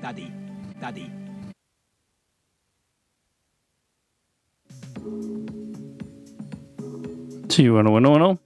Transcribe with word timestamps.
Daddy, 0.00 0.32
daddy. 0.80 1.10
Sí, 7.48 7.68
bueno, 7.68 7.90
bueno, 7.90 8.10
bueno. 8.10 8.38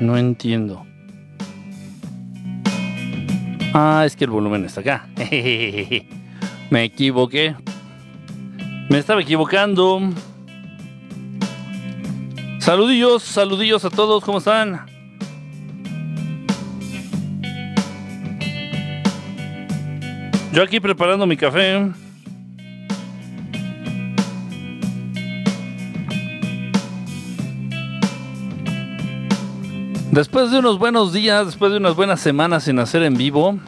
No 0.00 0.16
entiendo. 0.16 0.84
Ah, 3.72 4.02
es 4.04 4.16
que 4.16 4.24
el 4.24 4.30
volumen 4.30 4.64
está 4.64 4.80
acá. 4.80 5.08
Me 6.70 6.84
equivoqué. 6.84 7.56
Me 8.88 8.98
estaba 8.98 9.22
equivocando. 9.22 10.00
Saludillos, 12.58 13.22
saludillos 13.22 13.84
a 13.84 13.90
todos, 13.90 14.22
¿cómo 14.22 14.38
están? 14.38 14.86
Yo 20.52 20.62
aquí 20.62 20.80
preparando 20.80 21.26
mi 21.26 21.36
café. 21.36 21.90
Después 30.10 30.50
de 30.50 30.58
unos 30.58 30.78
buenos 30.78 31.12
días, 31.12 31.46
después 31.46 31.70
de 31.70 31.78
unas 31.78 31.94
buenas 31.94 32.20
semanas 32.20 32.64
sin 32.64 32.78
hacer 32.80 33.02
en 33.04 33.14
vivo, 33.14 33.58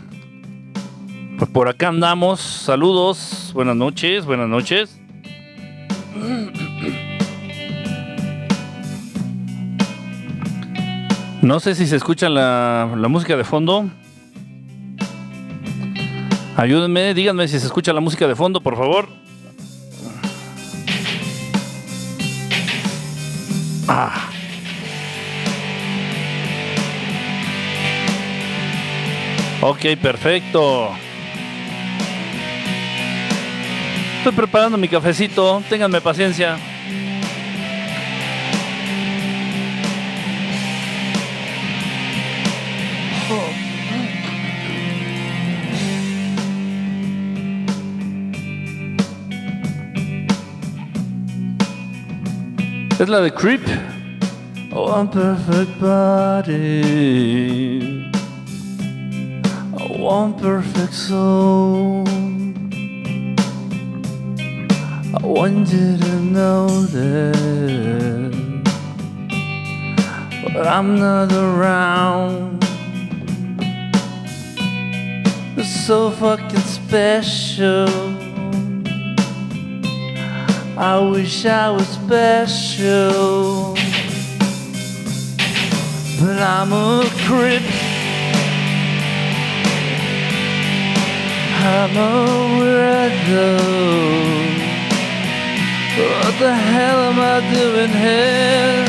pues 1.41 1.51
por 1.53 1.69
acá 1.69 1.89
andamos. 1.89 2.39
Saludos, 2.39 3.51
buenas 3.55 3.75
noches, 3.75 4.27
buenas 4.27 4.47
noches. 4.47 5.01
No 11.41 11.59
sé 11.61 11.75
si 11.75 11.87
se 11.87 11.97
escucha 11.97 12.29
la, 12.29 12.93
música 13.09 13.39
de 13.39 13.45
fondo. 13.45 13.89
Ayúdenme, 16.59 17.15
díganme 17.15 17.49
si 17.49 17.59
se 17.59 17.65
escucha 17.65 17.95
la 17.95 18.01
música 18.01 18.29
de 18.29 18.37
fondo, 18.37 18.61
por 18.61 18.77
favor. 18.77 19.09
Ah. 23.89 24.29
Ok, 29.63 29.97
perfecto. 30.03 30.91
Estoy 34.21 34.33
preparando 34.33 34.77
mi 34.77 34.87
cafecito, 34.87 35.63
ténganme 35.71 35.99
paciencia. 36.03 36.59
Es 52.99 53.09
la 53.09 53.21
de 53.21 53.33
Creep. 53.33 53.63
One 54.71 55.09
perfect 55.09 55.81
body. 55.81 56.53
One 59.99 60.35
perfect 60.35 60.93
soul. 60.93 62.20
One 65.23 65.65
didn't 65.65 66.33
know 66.33 66.67
that. 66.67 68.33
But 70.55 70.67
I'm 70.67 70.99
not 70.99 71.31
around. 71.31 72.65
It's 75.59 75.87
so 75.87 76.11
fucking 76.11 76.61
special. 76.61 77.87
I 80.79 80.99
wish 81.13 81.45
I 81.45 81.71
was 81.71 81.87
special. 81.87 83.75
But 86.19 86.39
I'm 86.41 86.73
a 86.73 87.05
creep. 87.27 87.63
I'm 91.63 91.97
a 91.97 92.27
weirdo. 92.59 94.40
What 96.01 96.39
the 96.39 96.55
hell 96.55 97.01
am 97.11 97.19
I 97.19 97.37
doing 97.55 97.93
here? 98.07 98.87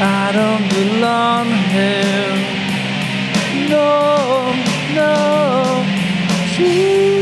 I 0.00 0.32
don't 0.38 0.66
belong 0.78 1.46
here. 1.76 2.34
No, 3.68 4.52
no. 4.98 5.84
She's 6.52 7.17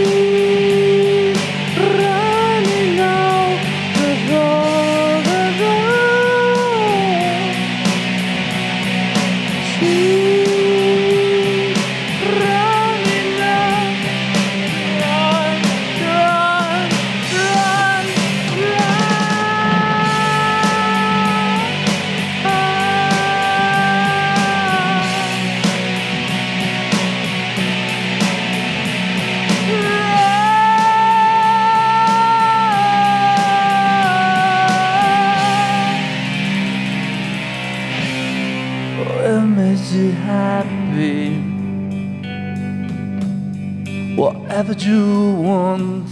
Whatever 44.67 44.85
you 44.85 45.33
want. 45.43 46.09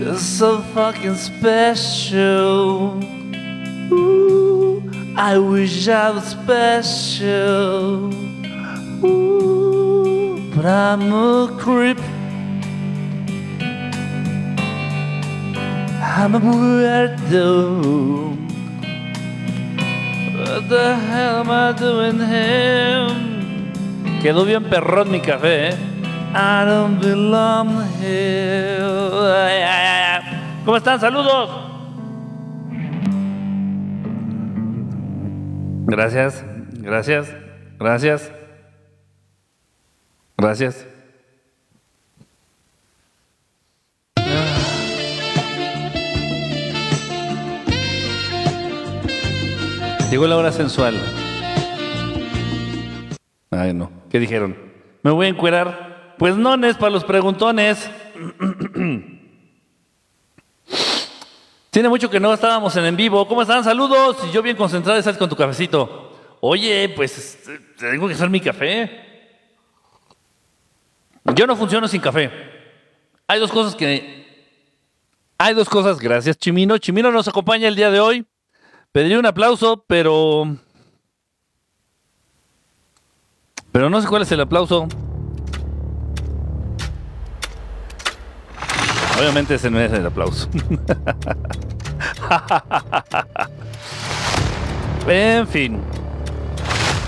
It's 0.00 0.22
so 0.22 0.60
fucking 0.74 1.14
special. 1.14 3.00
Ooh, 3.92 4.82
I 5.16 5.38
wish 5.38 5.86
I 5.86 6.10
was 6.10 6.24
special. 6.24 8.12
Ooh, 9.06 10.50
but 10.52 10.66
I'm 10.66 11.12
a 11.12 11.56
creep. 11.60 12.00
I'm 16.02 16.34
a 16.34 16.40
weirdo. 16.40 17.46
What 20.38 20.68
the 20.68 20.96
hell 20.96 21.36
am 21.42 21.50
I 21.50 21.72
doing 21.72 22.18
here? 22.18 23.25
Quedó 24.22 24.44
bien 24.44 24.64
perrón 24.64 25.10
mi 25.10 25.20
café, 25.20 25.68
¿eh? 25.68 25.74
I 26.34 26.64
don't 26.66 27.00
belong 27.00 27.82
here. 28.00 28.78
¿Cómo 30.64 30.76
están? 30.76 31.00
Saludos. 31.00 31.48
Gracias, 35.86 36.44
gracias, 36.80 37.32
gracias. 37.78 38.32
Gracias. 40.36 40.86
Llegó 50.10 50.26
la 50.26 50.36
hora 50.36 50.52
sensual. 50.52 51.00
Ay, 53.50 53.72
no. 53.72 53.95
¿Qué 54.16 54.20
dijeron? 54.20 54.56
¿Me 55.02 55.10
voy 55.10 55.26
a 55.26 55.28
encuerar? 55.28 56.14
Pues 56.16 56.38
no, 56.38 56.54
es 56.66 56.78
para 56.78 56.88
los 56.88 57.04
preguntones. 57.04 57.90
Tiene 61.70 61.90
mucho 61.90 62.08
que 62.08 62.18
no 62.18 62.32
estábamos 62.32 62.74
en 62.78 62.86
en 62.86 62.96
vivo. 62.96 63.28
¿Cómo 63.28 63.42
están? 63.42 63.62
Saludos. 63.62 64.16
Yo 64.32 64.40
bien 64.40 64.56
concentrado, 64.56 64.98
estás 64.98 65.18
con 65.18 65.28
tu 65.28 65.36
cafecito. 65.36 66.38
Oye, 66.40 66.94
pues 66.96 67.18
este, 67.18 67.58
tengo 67.76 68.08
que 68.08 68.14
hacer 68.14 68.30
mi 68.30 68.40
café. 68.40 69.02
Yo 71.34 71.46
no 71.46 71.54
funciono 71.54 71.86
sin 71.88 72.00
café. 72.00 72.30
Hay 73.28 73.38
dos 73.38 73.52
cosas 73.52 73.76
que... 73.76 74.24
Hay 75.36 75.52
dos 75.52 75.68
cosas, 75.68 75.98
gracias 75.98 76.38
Chimino. 76.38 76.78
Chimino 76.78 77.12
nos 77.12 77.28
acompaña 77.28 77.68
el 77.68 77.76
día 77.76 77.90
de 77.90 78.00
hoy. 78.00 78.24
Pediría 78.92 79.18
un 79.18 79.26
aplauso, 79.26 79.84
pero... 79.86 80.56
Pero 83.76 83.90
no 83.90 84.00
sé 84.00 84.08
cuál 84.08 84.22
es 84.22 84.32
el 84.32 84.40
aplauso. 84.40 84.88
Obviamente 89.18 89.56
ese 89.56 89.70
no 89.70 89.78
es 89.78 89.92
el 89.92 90.06
aplauso. 90.06 90.48
en 95.06 95.46
fin. 95.46 95.82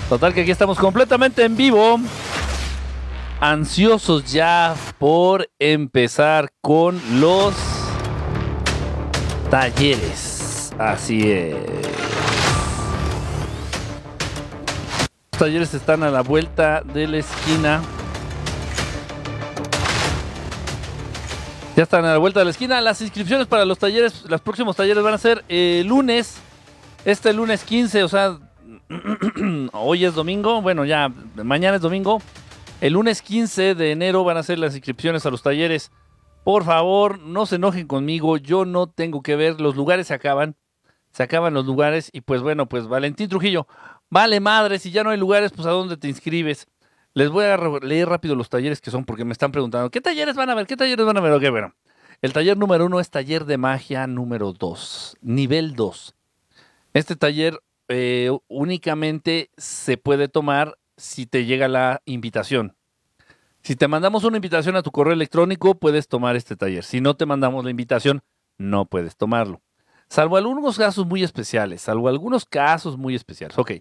Total 0.09 0.31
que 0.31 0.41
aquí 0.41 0.51
estamos 0.51 0.77
completamente 0.77 1.43
en 1.43 1.57
vivo. 1.57 1.99
Ansiosos 3.39 4.31
ya 4.31 4.75
por 4.99 5.49
empezar 5.57 6.51
con 6.61 7.01
los 7.19 7.55
talleres. 9.49 10.71
Así 10.77 11.31
es. 11.31 12.08
Talleres 15.39 15.73
están 15.73 16.03
a 16.03 16.11
la 16.11 16.21
vuelta 16.21 16.81
de 16.81 17.07
la 17.07 17.17
esquina. 17.19 17.81
Ya 21.77 21.83
están 21.83 22.03
a 22.03 22.11
la 22.11 22.17
vuelta 22.17 22.41
de 22.41 22.43
la 22.43 22.51
esquina. 22.51 22.81
Las 22.81 23.01
inscripciones 23.01 23.47
para 23.47 23.63
los 23.63 23.79
talleres, 23.79 24.25
los 24.27 24.41
próximos 24.41 24.75
talleres 24.75 25.01
van 25.01 25.13
a 25.13 25.17
ser 25.17 25.45
el 25.47 25.87
lunes. 25.87 26.41
Este 27.05 27.31
lunes 27.31 27.63
15, 27.63 28.03
o 28.03 28.09
sea, 28.09 28.37
hoy 29.71 30.03
es 30.03 30.13
domingo. 30.13 30.61
Bueno, 30.61 30.83
ya 30.83 31.07
mañana 31.35 31.77
es 31.77 31.81
domingo. 31.81 32.21
El 32.81 32.93
lunes 32.93 33.21
15 33.21 33.75
de 33.75 33.91
enero 33.93 34.25
van 34.25 34.35
a 34.35 34.43
ser 34.43 34.59
las 34.59 34.75
inscripciones 34.75 35.25
a 35.25 35.29
los 35.29 35.41
talleres. 35.41 35.89
Por 36.43 36.65
favor, 36.65 37.17
no 37.17 37.45
se 37.45 37.55
enojen 37.55 37.87
conmigo. 37.87 38.35
Yo 38.35 38.65
no 38.65 38.87
tengo 38.87 39.23
que 39.23 39.37
ver. 39.37 39.61
Los 39.61 39.77
lugares 39.77 40.07
se 40.07 40.13
acaban. 40.13 40.57
Se 41.13 41.23
acaban 41.23 41.53
los 41.53 41.65
lugares. 41.65 42.09
Y 42.11 42.19
pues 42.21 42.41
bueno, 42.41 42.67
pues 42.67 42.87
Valentín 42.87 43.29
Trujillo. 43.29 43.67
Vale 44.09 44.39
madre, 44.39 44.79
si 44.79 44.91
ya 44.91 45.03
no 45.03 45.11
hay 45.11 45.17
lugares, 45.17 45.51
pues 45.51 45.67
a 45.67 45.71
dónde 45.71 45.97
te 45.97 46.07
inscribes. 46.07 46.67
Les 47.13 47.29
voy 47.29 47.45
a 47.45 47.57
leer 47.81 48.09
rápido 48.09 48.35
los 48.35 48.49
talleres 48.49 48.81
que 48.81 48.91
son 48.91 49.05
porque 49.05 49.25
me 49.25 49.33
están 49.33 49.51
preguntando, 49.51 49.89
¿qué 49.89 50.01
talleres 50.01 50.35
van 50.35 50.49
a 50.49 50.55
ver? 50.55 50.67
¿Qué 50.67 50.77
talleres 50.77 51.05
van 51.05 51.17
a 51.17 51.21
ver? 51.21 51.33
Ok, 51.33 51.49
bueno. 51.51 51.73
El 52.21 52.33
taller 52.33 52.57
número 52.57 52.85
uno 52.85 52.99
es 52.99 53.09
taller 53.09 53.45
de 53.45 53.57
magia 53.57 54.05
número 54.05 54.51
dos, 54.51 55.15
nivel 55.21 55.75
dos. 55.75 56.15
Este 56.93 57.15
taller 57.15 57.59
eh, 57.87 58.29
únicamente 58.47 59.51
se 59.57 59.97
puede 59.97 60.27
tomar 60.27 60.77
si 60.97 61.25
te 61.25 61.45
llega 61.45 61.67
la 61.67 62.01
invitación. 62.05 62.75
Si 63.61 63.75
te 63.75 63.87
mandamos 63.87 64.23
una 64.23 64.37
invitación 64.37 64.75
a 64.75 64.81
tu 64.81 64.91
correo 64.91 65.13
electrónico, 65.13 65.75
puedes 65.75 66.07
tomar 66.07 66.35
este 66.35 66.55
taller. 66.55 66.83
Si 66.83 66.99
no 66.99 67.15
te 67.15 67.25
mandamos 67.25 67.63
la 67.63 67.71
invitación, 67.71 68.21
no 68.57 68.85
puedes 68.85 69.15
tomarlo. 69.15 69.61
Salvo 70.09 70.37
algunos 70.37 70.77
casos 70.77 71.05
muy 71.05 71.23
especiales, 71.23 71.81
salvo 71.81 72.09
algunos 72.09 72.45
casos 72.45 72.97
muy 72.97 73.15
especiales. 73.15 73.57
Ok, 73.57 73.71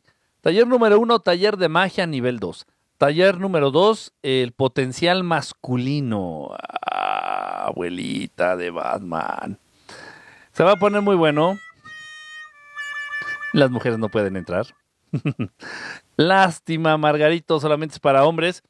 taller 0.41 0.67
número 0.67 0.99
uno, 0.99 1.21
taller 1.21 1.57
de 1.57 1.69
magia 1.69 2.07
nivel 2.07 2.39
2. 2.39 2.67
Taller 2.99 3.39
número 3.39 3.71
dos, 3.71 4.13
el 4.23 4.51
potencial 4.51 5.23
masculino. 5.23 6.49
Ah, 6.91 7.67
abuelita 7.67 8.57
de 8.57 8.71
Batman. 8.71 9.61
Se 10.51 10.65
va 10.65 10.73
a 10.73 10.77
poner 10.77 11.01
muy 11.01 11.15
bueno. 11.15 11.57
Las 13.53 13.71
mujeres 13.71 14.01
no 14.01 14.09
pueden 14.09 14.37
entrar. 14.37 14.67
Lástima, 16.17 16.97
Margarito, 16.97 17.61
solamente 17.61 17.95
es 17.95 18.01
para 18.01 18.25
hombres. 18.25 18.65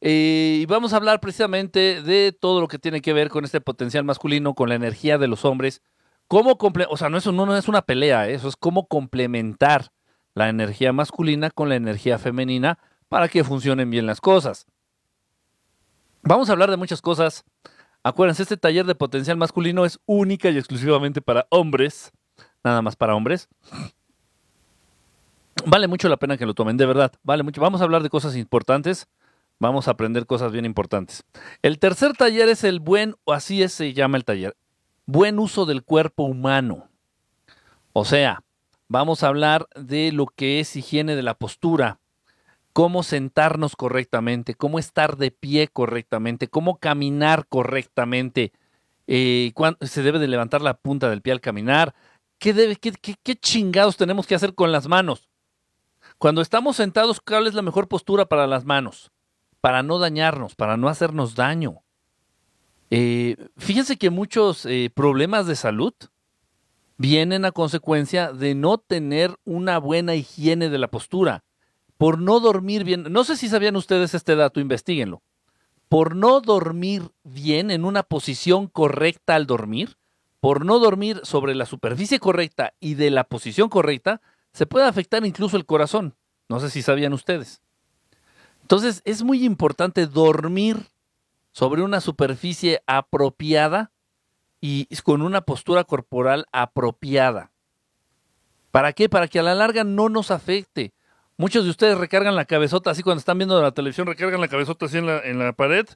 Eh, 0.00 0.58
y 0.62 0.66
vamos 0.66 0.92
a 0.92 0.96
hablar 0.96 1.20
precisamente 1.20 2.02
de 2.02 2.32
todo 2.32 2.60
lo 2.60 2.66
que 2.66 2.80
tiene 2.80 3.00
que 3.00 3.12
ver 3.12 3.28
con 3.28 3.44
este 3.44 3.60
potencial 3.60 4.02
masculino, 4.02 4.54
con 4.54 4.68
la 4.68 4.74
energía 4.74 5.16
de 5.16 5.28
los 5.28 5.44
hombres. 5.44 5.80
Cómo 6.26 6.58
o 6.88 6.96
sea, 6.96 7.08
no 7.08 7.18
es, 7.18 7.26
no 7.26 7.56
es 7.56 7.68
una 7.68 7.82
pelea, 7.82 8.28
¿eh? 8.28 8.34
eso 8.34 8.48
es 8.48 8.56
cómo 8.56 8.88
complementar 8.88 9.92
la 10.34 10.48
energía 10.48 10.92
masculina 10.92 11.50
con 11.50 11.68
la 11.68 11.76
energía 11.76 12.18
femenina 12.18 12.78
para 13.08 13.28
que 13.28 13.44
funcionen 13.44 13.90
bien 13.90 14.06
las 14.06 14.20
cosas. 14.20 14.66
Vamos 16.22 16.48
a 16.48 16.52
hablar 16.52 16.70
de 16.70 16.76
muchas 16.76 17.02
cosas. 17.02 17.44
Acuérdense, 18.02 18.42
este 18.42 18.56
taller 18.56 18.86
de 18.86 18.94
potencial 18.94 19.36
masculino 19.36 19.84
es 19.84 19.98
única 20.06 20.50
y 20.50 20.58
exclusivamente 20.58 21.20
para 21.20 21.46
hombres. 21.50 22.12
Nada 22.62 22.82
más 22.82 22.96
para 22.96 23.14
hombres. 23.14 23.48
Vale 25.66 25.88
mucho 25.88 26.08
la 26.08 26.16
pena 26.16 26.36
que 26.36 26.46
lo 26.46 26.54
tomen, 26.54 26.76
de 26.76 26.86
verdad. 26.86 27.12
Vale 27.22 27.42
mucho. 27.42 27.60
Vamos 27.60 27.80
a 27.80 27.84
hablar 27.84 28.02
de 28.02 28.10
cosas 28.10 28.36
importantes. 28.36 29.08
Vamos 29.58 29.88
a 29.88 29.90
aprender 29.90 30.26
cosas 30.26 30.52
bien 30.52 30.64
importantes. 30.64 31.24
El 31.62 31.78
tercer 31.78 32.14
taller 32.14 32.48
es 32.48 32.64
el 32.64 32.80
buen, 32.80 33.16
o 33.24 33.34
así 33.34 33.62
es, 33.62 33.74
se 33.74 33.92
llama 33.92 34.16
el 34.16 34.24
taller, 34.24 34.56
buen 35.04 35.38
uso 35.38 35.66
del 35.66 35.82
cuerpo 35.82 36.22
humano. 36.22 36.88
O 37.92 38.06
sea, 38.06 38.42
vamos 38.90 39.22
a 39.22 39.28
hablar 39.28 39.68
de 39.76 40.10
lo 40.10 40.26
que 40.26 40.58
es 40.58 40.74
higiene 40.74 41.14
de 41.14 41.22
la 41.22 41.34
postura, 41.34 42.00
cómo 42.72 43.04
sentarnos 43.04 43.76
correctamente, 43.76 44.54
cómo 44.54 44.80
estar 44.80 45.16
de 45.16 45.30
pie 45.30 45.68
correctamente, 45.68 46.48
cómo 46.48 46.78
caminar 46.78 47.46
correctamente, 47.48 48.52
eh, 49.06 49.52
se 49.80 50.02
debe 50.02 50.18
de 50.18 50.26
levantar 50.26 50.60
la 50.60 50.74
punta 50.74 51.08
del 51.08 51.22
pie 51.22 51.32
al 51.32 51.40
caminar, 51.40 51.94
¿Qué, 52.40 52.54
debe, 52.54 52.76
qué, 52.76 53.36
chingados 53.36 53.98
tenemos 53.98 54.26
que 54.26 54.34
hacer 54.34 54.54
con 54.54 54.72
las 54.72 54.88
manos. 54.88 55.28
Cuando 56.16 56.40
estamos 56.40 56.76
sentados, 56.76 57.20
¿cuál 57.20 57.46
es 57.46 57.52
la 57.52 57.60
mejor 57.60 57.86
postura 57.86 58.24
para 58.24 58.46
las 58.46 58.64
manos? 58.64 59.12
Para 59.60 59.82
no 59.82 59.98
dañarnos, 59.98 60.54
para 60.54 60.78
no 60.78 60.88
hacernos 60.88 61.34
daño. 61.34 61.82
Eh, 62.88 63.36
fíjense 63.58 63.98
que 63.98 64.08
muchos 64.08 64.64
eh, 64.64 64.90
problemas 64.94 65.46
de 65.46 65.54
salud 65.54 65.92
vienen 67.00 67.46
a 67.46 67.52
consecuencia 67.52 68.30
de 68.30 68.54
no 68.54 68.76
tener 68.76 69.34
una 69.46 69.78
buena 69.78 70.16
higiene 70.16 70.68
de 70.68 70.76
la 70.76 70.90
postura 70.90 71.44
por 71.96 72.20
no 72.20 72.40
dormir 72.40 72.84
bien, 72.84 73.06
no 73.08 73.24
sé 73.24 73.38
si 73.38 73.48
sabían 73.48 73.74
ustedes 73.76 74.12
este 74.12 74.36
dato, 74.36 74.60
investiguenlo, 74.60 75.22
por 75.88 76.14
no 76.14 76.42
dormir 76.42 77.10
bien 77.24 77.70
en 77.70 77.86
una 77.86 78.02
posición 78.02 78.66
correcta 78.66 79.34
al 79.34 79.46
dormir, 79.46 79.96
por 80.40 80.66
no 80.66 80.78
dormir 80.78 81.22
sobre 81.22 81.54
la 81.54 81.64
superficie 81.64 82.18
correcta 82.18 82.74
y 82.80 82.96
de 82.96 83.10
la 83.10 83.24
posición 83.24 83.70
correcta, 83.70 84.20
se 84.52 84.66
puede 84.66 84.84
afectar 84.84 85.24
incluso 85.24 85.56
el 85.56 85.64
corazón. 85.64 86.16
No 86.50 86.60
sé 86.60 86.68
si 86.68 86.82
sabían 86.82 87.14
ustedes. 87.14 87.62
Entonces 88.60 89.00
es 89.06 89.22
muy 89.22 89.46
importante 89.46 90.06
dormir 90.06 90.88
sobre 91.52 91.80
una 91.80 92.02
superficie 92.02 92.82
apropiada 92.86 93.90
y 94.60 94.86
con 95.02 95.22
una 95.22 95.42
postura 95.42 95.84
corporal 95.84 96.46
apropiada. 96.52 97.50
¿Para 98.70 98.92
qué? 98.92 99.08
Para 99.08 99.28
que 99.28 99.38
a 99.38 99.42
la 99.42 99.54
larga 99.54 99.84
no 99.84 100.08
nos 100.08 100.30
afecte. 100.30 100.92
Muchos 101.36 101.64
de 101.64 101.70
ustedes 101.70 101.98
recargan 101.98 102.36
la 102.36 102.44
cabezota 102.44 102.90
así 102.90 103.02
cuando 103.02 103.20
están 103.20 103.38
viendo 103.38 103.60
la 103.60 103.72
televisión, 103.72 104.06
recargan 104.06 104.40
la 104.40 104.48
cabezota 104.48 104.86
así 104.86 104.98
en 104.98 105.06
la, 105.06 105.20
en 105.20 105.38
la 105.38 105.52
pared. 105.52 105.86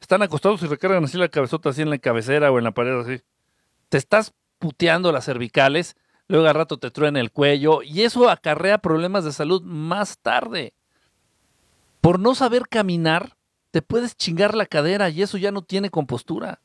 Están 0.00 0.22
acostados 0.22 0.62
y 0.62 0.66
recargan 0.66 1.04
así 1.04 1.18
la 1.18 1.28
cabezota 1.28 1.70
así 1.70 1.82
en 1.82 1.90
la 1.90 1.98
cabecera 1.98 2.50
o 2.50 2.58
en 2.58 2.64
la 2.64 2.72
pared 2.72 2.98
así. 3.00 3.22
Te 3.88 3.98
estás 3.98 4.32
puteando 4.58 5.12
las 5.12 5.24
cervicales, 5.24 5.96
luego 6.28 6.46
al 6.46 6.54
rato 6.54 6.78
te 6.78 6.90
truena 6.90 7.20
el 7.20 7.32
cuello 7.32 7.82
y 7.82 8.02
eso 8.02 8.30
acarrea 8.30 8.78
problemas 8.78 9.24
de 9.24 9.32
salud 9.32 9.62
más 9.62 10.18
tarde. 10.18 10.72
Por 12.00 12.18
no 12.18 12.34
saber 12.34 12.68
caminar, 12.68 13.36
te 13.70 13.82
puedes 13.82 14.16
chingar 14.16 14.54
la 14.54 14.66
cadera 14.66 15.10
y 15.10 15.22
eso 15.22 15.36
ya 15.36 15.50
no 15.50 15.62
tiene 15.62 15.90
compostura. 15.90 16.60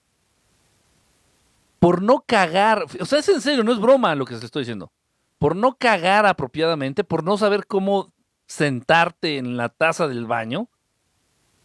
Por 1.80 2.02
no 2.02 2.24
cagar, 2.26 2.86
o 3.00 3.06
sea, 3.06 3.20
es 3.20 3.30
en 3.30 3.42
serio, 3.42 3.64
no 3.64 3.72
es 3.72 3.80
broma 3.80 4.16
lo 4.16 4.26
que 4.26 4.34
les 4.34 4.44
estoy 4.44 4.62
diciendo. 4.62 4.92
Por 5.38 5.56
no 5.56 5.76
cagar 5.78 6.26
apropiadamente, 6.26 7.04
por 7.04 7.24
no 7.24 7.38
saber 7.38 7.68
cómo 7.68 8.12
sentarte 8.48 9.38
en 9.38 9.58
la 9.58 9.70
taza 9.70 10.08
del 10.08 10.26
baño, 10.26 10.70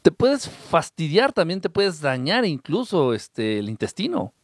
te 0.03 0.11
puedes 0.11 0.51
fastidiar, 0.51 1.33
también 1.33 1.61
te 1.61 1.71
puedes 1.71 2.01
dañar 2.01 2.45
incluso 2.45 3.15
este, 3.15 3.59
el 3.59 3.69
intestino. 3.69 4.35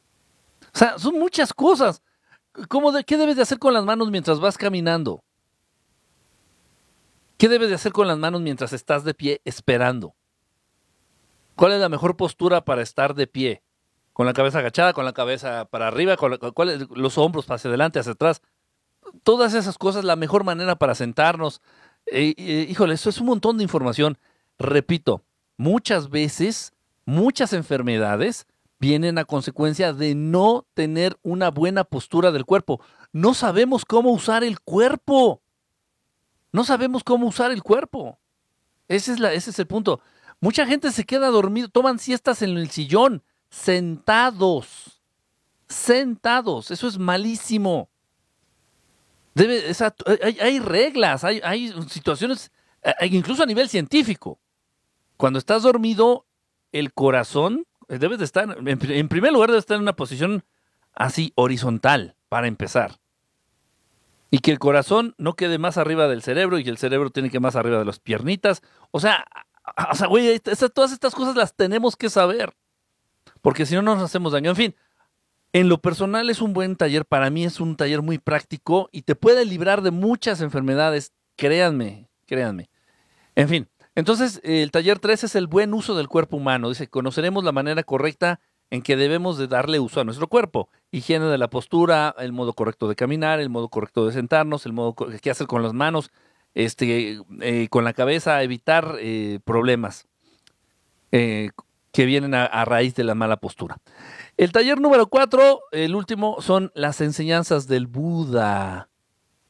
O 0.73 0.79
sea, 0.79 0.99
son 0.99 1.19
muchas 1.19 1.53
cosas. 1.53 2.03
¿Cómo 2.69 2.93
¿Qué 3.05 3.17
debes 3.17 3.37
de 3.37 3.43
hacer 3.43 3.59
con 3.59 3.75
las 3.75 3.85
manos 3.85 4.11
mientras 4.11 4.41
vas 4.41 4.57
caminando? 4.57 5.23
¿Qué 7.37 7.49
debes 7.49 7.69
de 7.69 7.75
hacer 7.75 7.93
con 7.93 8.09
las 8.09 8.19
manos 8.19 8.41
mientras 8.41 8.73
estás 8.73 9.05
de 9.05 9.15
pie 9.15 9.41
esperando? 9.45 10.15
¿Cuál 11.55 11.73
es 11.73 11.81
la 11.81 11.89
mejor 11.89 12.17
postura 12.17 12.65
para 12.65 12.83
estar 12.83 13.15
de 13.15 13.27
pie? 13.27 13.63
¿Con 14.19 14.27
la 14.27 14.33
cabeza 14.33 14.59
agachada, 14.59 14.95
con 14.95 15.05
la 15.05 15.13
cabeza 15.13 15.67
para 15.67 15.87
arriba, 15.87 16.17
con 16.17 16.37
los 16.97 17.19
hombros 17.19 17.49
hacia 17.49 17.69
adelante, 17.69 18.01
hacia 18.01 18.15
atrás? 18.15 18.43
Todas 19.23 19.55
esas 19.55 19.79
cosas, 19.79 20.03
la 20.03 20.17
mejor 20.17 20.43
manera 20.43 20.75
para 20.75 20.97
sentarnos, 20.97 21.63
eh, 22.07 22.35
eh, 22.37 22.67
híjole, 22.69 22.95
eso 22.95 23.11
es 23.11 23.21
un 23.21 23.29
montón 23.29 23.59
de 23.59 23.63
información. 23.63 24.19
Repito, 24.59 25.23
muchas 25.57 26.11
veces, 26.11 26.73
muchas 27.05 27.53
enfermedades 27.53 28.49
vienen 28.81 29.19
a 29.19 29.25
consecuencia 29.25 29.93
de 29.93 30.17
no 30.17 30.67
tener 30.75 31.17
una 31.23 31.53
buena 31.53 31.85
postura 31.85 32.33
del 32.33 32.45
cuerpo. 32.45 32.81
No 33.13 33.35
sabemos 33.35 33.85
cómo 33.85 34.11
usar 34.11 34.43
el 34.43 34.59
cuerpo. 34.59 35.43
No 36.51 36.65
sabemos 36.65 37.05
cómo 37.05 37.29
usar 37.29 37.53
el 37.53 37.63
cuerpo. 37.63 38.19
Ese 38.89 39.13
es, 39.13 39.21
la, 39.21 39.33
ese 39.33 39.51
es 39.51 39.59
el 39.61 39.69
punto. 39.69 40.01
Mucha 40.41 40.67
gente 40.67 40.91
se 40.91 41.05
queda 41.05 41.29
dormido, 41.29 41.69
toman 41.69 42.01
siestas 42.01 42.43
en 42.43 42.59
el 42.59 42.69
sillón, 42.69 43.23
sentados. 43.51 45.01
Sentados. 45.69 46.71
Eso 46.71 46.89
es 46.89 46.99
malísimo. 46.99 47.89
Debe, 49.35 49.63
hay, 50.41 50.59
reglas, 50.59 51.23
hay, 51.23 51.41
hay 51.45 51.73
situaciones, 51.89 52.51
incluso 53.03 53.43
a 53.43 53.47
nivel 53.47 53.69
científico. 53.69 54.41
Cuando 55.17 55.39
estás 55.39 55.63
dormido, 55.63 56.27
el 56.73 56.93
corazón 56.93 57.67
debes 57.89 58.19
de 58.19 58.25
estar, 58.25 58.57
en, 58.67 59.09
primer 59.09 59.33
lugar, 59.33 59.51
debes 59.51 59.63
estar 59.63 59.77
en 59.77 59.83
una 59.83 59.97
posición 59.97 60.45
así, 60.95 61.33
horizontal, 61.37 62.17
para 62.29 62.47
empezar. 62.47 62.99
Y 64.31 64.41
que 64.41 64.51
el 64.51 64.59
corazón 64.59 65.15
no 65.17 65.35
quede 65.35 65.59
más 65.59 65.79
arriba 65.79 66.07
del 66.07 66.23
cerebro 66.23 66.59
y 66.59 66.65
que 66.65 66.71
el 66.71 66.79
cerebro 66.79 67.11
tiene 67.11 67.31
que 67.31 67.41
más 67.41 67.57
arriba 67.57 67.79
de 67.79 67.85
las 67.85 67.99
piernitas. 67.99 68.63
O 68.91 69.01
sea, 69.01 69.25
o 69.91 69.95
sea, 69.95 70.07
güey, 70.07 70.39
todas 70.41 70.93
estas 70.93 71.15
cosas 71.15 71.35
las 71.35 71.55
tenemos 71.55 71.97
que 71.97 72.11
saber. 72.11 72.55
Porque 73.41 73.67
si 73.67 73.75
no, 73.75 73.83
nos 73.83 74.03
hacemos 74.03 74.33
daño. 74.33 74.51
En 74.51 74.57
fin, 74.57 74.75
en 75.53 75.69
lo 75.69 75.79
personal 75.79 76.31
es 76.31 76.41
un 76.41 76.53
buen 76.53 76.77
taller. 76.77 77.05
Para 77.05 77.31
mí 77.31 77.45
es 77.45 77.61
un 77.61 77.77
taller 77.77 78.03
muy 78.03 78.19
práctico 78.19 78.89
y 78.93 79.03
te 79.03 79.15
puede 79.15 79.45
librar 79.45 79.83
de 79.83 79.91
muchas 79.91 80.41
enfermedades. 80.41 81.13
Créanme, 81.37 82.09
créanme. 82.27 82.69
En 83.35 83.49
fin, 83.49 83.69
entonces 83.95 84.41
el 84.45 84.71
taller 84.71 84.99
3 84.99 85.25
es 85.25 85.35
el 85.35 85.47
buen 85.47 85.73
uso 85.75 85.97
del 85.97 86.09
cuerpo 86.09 86.37
humano. 86.37 86.69
Dice, 86.69 86.89
conoceremos 86.89 87.45
la 87.45 87.53
manera 87.53 87.83
correcta 87.83 88.41
en 88.71 88.83
que 88.83 88.97
debemos 88.97 89.39
de 89.39 89.47
darle 89.47 89.81
uso 89.81 90.01
a 90.01 90.05
nuestro 90.05 90.29
cuerpo. 90.29 90.69
Higiene 90.91 91.27
de 91.27 91.39
la 91.39 91.49
postura, 91.49 92.15
el 92.19 92.33
modo 92.33 92.53
correcto 92.53 92.89
de 92.89 92.97
caminar, 92.97 93.41
el 93.41 93.49
modo 93.49 93.69
correcto 93.69 94.07
de 94.07 94.13
sentarnos, 94.13 94.67
el 94.67 94.73
modo 94.73 94.95
que 94.95 95.31
hacer 95.31 95.47
con 95.47 95.63
las 95.63 95.73
manos, 95.73 96.11
este, 96.55 97.21
eh, 97.41 97.69
con 97.71 97.85
la 97.85 97.93
cabeza, 97.93 98.43
evitar 98.43 98.97
eh, 99.01 99.39
problemas 99.45 100.07
eh, 101.13 101.51
que 101.93 102.07
vienen 102.07 102.35
a, 102.35 102.65
raíz 102.65 102.95
de 102.95 103.05
la 103.05 103.15
mala 103.15 103.39
postura. 103.39 103.79
El 104.37 104.53
taller 104.53 104.81
número 104.81 105.07
cuatro, 105.07 105.61
el 105.73 105.95
último, 105.95 106.41
son 106.41 106.71
las 106.75 107.01
enseñanzas 107.01 107.67
del 107.67 107.87
Buda. 107.87 108.89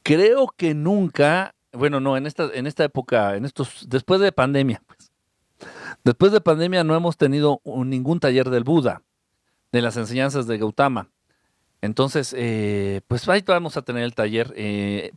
Creo 0.02 0.48
que 0.56 0.74
nunca, 0.74 1.54
bueno, 1.72 2.00
no, 2.00 2.16
en 2.16 2.26
esta, 2.26 2.48
en 2.52 2.66
esta 2.66 2.84
época, 2.84 3.36
en 3.36 3.44
estos, 3.44 3.86
después 3.88 4.20
de 4.20 4.32
pandemia, 4.32 4.82
pues, 4.86 5.12
después 6.04 6.32
de 6.32 6.40
pandemia 6.40 6.84
no 6.84 6.94
hemos 6.94 7.16
tenido 7.16 7.60
ningún 7.64 8.20
taller 8.20 8.50
del 8.50 8.64
Buda, 8.64 9.02
de 9.72 9.82
las 9.82 9.96
enseñanzas 9.96 10.46
de 10.46 10.58
Gautama. 10.58 11.10
Entonces, 11.80 12.34
pues 13.06 13.28
ahí 13.28 13.44
vamos 13.46 13.76
a 13.76 13.82
tener 13.82 14.02
el 14.02 14.14
taller. 14.14 14.54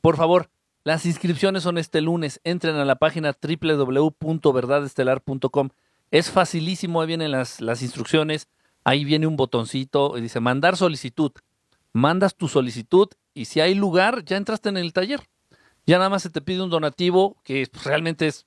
por 0.02 0.18
favor, 0.18 0.50
las 0.84 1.06
inscripciones 1.06 1.64
son 1.64 1.78
este 1.78 2.02
lunes. 2.02 2.42
Entren 2.44 2.76
a 2.76 2.84
la 2.86 2.96
página 2.96 3.38
www.verdadestelar.com. 3.40 5.70
Es 6.12 6.30
facilísimo, 6.30 7.02
ahí 7.02 7.08
vienen 7.08 7.32
las, 7.32 7.62
las 7.62 7.82
instrucciones. 7.82 8.48
Ahí 8.84 9.06
viene 9.06 9.28
un 9.28 9.38
botoncito 9.38 10.18
y 10.18 10.22
dice 10.22 10.40
mandar 10.40 10.76
solicitud. 10.76 11.32
Mandas 11.94 12.36
tu 12.36 12.48
solicitud 12.48 13.08
y 13.34 13.46
si 13.46 13.60
hay 13.62 13.76
lugar, 13.76 14.24
ya 14.26 14.38
entraste 14.38 14.70
en 14.70 14.78
el 14.78 14.94
taller. 14.94 15.22
Ya 15.86 15.98
nada 15.98 16.10
más 16.10 16.24
se 16.24 16.30
te 16.30 16.42
pide 16.42 16.62
un 16.62 16.70
donativo 16.70 17.38
que 17.44 17.68
pues, 17.72 17.86
realmente 17.86 18.28
es, 18.28 18.46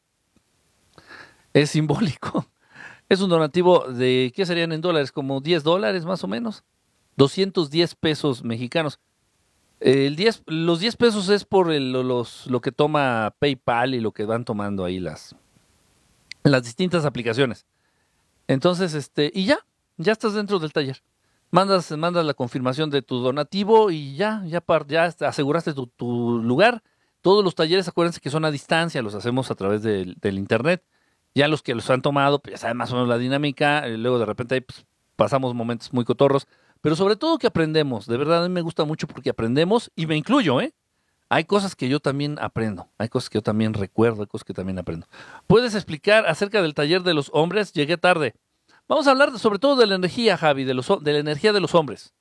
es 1.53 1.71
simbólico. 1.71 2.47
Es 3.07 3.21
un 3.21 3.29
donativo 3.29 3.81
de, 3.81 4.33
¿qué 4.35 4.47
serían 4.47 4.73
en 4.73 4.81
dólares? 4.81 5.13
Como 5.13 5.43
10 5.43 5.63
dólares 5.63 6.07
más 6.07 6.25
o 6.25 6.27
menos. 6.27 6.65
210 7.17 7.95
pesos 7.97 8.43
mexicanos. 8.43 8.99
El 9.79 10.17
10, 10.17 10.45
los 10.47 10.81
10 10.81 10.97
pesos 10.97 11.29
es 11.29 11.45
por 11.45 11.71
los, 11.71 12.47
lo 12.47 12.61
que 12.63 12.73
toma 12.73 13.35
PayPal 13.39 13.95
y 13.95 14.01
lo 14.01 14.13
que 14.13 14.25
van 14.25 14.47
tomando 14.47 14.87
ahí 14.87 15.01
las, 15.01 15.37
las 16.53 16.65
distintas 16.65 17.05
aplicaciones. 17.05 17.67
Entonces, 18.47 18.95
este, 18.95 19.31
y 19.35 19.47
ya, 19.47 19.59
ya 19.97 20.13
estás 20.13 20.35
dentro 20.35 20.59
del 20.59 20.73
taller. 20.73 21.03
Mandas, 21.51 21.91
mandas 21.93 22.25
la 22.25 22.35
confirmación 22.35 22.91
de 22.91 23.03
tu 23.03 23.19
donativo 23.19 23.91
y 23.91 24.17
ya, 24.17 24.43
ya, 24.47 24.63
ya 24.87 25.05
aseguraste 25.05 25.73
tu, 25.73 25.87
tu 25.87 26.39
lugar. 26.43 26.83
Todos 27.21 27.45
los 27.45 27.55
talleres, 27.55 27.89
acuérdense 27.89 28.21
que 28.21 28.31
son 28.31 28.45
a 28.45 28.51
distancia, 28.51 29.03
los 29.03 29.15
hacemos 29.15 29.51
a 29.51 29.55
través 29.55 29.83
del, 29.83 30.19
internet. 30.23 30.83
Ya 31.35 31.49
los 31.49 31.63
que 31.63 31.75
los 31.75 31.89
han 31.91 32.03
tomado, 32.03 32.41
pues 32.41 32.53
ya 32.53 32.59
saben 32.59 32.77
más 32.77 32.93
o 32.93 32.95
menos 32.95 33.09
la 33.09 33.19
dinámica. 33.19 33.87
Eh, 33.87 33.97
luego 33.97 34.19
de 34.19 34.27
repente 34.27 34.57
ahí 34.57 34.61
pues, 34.61 34.85
pasamos 35.17 35.55
momentos 35.55 35.93
muy 35.93 36.05
cotorros 36.05 36.47
pero 36.85 36.97
sobre 36.97 37.17
todo 37.17 37.39
que 37.39 37.47
aprendemos. 37.47 38.07
De 38.07 38.19
verdad, 38.19 38.45
a 38.45 38.47
mí 38.47 38.53
me 38.53 38.61
gusta 38.61 38.85
mucho 38.85 39.07
porque 39.07 39.31
aprendemos 39.31 39.91
y 39.97 40.05
me 40.05 40.19
incluyo, 40.19 40.61
¿eh? 40.61 40.75
Hay 41.29 41.45
cosas 41.45 41.75
que 41.75 41.89
yo 41.89 42.01
también 42.01 42.39
aprendo, 42.41 42.89
hay 42.99 43.09
cosas 43.09 43.31
que 43.31 43.39
yo 43.39 43.43
también 43.43 43.75
recuerdo, 43.75 44.23
hay 44.23 44.29
cosas 44.29 44.45
que 44.45 44.55
también 44.55 44.79
aprendo. 44.79 45.07
¿Puedes 45.47 45.75
explicar 45.75 46.27
acerca 46.27 46.63
del 46.63 46.75
taller 46.75 47.03
de 47.03 47.15
los 47.15 47.31
hombres? 47.33 47.73
Llegué 47.73 47.97
tarde. 47.97 48.35
Vamos 48.87 49.07
a 49.07 49.13
hablar 49.13 49.39
sobre 49.39 49.59
todo 49.59 49.77
de 49.77 49.87
la 49.87 49.95
energía, 49.95 50.37
Javi, 50.37 50.65
de, 50.65 50.75
los, 50.75 50.89
la 50.89 51.19
energía 51.19 51.53
de 51.53 51.61
los 51.61 51.75
hombres, 51.75 52.13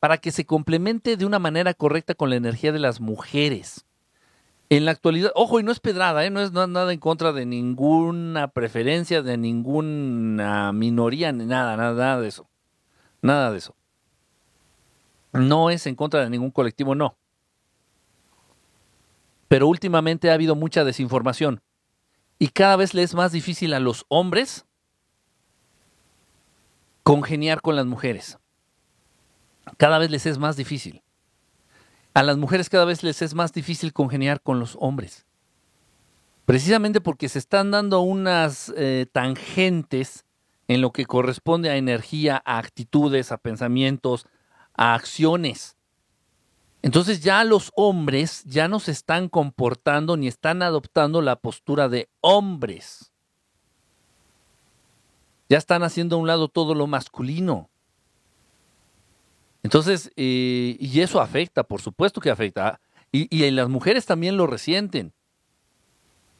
para 0.00 0.16
que 0.18 0.30
se 0.30 0.46
complemente 0.46 1.16
de 1.16 1.26
una 1.26 1.38
manera 1.38 1.74
correcta 1.74 2.14
con 2.14 2.30
la 2.30 2.36
energía 2.36 2.72
de 2.72 2.78
las 2.78 3.00
mujeres. 3.00 3.84
En 4.68 4.84
la 4.84 4.90
actualidad, 4.90 5.30
ojo, 5.34 5.60
y 5.60 5.62
no 5.62 5.70
es 5.70 5.78
pedrada, 5.78 6.24
¿eh? 6.24 6.30
no 6.30 6.40
es 6.40 6.52
nada 6.52 6.92
en 6.92 6.98
contra 6.98 7.32
de 7.32 7.46
ninguna 7.46 8.48
preferencia, 8.48 9.22
de 9.22 9.36
ninguna 9.36 10.72
minoría, 10.72 11.30
ni 11.30 11.44
nada, 11.44 11.76
nada, 11.76 11.92
nada 11.92 12.20
de 12.20 12.28
eso. 12.28 12.48
Nada 13.22 13.52
de 13.52 13.58
eso. 13.58 13.76
No 15.32 15.70
es 15.70 15.86
en 15.86 15.94
contra 15.94 16.24
de 16.24 16.30
ningún 16.30 16.50
colectivo, 16.50 16.94
no. 16.94 17.16
Pero 19.48 19.68
últimamente 19.68 20.30
ha 20.30 20.34
habido 20.34 20.54
mucha 20.54 20.84
desinformación 20.84 21.62
y 22.38 22.48
cada 22.48 22.76
vez 22.76 22.94
le 22.94 23.02
es 23.02 23.14
más 23.14 23.32
difícil 23.32 23.72
a 23.74 23.80
los 23.80 24.04
hombres 24.08 24.66
congeniar 27.02 27.62
con 27.62 27.76
las 27.76 27.86
mujeres. 27.86 28.38
Cada 29.76 29.98
vez 29.98 30.10
les 30.10 30.26
es 30.26 30.38
más 30.38 30.56
difícil. 30.56 31.02
A 32.14 32.22
las 32.22 32.36
mujeres 32.36 32.68
cada 32.68 32.84
vez 32.84 33.02
les 33.02 33.22
es 33.22 33.34
más 33.34 33.52
difícil 33.52 33.92
congeniar 33.92 34.40
con 34.40 34.58
los 34.58 34.76
hombres. 34.80 35.26
Precisamente 36.46 37.00
porque 37.00 37.28
se 37.28 37.38
están 37.38 37.70
dando 37.70 38.00
unas 38.00 38.72
eh, 38.76 39.06
tangentes 39.12 40.24
en 40.68 40.80
lo 40.80 40.92
que 40.92 41.06
corresponde 41.06 41.70
a 41.70 41.76
energía, 41.76 42.42
a 42.44 42.58
actitudes, 42.58 43.32
a 43.32 43.36
pensamientos, 43.36 44.26
a 44.74 44.94
acciones. 44.94 45.75
Entonces 46.86 47.20
ya 47.20 47.42
los 47.42 47.72
hombres 47.74 48.44
ya 48.44 48.68
no 48.68 48.78
se 48.78 48.92
están 48.92 49.28
comportando 49.28 50.16
ni 50.16 50.28
están 50.28 50.62
adoptando 50.62 51.20
la 51.20 51.34
postura 51.34 51.88
de 51.88 52.08
hombres. 52.20 53.10
Ya 55.48 55.58
están 55.58 55.82
haciendo 55.82 56.14
a 56.14 56.20
un 56.20 56.28
lado 56.28 56.46
todo 56.46 56.76
lo 56.76 56.86
masculino. 56.86 57.68
Entonces, 59.64 60.12
eh, 60.14 60.76
y 60.78 61.00
eso 61.00 61.20
afecta, 61.20 61.64
por 61.64 61.82
supuesto 61.82 62.20
que 62.20 62.30
afecta. 62.30 62.78
Y, 63.10 63.26
y 63.36 63.50
las 63.50 63.68
mujeres 63.68 64.06
también 64.06 64.36
lo 64.36 64.46
resienten. 64.46 65.12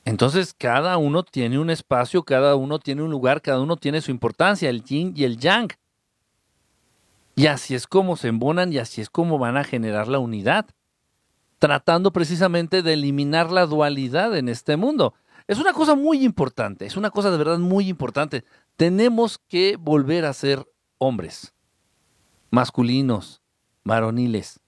Entonces, 0.04 0.54
cada 0.56 0.96
uno 0.96 1.24
tiene 1.24 1.58
un 1.58 1.70
espacio, 1.70 2.22
cada 2.22 2.54
uno 2.54 2.78
tiene 2.78 3.02
un 3.02 3.10
lugar, 3.10 3.42
cada 3.42 3.58
uno 3.58 3.76
tiene 3.76 4.00
su 4.00 4.12
importancia, 4.12 4.70
el 4.70 4.84
yin 4.84 5.12
y 5.16 5.24
el 5.24 5.38
yang. 5.38 5.72
Y 7.36 7.48
así 7.48 7.74
es 7.74 7.86
como 7.86 8.16
se 8.16 8.28
embonan 8.28 8.72
y 8.72 8.78
así 8.78 9.02
es 9.02 9.10
como 9.10 9.38
van 9.38 9.58
a 9.58 9.64
generar 9.64 10.08
la 10.08 10.18
unidad, 10.18 10.66
tratando 11.58 12.10
precisamente 12.10 12.82
de 12.82 12.94
eliminar 12.94 13.52
la 13.52 13.66
dualidad 13.66 14.34
en 14.38 14.48
este 14.48 14.78
mundo. 14.78 15.12
Es 15.46 15.58
una 15.58 15.74
cosa 15.74 15.94
muy 15.94 16.24
importante, 16.24 16.86
es 16.86 16.96
una 16.96 17.10
cosa 17.10 17.30
de 17.30 17.36
verdad 17.36 17.58
muy 17.58 17.90
importante. 17.90 18.44
Tenemos 18.76 19.36
que 19.36 19.76
volver 19.76 20.24
a 20.24 20.32
ser 20.32 20.66
hombres, 20.96 21.54
masculinos, 22.50 23.42
varoniles, 23.84 24.58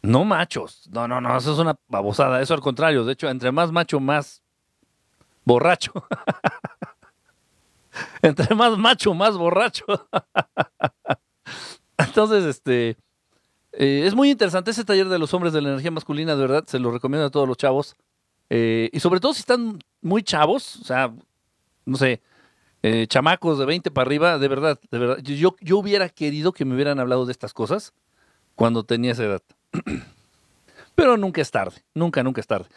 no 0.00 0.24
machos. 0.24 0.88
No, 0.90 1.06
no, 1.06 1.20
no, 1.20 1.36
eso 1.36 1.52
es 1.52 1.58
una 1.58 1.78
babosada, 1.88 2.40
eso 2.40 2.54
al 2.54 2.60
contrario. 2.60 3.04
De 3.04 3.12
hecho, 3.12 3.28
entre 3.28 3.52
más 3.52 3.70
macho, 3.70 4.00
más 4.00 4.42
borracho. 5.44 5.92
entre 8.22 8.54
más 8.54 8.78
macho, 8.78 9.12
más 9.12 9.36
borracho. 9.36 9.84
Entonces, 12.06 12.44
este, 12.44 12.96
eh, 13.72 14.04
es 14.06 14.14
muy 14.14 14.30
interesante 14.30 14.70
ese 14.70 14.84
taller 14.84 15.08
de 15.08 15.18
los 15.18 15.32
hombres 15.34 15.52
de 15.52 15.60
la 15.60 15.70
energía 15.70 15.90
masculina, 15.90 16.34
de 16.34 16.42
verdad, 16.42 16.64
se 16.66 16.78
lo 16.78 16.90
recomiendo 16.90 17.26
a 17.26 17.30
todos 17.30 17.46
los 17.46 17.56
chavos. 17.56 17.96
Eh, 18.48 18.90
y 18.92 19.00
sobre 19.00 19.20
todo 19.20 19.32
si 19.32 19.40
están 19.40 19.78
muy 20.00 20.22
chavos, 20.22 20.76
o 20.76 20.84
sea, 20.84 21.12
no 21.84 21.96
sé, 21.96 22.20
eh, 22.82 23.06
chamacos 23.06 23.58
de 23.58 23.66
20 23.66 23.90
para 23.90 24.06
arriba, 24.06 24.38
de 24.38 24.48
verdad, 24.48 24.80
de 24.90 24.98
verdad. 24.98 25.18
Yo, 25.18 25.54
yo 25.60 25.78
hubiera 25.78 26.08
querido 26.08 26.52
que 26.52 26.64
me 26.64 26.74
hubieran 26.74 26.98
hablado 26.98 27.26
de 27.26 27.32
estas 27.32 27.52
cosas 27.52 27.92
cuando 28.54 28.84
tenía 28.84 29.12
esa 29.12 29.24
edad. 29.24 29.42
Pero 30.94 31.16
nunca 31.16 31.40
es 31.40 31.50
tarde, 31.50 31.84
nunca, 31.94 32.22
nunca 32.22 32.40
es 32.40 32.46
tarde. 32.46 32.68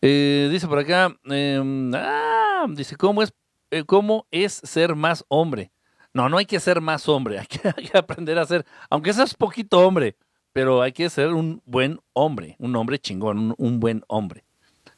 dice 0.00 0.66
por 0.66 0.78
acá, 0.78 1.14
em, 1.24 1.92
ah, 1.94 2.66
dice, 2.70 2.96
¿cómo 2.96 3.22
es, 3.22 3.32
¿cómo 3.86 4.26
es 4.30 4.54
ser 4.54 4.94
más 4.94 5.24
hombre? 5.28 5.70
No, 6.18 6.28
no 6.28 6.38
hay 6.38 6.46
que 6.46 6.58
ser 6.58 6.80
más 6.80 7.08
hombre, 7.08 7.38
hay 7.38 7.46
que, 7.46 7.96
aprender 7.96 8.40
a 8.40 8.44
ser, 8.44 8.66
aunque 8.90 9.12
seas 9.12 9.34
poquito 9.34 9.78
hombre, 9.86 10.16
pero 10.52 10.82
hay 10.82 10.90
que 10.90 11.08
ser 11.10 11.32
un 11.32 11.62
buen 11.64 12.00
hombre, 12.12 12.56
un 12.58 12.74
hombre 12.74 12.98
chingón, 12.98 13.54
un, 13.56 13.78
buen 13.78 14.02
hombre. 14.08 14.42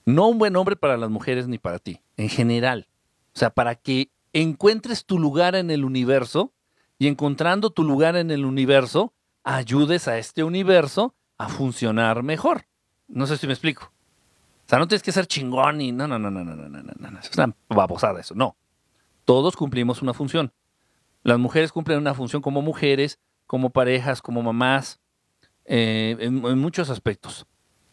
No 0.06 0.28
un 0.28 0.38
buen 0.38 0.56
hombre 0.56 0.76
para 0.76 0.96
las 0.96 1.10
mujeres 1.10 1.46
ni 1.46 1.58
para 1.58 1.78
ti, 1.78 2.00
en 2.16 2.30
general. 2.30 2.88
O 3.34 3.38
sea, 3.38 3.50
para 3.50 3.74
que 3.74 4.08
encuentres 4.32 5.04
tu 5.04 5.18
lugar 5.18 5.56
en 5.56 5.70
el 5.70 5.84
universo 5.84 6.54
y 6.98 7.06
encontrando 7.06 7.68
tu 7.68 7.84
lugar 7.84 8.16
en 8.16 8.30
el 8.30 8.46
universo, 8.46 9.12
ayudes 9.44 10.08
a 10.08 10.16
este 10.16 10.42
universo 10.42 11.14
a 11.36 11.50
funcionar 11.50 12.22
mejor. 12.22 12.64
No 13.08 13.26
sé 13.26 13.36
si 13.36 13.46
me 13.46 13.52
explico. 13.52 13.92
O 14.64 14.68
sea, 14.70 14.78
no 14.78 14.88
tienes 14.88 15.02
que 15.02 15.12
ser 15.12 15.26
chingón 15.26 15.82
y 15.82 15.92
no, 15.92 16.08
no, 16.08 16.18
no, 16.18 16.30
no, 16.30 16.42
no, 16.44 16.56
no, 16.56 16.66
no, 16.70 17.10
no. 17.10 17.18
Es 17.18 17.30
una 17.36 17.54
babosada 17.68 18.20
eso. 18.20 18.34
No. 18.34 18.56
Todos 19.26 19.54
cumplimos 19.54 20.00
una 20.00 20.14
función. 20.14 20.50
Las 21.22 21.38
mujeres 21.38 21.72
cumplen 21.72 21.98
una 21.98 22.14
función 22.14 22.42
como 22.42 22.62
mujeres, 22.62 23.18
como 23.46 23.70
parejas, 23.70 24.22
como 24.22 24.42
mamás, 24.42 25.00
eh, 25.64 26.16
en, 26.18 26.58
muchos 26.58 26.90
aspectos. 26.90 27.46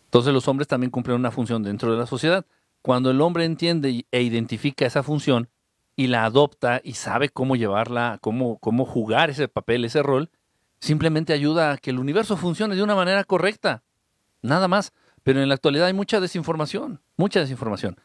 Entonces 0.05 0.33
los 0.33 0.47
hombres 0.47 0.67
también 0.67 0.91
cumplen 0.91 1.17
una 1.17 1.31
función 1.31 1.63
dentro 1.63 1.91
de 1.91 1.97
la 1.97 2.05
sociedad. 2.05 2.45
Cuando 2.81 3.11
el 3.11 3.19
hombre 3.21 3.45
entiende 3.45 4.05
e 4.11 4.21
identifica 4.21 4.85
esa 4.85 5.03
función 5.03 5.49
y 5.95 6.07
la 6.07 6.25
adopta 6.25 6.79
y 6.83 6.93
sabe 6.93 7.29
cómo 7.29 7.55
llevarla, 7.55 8.17
cómo, 8.21 8.59
cómo 8.59 8.85
jugar 8.85 9.29
ese 9.29 9.47
papel, 9.47 9.83
ese 9.83 10.01
rol, 10.03 10.29
simplemente 10.79 11.33
ayuda 11.33 11.71
a 11.71 11.77
que 11.77 11.89
el 11.89 11.99
universo 11.99 12.37
funcione 12.37 12.75
de 12.75 12.83
una 12.83 12.95
manera 12.95 13.23
correcta. 13.23 13.83
Nada 14.41 14.67
más. 14.67 14.93
Pero 15.23 15.41
en 15.41 15.49
la 15.49 15.55
actualidad 15.55 15.87
hay 15.87 15.93
mucha 15.93 16.21
desinformación, 16.21 17.01
mucha 17.17 17.41
desinformación. 17.41 17.97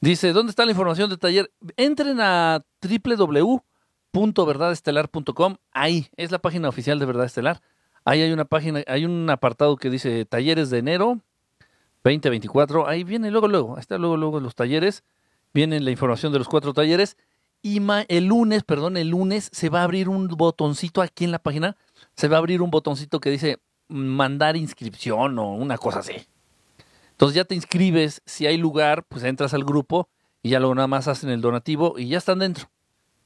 Dice, 0.00 0.32
¿dónde 0.32 0.48
está 0.48 0.64
la 0.64 0.70
información 0.70 1.10
de 1.10 1.18
taller? 1.18 1.52
Entren 1.76 2.20
a 2.22 2.64
www.verdadestelar.com. 4.12 5.56
Ahí 5.72 6.08
es 6.16 6.30
la 6.30 6.38
página 6.38 6.68
oficial 6.68 6.98
de 6.98 7.06
Verdad 7.06 7.26
Estelar. 7.26 7.60
Ahí 8.04 8.22
hay 8.22 8.32
una 8.32 8.44
página, 8.44 8.82
hay 8.86 9.04
un 9.04 9.28
apartado 9.30 9.76
que 9.76 9.90
dice 9.90 10.24
talleres 10.24 10.70
de 10.70 10.78
enero 10.78 11.20
2024. 12.04 12.88
Ahí 12.88 13.04
viene 13.04 13.30
luego, 13.30 13.48
luego, 13.48 13.76
ahí 13.76 13.80
está 13.80 13.98
luego, 13.98 14.16
luego 14.16 14.40
los 14.40 14.54
talleres. 14.54 15.04
Viene 15.52 15.80
la 15.80 15.90
información 15.90 16.32
de 16.32 16.38
los 16.38 16.48
cuatro 16.48 16.72
talleres. 16.72 17.16
Y 17.62 17.80
el 18.08 18.24
lunes, 18.24 18.64
perdón, 18.64 18.96
el 18.96 19.08
lunes 19.08 19.50
se 19.52 19.68
va 19.68 19.80
a 19.80 19.84
abrir 19.84 20.08
un 20.08 20.28
botoncito 20.28 21.02
aquí 21.02 21.24
en 21.24 21.32
la 21.32 21.38
página. 21.38 21.76
Se 22.16 22.28
va 22.28 22.36
a 22.36 22.38
abrir 22.38 22.62
un 22.62 22.70
botoncito 22.70 23.20
que 23.20 23.30
dice 23.30 23.58
mandar 23.88 24.56
inscripción 24.56 25.38
o 25.38 25.52
una 25.52 25.76
cosa 25.76 25.98
así. 25.98 26.26
Entonces 27.10 27.36
ya 27.36 27.44
te 27.44 27.54
inscribes, 27.54 28.22
si 28.24 28.46
hay 28.46 28.56
lugar, 28.56 29.04
pues 29.04 29.24
entras 29.24 29.52
al 29.52 29.64
grupo 29.64 30.08
y 30.42 30.50
ya 30.50 30.58
luego 30.58 30.74
nada 30.74 30.86
más 30.86 31.06
hacen 31.06 31.28
el 31.28 31.42
donativo 31.42 31.98
y 31.98 32.08
ya 32.08 32.16
están 32.16 32.38
dentro. 32.38 32.70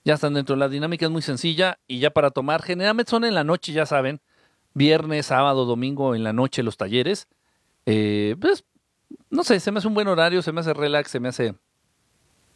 Ya 0.04 0.14
están 0.14 0.34
dentro. 0.34 0.54
La 0.56 0.68
dinámica 0.68 1.06
es 1.06 1.10
muy 1.10 1.22
sencilla 1.22 1.78
y 1.86 1.98
ya 1.98 2.10
para 2.10 2.30
tomar, 2.30 2.62
generalmente 2.62 3.10
son 3.10 3.24
en 3.24 3.34
la 3.34 3.42
noche, 3.42 3.72
ya 3.72 3.86
saben, 3.86 4.20
viernes, 4.74 5.26
sábado, 5.26 5.64
domingo, 5.64 6.14
en 6.14 6.22
la 6.22 6.32
noche 6.32 6.62
los 6.62 6.76
talleres. 6.76 7.26
Eh, 7.86 8.36
pues, 8.40 8.64
no 9.30 9.44
sé, 9.44 9.60
se 9.60 9.72
me 9.72 9.78
hace 9.78 9.88
un 9.88 9.94
buen 9.94 10.08
horario, 10.08 10.42
se 10.42 10.52
me 10.52 10.60
hace 10.60 10.74
relax, 10.74 11.10
se 11.10 11.20
me 11.20 11.28
hace... 11.28 11.54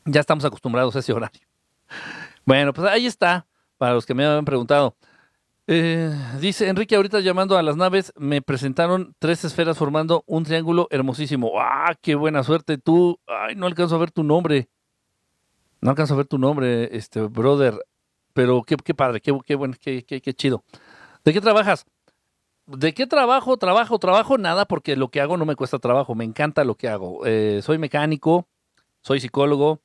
Ya 0.05 0.21
estamos 0.21 0.45
acostumbrados 0.45 0.95
a 0.97 1.01
ese 1.01 1.13
horario. 1.13 1.41
Bueno, 2.45 2.73
pues 2.73 2.89
ahí 2.91 3.07
está, 3.07 3.47
para 3.77 3.95
los 3.95 4.07
que 4.07 4.15
me 4.15 4.25
habían 4.25 4.45
preguntado. 4.45 4.97
Eh, 5.67 6.11
dice 6.41 6.67
Enrique, 6.67 6.97
ahorita 6.97 7.21
llamando 7.21 7.59
a 7.59 7.63
las 7.63 7.77
naves, 7.77 8.13
me 8.17 8.41
presentaron 8.41 9.15
tres 9.19 9.45
esferas 9.45 9.77
formando 9.77 10.25
un 10.27 10.45
triángulo 10.45 10.89
hermosísimo. 10.91 11.53
¡Ah, 11.61 11.95
qué 12.01 12.15
buena 12.15 12.43
suerte! 12.43 12.79
Tú, 12.79 13.21
ay, 13.27 13.55
no 13.55 13.67
alcanzo 13.67 13.97
a 13.97 13.99
ver 13.99 14.11
tu 14.11 14.23
nombre. 14.23 14.71
No 15.81 15.91
alcanzo 15.91 16.15
a 16.15 16.17
ver 16.19 16.27
tu 16.27 16.39
nombre, 16.39 16.97
este, 16.97 17.21
brother. 17.23 17.79
Pero 18.33 18.63
qué, 18.63 18.77
padre, 18.95 19.21
qué, 19.21 19.55
bueno, 19.55 19.75
qué, 19.81 20.35
chido. 20.35 20.63
¿De 21.25 21.33
qué 21.33 21.41
trabajas? 21.41 21.87
¿De 22.67 22.95
qué 22.95 23.07
trabajo? 23.07 23.57
Trabajo, 23.57 23.99
trabajo, 23.99 24.39
nada, 24.39 24.67
porque 24.67 24.97
lo 24.97 25.09
que 25.09 25.21
hago 25.21 25.37
no 25.37 25.45
me 25.45 25.57
cuesta 25.57 25.79
trabajo, 25.79 26.15
me 26.15 26.25
encanta 26.25 26.65
lo 26.65 26.77
que 26.77 26.89
hago. 26.89 27.27
Eh, 27.27 27.61
soy 27.63 27.79
mecánico, 27.79 28.47
soy 29.01 29.21
psicólogo. 29.21 29.81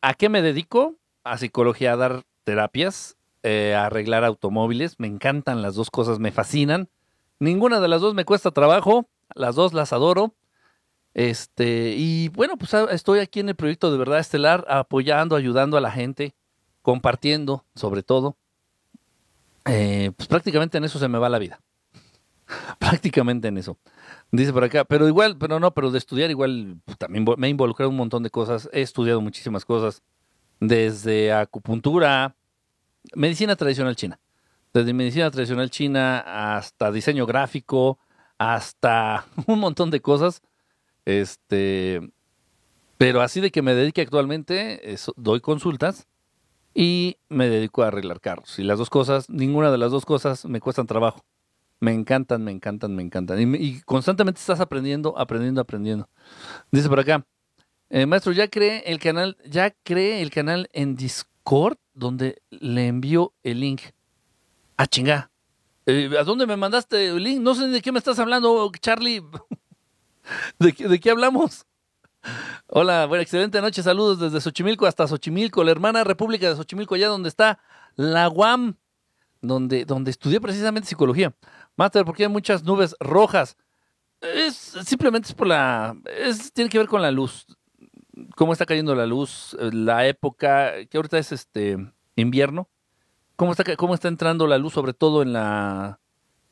¿A 0.00 0.14
qué 0.14 0.28
me 0.28 0.40
dedico? 0.40 0.96
A 1.24 1.36
psicología, 1.36 1.92
a 1.92 1.96
dar 1.96 2.22
terapias 2.44 3.16
eh, 3.42 3.74
arreglar 3.74 4.24
automóviles. 4.24 5.00
Me 5.00 5.08
encantan 5.08 5.62
las 5.62 5.74
dos 5.74 5.90
cosas, 5.90 6.18
me 6.18 6.30
fascinan. 6.30 6.88
Ninguna 7.40 7.80
de 7.80 7.88
las 7.88 8.00
dos 8.00 8.14
me 8.14 8.24
cuesta 8.24 8.52
trabajo, 8.52 9.08
las 9.34 9.56
dos 9.56 9.72
las 9.72 9.92
adoro. 9.92 10.34
Este, 11.14 11.94
y 11.96 12.28
bueno, 12.28 12.56
pues 12.56 12.72
ah, 12.74 12.88
estoy 12.90 13.18
aquí 13.20 13.40
en 13.40 13.48
el 13.48 13.56
proyecto 13.56 13.90
de 13.90 13.98
Verdad 13.98 14.18
Estelar, 14.18 14.64
apoyando, 14.68 15.36
ayudando 15.36 15.76
a 15.76 15.80
la 15.80 15.90
gente, 15.90 16.34
compartiendo, 16.80 17.64
sobre 17.74 18.02
todo. 18.02 18.36
Eh, 19.64 20.10
pues 20.16 20.28
prácticamente 20.28 20.78
en 20.78 20.84
eso 20.84 20.98
se 20.98 21.08
me 21.08 21.18
va 21.18 21.28
la 21.28 21.38
vida. 21.38 21.60
prácticamente 22.78 23.48
en 23.48 23.58
eso. 23.58 23.78
Dice 24.30 24.52
por 24.52 24.64
acá, 24.64 24.84
pero 24.84 25.08
igual, 25.08 25.36
pero 25.38 25.60
no, 25.60 25.72
pero 25.74 25.90
de 25.90 25.98
estudiar 25.98 26.30
igual 26.30 26.76
pues, 26.84 26.98
también 26.98 27.24
me 27.36 27.46
he 27.46 27.50
involucrado 27.50 27.90
un 27.90 27.96
montón 27.96 28.22
de 28.22 28.30
cosas, 28.30 28.68
he 28.72 28.82
estudiado 28.82 29.20
muchísimas 29.20 29.64
cosas, 29.64 30.02
desde 30.60 31.32
acupuntura, 31.32 32.36
medicina 33.14 33.56
tradicional 33.56 33.96
china. 33.96 34.20
Desde 34.72 34.94
medicina 34.94 35.30
tradicional 35.30 35.70
china 35.70 36.56
hasta 36.56 36.90
diseño 36.90 37.26
gráfico, 37.26 37.98
hasta 38.38 39.26
un 39.46 39.58
montón 39.58 39.90
de 39.90 40.00
cosas. 40.00 40.42
Este, 41.04 42.00
pero 42.98 43.20
así 43.20 43.40
de 43.40 43.50
que 43.50 43.62
me 43.62 43.74
dedique 43.74 44.00
actualmente, 44.00 44.96
doy 45.16 45.40
consultas 45.40 46.06
y 46.74 47.16
me 47.28 47.48
dedico 47.48 47.82
a 47.82 47.88
arreglar 47.88 48.20
carros. 48.20 48.58
Y 48.58 48.62
las 48.62 48.78
dos 48.78 48.90
cosas, 48.90 49.28
ninguna 49.28 49.70
de 49.70 49.78
las 49.78 49.90
dos 49.90 50.06
cosas 50.06 50.44
me 50.44 50.60
cuestan 50.60 50.86
trabajo. 50.86 51.24
Me 51.80 51.92
encantan, 51.92 52.44
me 52.44 52.52
encantan, 52.52 52.94
me 52.94 53.02
encantan. 53.02 53.56
Y, 53.56 53.80
constantemente 53.80 54.38
estás 54.38 54.60
aprendiendo, 54.60 55.18
aprendiendo, 55.18 55.60
aprendiendo. 55.60 56.08
Dice 56.70 56.88
por 56.88 57.00
acá, 57.00 57.26
eh, 57.90 58.06
maestro, 58.06 58.32
ya 58.32 58.48
cree 58.48 58.84
el 58.86 58.98
canal, 59.00 59.36
ya 59.44 59.74
cree 59.82 60.22
el 60.22 60.30
canal 60.30 60.68
en 60.72 60.94
Discord 60.94 61.78
donde 61.94 62.40
le 62.50 62.86
envío 62.86 63.34
el 63.42 63.60
link. 63.60 63.80
Ah, 64.76 64.86
chinga. 64.86 65.30
Eh, 65.86 66.08
¿A 66.16 66.22
dónde 66.22 66.46
me 66.46 66.56
mandaste 66.56 67.08
el 67.08 67.22
link? 67.22 67.40
No 67.40 67.56
sé 67.56 67.66
de 67.66 67.82
qué 67.82 67.90
me 67.90 67.98
estás 67.98 68.18
hablando, 68.20 68.70
Charlie. 68.80 69.22
¿De, 70.58 70.72
¿De, 70.72 71.00
qué 71.00 71.10
hablamos? 71.10 71.66
Hola, 72.68 73.06
buena, 73.06 73.22
excelente 73.22 73.60
noche. 73.60 73.82
Saludos 73.82 74.20
desde 74.20 74.40
Xochimilco 74.40 74.86
hasta 74.86 75.06
Xochimilco, 75.06 75.64
la 75.64 75.70
hermana 75.72 76.04
República 76.04 76.48
de 76.48 76.56
Xochimilco, 76.56 76.94
allá 76.94 77.08
donde 77.08 77.28
está 77.28 77.58
la 77.96 78.28
UAM, 78.28 78.76
donde, 79.40 79.84
donde 79.84 80.10
estudié 80.10 80.40
precisamente 80.40 80.88
psicología. 80.88 81.34
Master, 81.76 82.04
porque 82.04 82.24
hay 82.24 82.28
muchas 82.28 82.62
nubes 82.64 82.94
rojas. 83.00 83.56
Es 84.20 84.54
simplemente 84.84 85.28
es 85.28 85.34
por 85.34 85.48
la. 85.48 85.96
Es, 86.04 86.52
tiene 86.52 86.70
que 86.70 86.78
ver 86.78 86.86
con 86.86 87.02
la 87.02 87.10
luz 87.10 87.46
cómo 88.36 88.52
está 88.52 88.66
cayendo 88.66 88.94
la 88.94 89.06
luz, 89.06 89.56
la 89.60 90.06
época, 90.06 90.72
que 90.88 90.96
ahorita 90.96 91.18
es 91.18 91.32
este 91.32 91.76
invierno, 92.16 92.68
cómo 93.36 93.52
está, 93.52 93.76
cómo 93.76 93.94
está 93.94 94.08
entrando 94.08 94.46
la 94.46 94.58
luz, 94.58 94.72
sobre 94.72 94.94
todo 94.94 95.22
en 95.22 95.32
la 95.32 95.98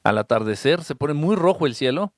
al 0.03 0.17
atardecer, 0.17 0.83
se 0.83 0.95
pone 0.95 1.13
muy 1.13 1.37
rojo 1.37 1.67
el 1.67 1.75
cielo. 1.75 2.15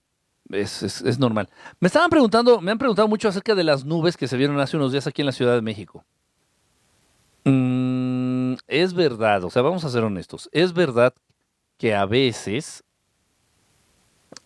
Es, 0.50 0.82
es, 0.82 1.18
normal. 1.18 1.48
Me 1.80 1.86
estaban 1.86 2.10
preguntando, 2.10 2.60
me 2.60 2.72
han 2.72 2.78
preguntado 2.78 3.08
mucho 3.08 3.28
acerca 3.28 3.54
de 3.54 3.64
las 3.64 3.84
nubes 3.84 4.16
que 4.16 4.28
se 4.28 4.36
vieron 4.36 4.58
hace 4.60 4.76
unos 4.76 4.92
días 4.92 5.06
aquí 5.06 5.22
en 5.22 5.26
la 5.26 5.32
Ciudad 5.32 5.54
de 5.54 5.62
México. 5.62 6.04
Mm, 7.44 8.54
es 8.66 8.92
verdad, 8.92 9.44
o 9.44 9.50
sea, 9.50 9.62
vamos 9.62 9.84
a 9.84 9.88
ser 9.88 10.04
honestos, 10.04 10.48
es 10.52 10.72
verdad 10.72 11.14
que 11.76 11.94
a 11.94 12.06
veces, 12.06 12.84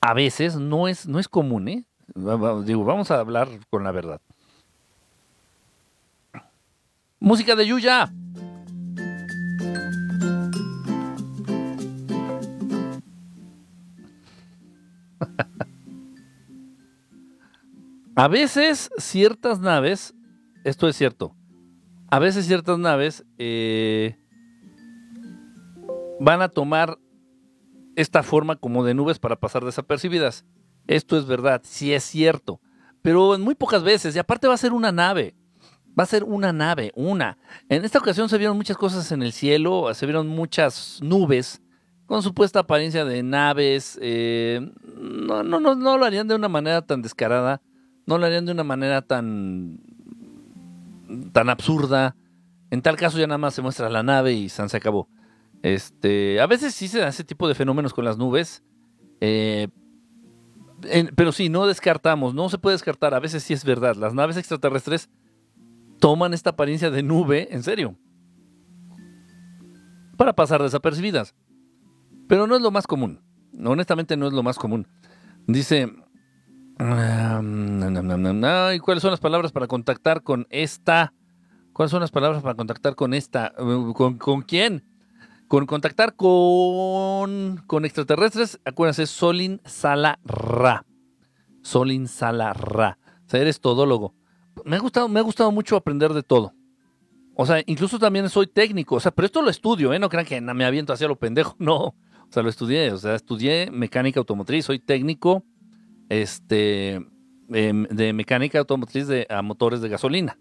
a 0.00 0.14
veces 0.14 0.56
no 0.56 0.88
es, 0.88 1.06
no 1.06 1.18
es 1.18 1.28
común, 1.28 1.68
¿eh? 1.68 1.84
Digo, 2.14 2.84
vamos 2.84 3.10
a 3.10 3.18
hablar 3.18 3.48
con 3.68 3.84
la 3.84 3.90
verdad. 3.90 4.20
Música 7.18 7.56
de 7.56 7.66
Yuya. 7.66 8.12
A 18.16 18.28
veces 18.28 18.90
ciertas 18.98 19.60
naves, 19.60 20.14
esto 20.64 20.88
es 20.88 20.96
cierto, 20.96 21.36
a 22.10 22.18
veces 22.18 22.46
ciertas 22.46 22.78
naves 22.78 23.24
eh, 23.38 24.16
van 26.18 26.42
a 26.42 26.48
tomar 26.48 26.98
esta 27.94 28.22
forma 28.22 28.56
como 28.56 28.84
de 28.84 28.94
nubes 28.94 29.18
para 29.18 29.36
pasar 29.36 29.64
desapercibidas. 29.64 30.44
Esto 30.86 31.18
es 31.18 31.26
verdad, 31.26 31.60
sí 31.64 31.92
es 31.92 32.04
cierto, 32.04 32.60
pero 33.02 33.34
en 33.34 33.42
muy 33.42 33.54
pocas 33.54 33.82
veces, 33.82 34.16
y 34.16 34.18
aparte 34.18 34.48
va 34.48 34.54
a 34.54 34.58
ser 34.58 34.72
una 34.72 34.92
nave 34.92 35.34
va 35.98 36.02
a 36.02 36.06
ser 36.06 36.24
una 36.24 36.52
nave, 36.52 36.92
una. 36.94 37.38
En 37.68 37.84
esta 37.84 37.98
ocasión 37.98 38.28
se 38.28 38.38
vieron 38.38 38.56
muchas 38.56 38.76
cosas 38.76 39.10
en 39.12 39.22
el 39.22 39.32
cielo, 39.32 39.92
se 39.94 40.06
vieron 40.06 40.28
muchas 40.28 40.98
nubes 41.02 41.62
con 42.06 42.22
supuesta 42.22 42.60
apariencia 42.60 43.04
de 43.04 43.22
naves. 43.22 43.98
Eh, 44.02 44.60
no, 44.98 45.42
no, 45.42 45.58
no, 45.58 45.74
no 45.74 45.96
lo 45.96 46.04
harían 46.04 46.28
de 46.28 46.34
una 46.34 46.48
manera 46.48 46.82
tan 46.82 47.02
descarada, 47.02 47.62
no 48.06 48.18
lo 48.18 48.26
harían 48.26 48.46
de 48.46 48.52
una 48.52 48.64
manera 48.64 49.02
tan, 49.02 49.80
tan 51.32 51.48
absurda. 51.50 52.16
En 52.70 52.82
tal 52.82 52.96
caso 52.96 53.18
ya 53.18 53.26
nada 53.26 53.38
más 53.38 53.54
se 53.54 53.62
muestra 53.62 53.90
la 53.90 54.02
nave 54.02 54.32
y 54.32 54.48
se 54.48 54.62
acabó. 54.76 55.08
Este, 55.62 56.40
a 56.40 56.46
veces 56.46 56.74
sí 56.74 56.88
se 56.88 57.00
da 57.00 57.08
ese 57.08 57.24
tipo 57.24 57.48
de 57.48 57.54
fenómenos 57.54 57.92
con 57.92 58.04
las 58.04 58.16
nubes. 58.16 58.62
Eh, 59.20 59.68
pero 61.16 61.32
sí, 61.32 61.48
no 61.48 61.66
descartamos, 61.66 62.34
no 62.34 62.48
se 62.48 62.58
puede 62.58 62.74
descartar. 62.74 63.14
A 63.14 63.20
veces 63.20 63.42
sí 63.42 63.52
es 63.52 63.64
verdad. 63.64 63.96
Las 63.96 64.14
naves 64.14 64.36
extraterrestres 64.36 65.08
toman 65.98 66.34
esta 66.34 66.50
apariencia 66.50 66.90
de 66.90 67.02
nube 67.02 67.48
en 67.50 67.62
serio. 67.62 67.96
Para 70.16 70.34
pasar 70.34 70.62
desapercibidas. 70.62 71.34
Pero 72.28 72.46
no 72.46 72.56
es 72.56 72.62
lo 72.62 72.70
más 72.70 72.86
común. 72.86 73.20
Honestamente 73.64 74.16
no 74.16 74.28
es 74.28 74.32
lo 74.32 74.44
más 74.44 74.58
común. 74.58 74.86
Dice... 75.48 75.92
¿Y 76.78 78.78
cuáles 78.80 79.02
son 79.02 79.10
las 79.10 79.20
palabras 79.20 79.52
para 79.52 79.66
contactar 79.66 80.22
con 80.22 80.46
esta? 80.50 81.14
¿Cuáles 81.72 81.90
son 81.90 82.00
las 82.00 82.10
palabras 82.10 82.42
para 82.42 82.54
contactar 82.54 82.94
con 82.94 83.14
esta? 83.14 83.52
¿Con, 83.54 84.18
con 84.18 84.42
quién? 84.42 84.84
Con 85.48 85.64
contactar 85.64 86.16
con, 86.16 87.62
con 87.66 87.84
extraterrestres, 87.84 88.60
acuérdense, 88.64 89.06
Solin 89.06 89.60
Sala 89.64 90.18
Ra. 90.24 90.84
Solin 91.62 92.08
Sala. 92.08 92.52
O 92.52 93.28
sea, 93.28 93.40
eres 93.40 93.60
todólogo. 93.60 94.14
Me 94.64 94.76
ha 94.76 94.78
gustado, 94.78 95.08
me 95.08 95.20
ha 95.20 95.22
gustado 95.22 95.52
mucho 95.52 95.76
aprender 95.76 96.12
de 96.12 96.22
todo. 96.22 96.52
O 97.34 97.46
sea, 97.46 97.62
incluso 97.66 97.98
también 97.98 98.28
soy 98.28 98.46
técnico. 98.46 98.96
O 98.96 99.00
sea, 99.00 99.12
pero 99.12 99.26
esto 99.26 99.40
lo 99.40 99.50
estudio, 99.50 99.92
¿eh? 99.92 99.98
No 99.98 100.08
crean 100.08 100.26
que 100.26 100.40
me 100.40 100.64
aviento 100.64 100.92
hacia 100.92 101.08
lo 101.08 101.16
pendejo. 101.16 101.54
No. 101.58 101.94
O 102.28 102.32
sea, 102.32 102.42
lo 102.42 102.48
estudié. 102.48 102.92
O 102.92 102.98
sea, 102.98 103.14
estudié 103.14 103.70
mecánica 103.70 104.18
automotriz. 104.18 104.64
Soy 104.64 104.78
técnico 104.78 105.44
este, 106.08 107.00
em, 107.50 107.84
de 107.84 108.12
mecánica 108.12 108.58
automotriz 108.58 109.06
de, 109.06 109.26
a 109.28 109.42
motores 109.42 109.80
de 109.80 109.88
gasolina. 109.88 110.38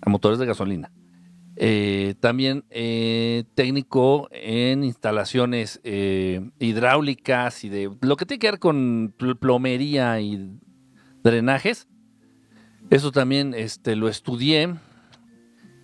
A 0.00 0.10
motores 0.10 0.38
de 0.38 0.46
gasolina. 0.46 0.92
Eh, 1.60 2.14
también 2.20 2.64
eh, 2.70 3.42
técnico 3.56 4.28
en 4.30 4.84
instalaciones 4.84 5.80
eh, 5.82 6.52
hidráulicas 6.60 7.64
y 7.64 7.68
de 7.68 7.90
lo 8.00 8.14
que 8.14 8.26
tiene 8.26 8.38
que 8.38 8.50
ver 8.52 8.60
con 8.60 9.12
plomería 9.40 10.20
y 10.20 10.56
drenajes. 11.24 11.88
Eso 12.90 13.10
también 13.10 13.54
este, 13.54 13.96
lo 13.96 14.08
estudié. 14.08 14.76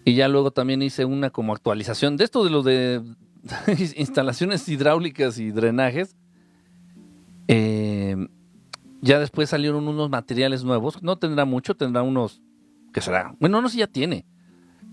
Y 0.05 0.15
ya 0.15 0.29
luego 0.29 0.53
también 0.53 0.81
hice 0.81 1.07
una 1.07 1.31
como 1.31 1.53
actualización 1.53 2.17
de 2.17 2.25
esto 2.25 2.45
de 2.45 2.51
lo 2.51 2.63
de 2.63 3.03
instalaciones 3.97 4.69
hidráulicas 4.69 5.41
y 5.41 5.51
drenajes. 5.51 6.15
Ya 9.05 9.19
después 9.19 9.51
salieron 9.51 9.87
unos 9.87 10.11
materiales 10.11 10.65
nuevos. 10.65 11.03
No 11.03 11.19
tendrá 11.19 11.45
mucho, 11.45 11.75
tendrá 11.75 12.03
unos. 12.03 12.41
¿Qué 12.93 13.01
será? 13.01 13.35
Bueno, 13.41 13.61
no 13.61 13.69
sé 13.69 13.75
si 13.75 13.79
ya 13.81 13.87
tiene 13.87 14.27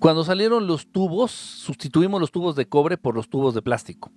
cuando 0.02 0.24
salieron 0.24 0.66
los 0.66 0.92
tubos, 0.92 1.30
sustituimos 1.30 2.20
los 2.20 2.32
tubos 2.32 2.56
de 2.56 2.68
cobre 2.68 2.98
por 2.98 3.14
los 3.14 3.30
tubos 3.30 3.54
de 3.54 3.62
plástico. 3.62 4.12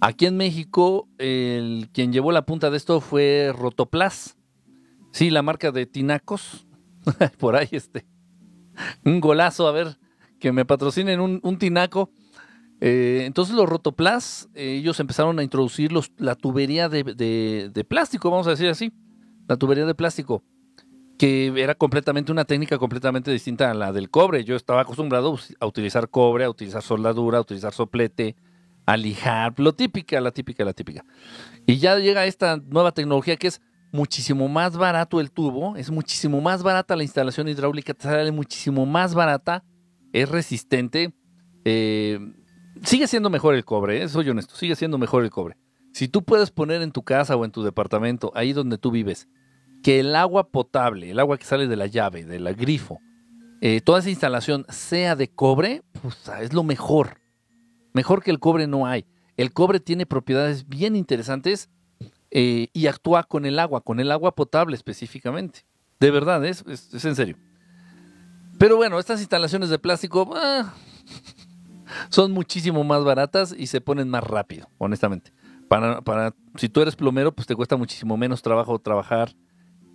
Aquí 0.00 0.26
en 0.26 0.36
México, 0.36 1.08
el 1.18 1.88
quien 1.92 2.12
llevó 2.12 2.32
la 2.32 2.44
punta 2.44 2.68
de 2.68 2.76
esto 2.76 3.00
fue 3.00 3.54
Rotoplas. 3.56 4.36
Sí, 5.12 5.30
la 5.30 5.42
marca 5.42 5.70
de 5.70 5.86
Tinacos. 5.86 6.66
Por 7.38 7.54
ahí 7.54 7.68
este. 7.70 8.04
Un 9.04 9.20
golazo, 9.20 9.68
a 9.68 9.70
ver, 9.70 9.98
que 10.40 10.50
me 10.50 10.64
patrocinen 10.64 11.20
un, 11.20 11.58
tinaco. 11.60 12.10
Eh, 12.80 13.22
entonces 13.24 13.54
los 13.54 13.68
Rotoplas, 13.68 14.48
ellos 14.52 14.98
empezaron 14.98 15.38
a 15.38 15.44
introducir 15.44 15.92
los, 15.92 16.10
la 16.16 16.34
tubería 16.34 16.88
de 16.88 17.86
plástico, 17.88 18.32
vamos 18.32 18.48
a 18.48 18.50
decir 18.50 18.68
así. 18.68 18.92
La 19.48 19.56
tubería 19.56 19.86
de 19.86 19.94
plástico 19.94 20.42
que 21.18 21.52
era 21.56 21.74
completamente 21.74 22.32
una 22.32 22.44
técnica 22.44 22.78
completamente 22.78 23.30
distinta 23.30 23.70
a 23.70 23.74
la 23.74 23.92
del 23.92 24.10
cobre. 24.10 24.44
Yo 24.44 24.56
estaba 24.56 24.82
acostumbrado 24.82 25.38
a 25.60 25.66
utilizar 25.66 26.08
cobre, 26.08 26.44
a 26.44 26.50
utilizar 26.50 26.82
soldadura, 26.82 27.38
a 27.38 27.40
utilizar 27.40 27.72
soplete, 27.72 28.36
a 28.86 28.96
lijar, 28.96 29.54
lo 29.58 29.72
típica, 29.74 30.20
la 30.20 30.32
típica, 30.32 30.64
la 30.64 30.72
típica. 30.72 31.04
Y 31.66 31.78
ya 31.78 31.98
llega 31.98 32.26
esta 32.26 32.56
nueva 32.56 32.92
tecnología 32.92 33.36
que 33.36 33.48
es 33.48 33.60
muchísimo 33.92 34.48
más 34.48 34.76
barato 34.76 35.20
el 35.20 35.30
tubo, 35.30 35.76
es 35.76 35.90
muchísimo 35.90 36.40
más 36.40 36.62
barata 36.62 36.96
la 36.96 37.04
instalación 37.04 37.48
hidráulica, 37.48 37.94
te 37.94 38.02
sale 38.04 38.32
muchísimo 38.32 38.86
más 38.86 39.14
barata, 39.14 39.64
es 40.12 40.28
resistente. 40.28 41.14
Eh, 41.64 42.18
sigue 42.82 43.06
siendo 43.06 43.30
mejor 43.30 43.54
el 43.54 43.64
cobre, 43.64 44.02
¿eh? 44.02 44.08
soy 44.08 44.28
honesto, 44.28 44.56
sigue 44.56 44.74
siendo 44.74 44.98
mejor 44.98 45.22
el 45.22 45.30
cobre. 45.30 45.56
Si 45.94 46.08
tú 46.08 46.24
puedes 46.24 46.50
poner 46.50 46.82
en 46.82 46.90
tu 46.90 47.04
casa 47.04 47.36
o 47.36 47.44
en 47.44 47.52
tu 47.52 47.62
departamento, 47.62 48.32
ahí 48.34 48.52
donde 48.52 48.78
tú 48.78 48.90
vives, 48.90 49.28
que 49.80 50.00
el 50.00 50.16
agua 50.16 50.48
potable, 50.48 51.12
el 51.12 51.20
agua 51.20 51.38
que 51.38 51.44
sale 51.44 51.68
de 51.68 51.76
la 51.76 51.86
llave, 51.86 52.24
del 52.24 52.52
grifo, 52.56 53.00
eh, 53.60 53.80
toda 53.80 54.00
esa 54.00 54.10
instalación 54.10 54.66
sea 54.68 55.14
de 55.14 55.28
cobre, 55.28 55.82
pues 56.02 56.16
es 56.40 56.52
lo 56.52 56.64
mejor. 56.64 57.18
Mejor 57.92 58.24
que 58.24 58.32
el 58.32 58.40
cobre 58.40 58.66
no 58.66 58.88
hay. 58.88 59.06
El 59.36 59.52
cobre 59.52 59.78
tiene 59.78 60.04
propiedades 60.04 60.68
bien 60.68 60.96
interesantes 60.96 61.70
eh, 62.32 62.66
y 62.72 62.88
actúa 62.88 63.22
con 63.22 63.46
el 63.46 63.60
agua, 63.60 63.80
con 63.80 64.00
el 64.00 64.10
agua 64.10 64.34
potable 64.34 64.74
específicamente. 64.74 65.64
De 66.00 66.10
verdad, 66.10 66.44
es, 66.44 66.64
es, 66.66 67.04
en 67.04 67.14
serio. 67.14 67.36
Pero 68.58 68.76
bueno, 68.76 68.98
estas 68.98 69.20
instalaciones 69.20 69.68
de 69.68 69.78
plástico 69.78 70.34
ah, 70.34 70.74
son 72.08 72.32
muchísimo 72.32 72.82
más 72.82 73.04
baratas 73.04 73.54
y 73.56 73.68
se 73.68 73.80
ponen 73.80 74.08
más 74.08 74.24
rápido, 74.24 74.68
honestamente. 74.78 75.32
Para, 76.04 76.34
si 76.56 76.68
tú 76.68 76.80
eres 76.80 76.96
plomero, 76.96 77.34
pues 77.34 77.46
te 77.46 77.54
cuesta 77.54 77.76
muchísimo 77.76 78.16
menos 78.16 78.42
trabajo 78.42 78.78
trabajar 78.78 79.34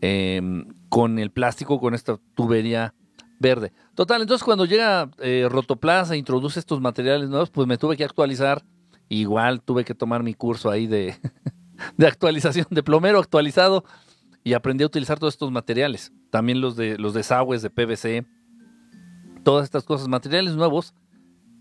Em, 0.01 0.65
con 0.87 1.19
el 1.19 1.29
plástico, 1.29 1.79
con 1.79 1.93
esta 1.93 2.17
tubería 2.33 2.95
verde. 3.37 3.73
Total, 3.95 4.21
entonces 4.21 4.43
cuando 4.43 4.65
llega 4.65 5.11
eh, 5.19 5.47
Rotoplas 5.49 6.09
e 6.11 6.17
introduce 6.17 6.59
estos 6.59 6.79
materiales 6.79 7.29
nuevos, 7.29 7.49
pues 7.49 7.67
me 7.67 7.77
tuve 7.77 7.97
que 7.97 8.05
actualizar. 8.05 8.63
Igual 9.09 9.61
tuve 9.61 9.83
que 9.83 9.93
tomar 9.93 10.23
mi 10.23 10.33
curso 10.33 10.69
ahí 10.69 10.87
de, 10.87 11.17
de 11.97 12.07
actualización, 12.07 12.67
de 12.69 12.81
plomero 12.81 13.19
actualizado, 13.19 13.83
y 14.43 14.53
aprendí 14.53 14.83
a 14.83 14.87
utilizar 14.87 15.19
todos 15.19 15.33
estos 15.33 15.51
materiales. 15.51 16.13
También 16.29 16.61
los 16.61 16.77
de 16.77 16.97
los 16.97 17.13
desagües 17.13 17.61
de 17.61 17.69
PVC, 17.69 18.25
todas 19.43 19.65
estas 19.65 19.83
cosas, 19.83 20.07
materiales 20.07 20.55
nuevos 20.55 20.95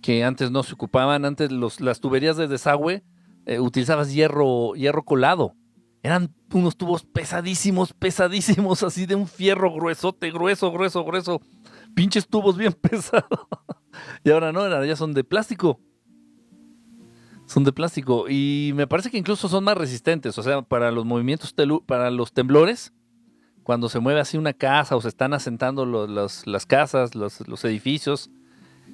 que 0.00 0.22
antes 0.22 0.52
no 0.52 0.62
se 0.62 0.74
ocupaban. 0.74 1.24
Antes 1.24 1.50
los, 1.50 1.80
las 1.80 2.00
tuberías 2.00 2.36
de 2.36 2.46
desagüe 2.46 3.02
eh, 3.48 3.58
utilizabas 3.58 4.12
hierro, 4.12 4.74
hierro 4.74 5.02
colado 5.02 5.54
eran 6.02 6.34
unos 6.52 6.76
tubos 6.76 7.04
pesadísimos, 7.04 7.92
pesadísimos, 7.92 8.82
así 8.82 9.06
de 9.06 9.14
un 9.14 9.26
fierro 9.26 9.72
gruesote, 9.72 10.30
grueso, 10.30 10.70
grueso, 10.70 11.04
grueso. 11.04 11.40
Pinches 11.94 12.28
tubos 12.28 12.56
bien 12.56 12.72
pesados. 12.80 13.46
y 14.24 14.30
ahora 14.30 14.52
no, 14.52 14.60
ahora 14.60 14.86
ya 14.86 14.96
son 14.96 15.12
de 15.12 15.24
plástico. 15.24 15.80
Son 17.46 17.64
de 17.64 17.72
plástico. 17.72 18.26
Y 18.28 18.72
me 18.74 18.86
parece 18.86 19.10
que 19.10 19.18
incluso 19.18 19.48
son 19.48 19.64
más 19.64 19.76
resistentes. 19.76 20.38
O 20.38 20.42
sea, 20.42 20.62
para 20.62 20.92
los 20.92 21.04
movimientos, 21.04 21.54
para 21.86 22.10
los 22.10 22.32
temblores, 22.32 22.92
cuando 23.62 23.88
se 23.88 23.98
mueve 23.98 24.20
así 24.20 24.36
una 24.36 24.52
casa 24.52 24.96
o 24.96 25.00
se 25.00 25.08
están 25.08 25.34
asentando 25.34 25.84
las 26.06 26.66
casas, 26.66 27.14
los, 27.14 27.64
edificios, 27.64 28.30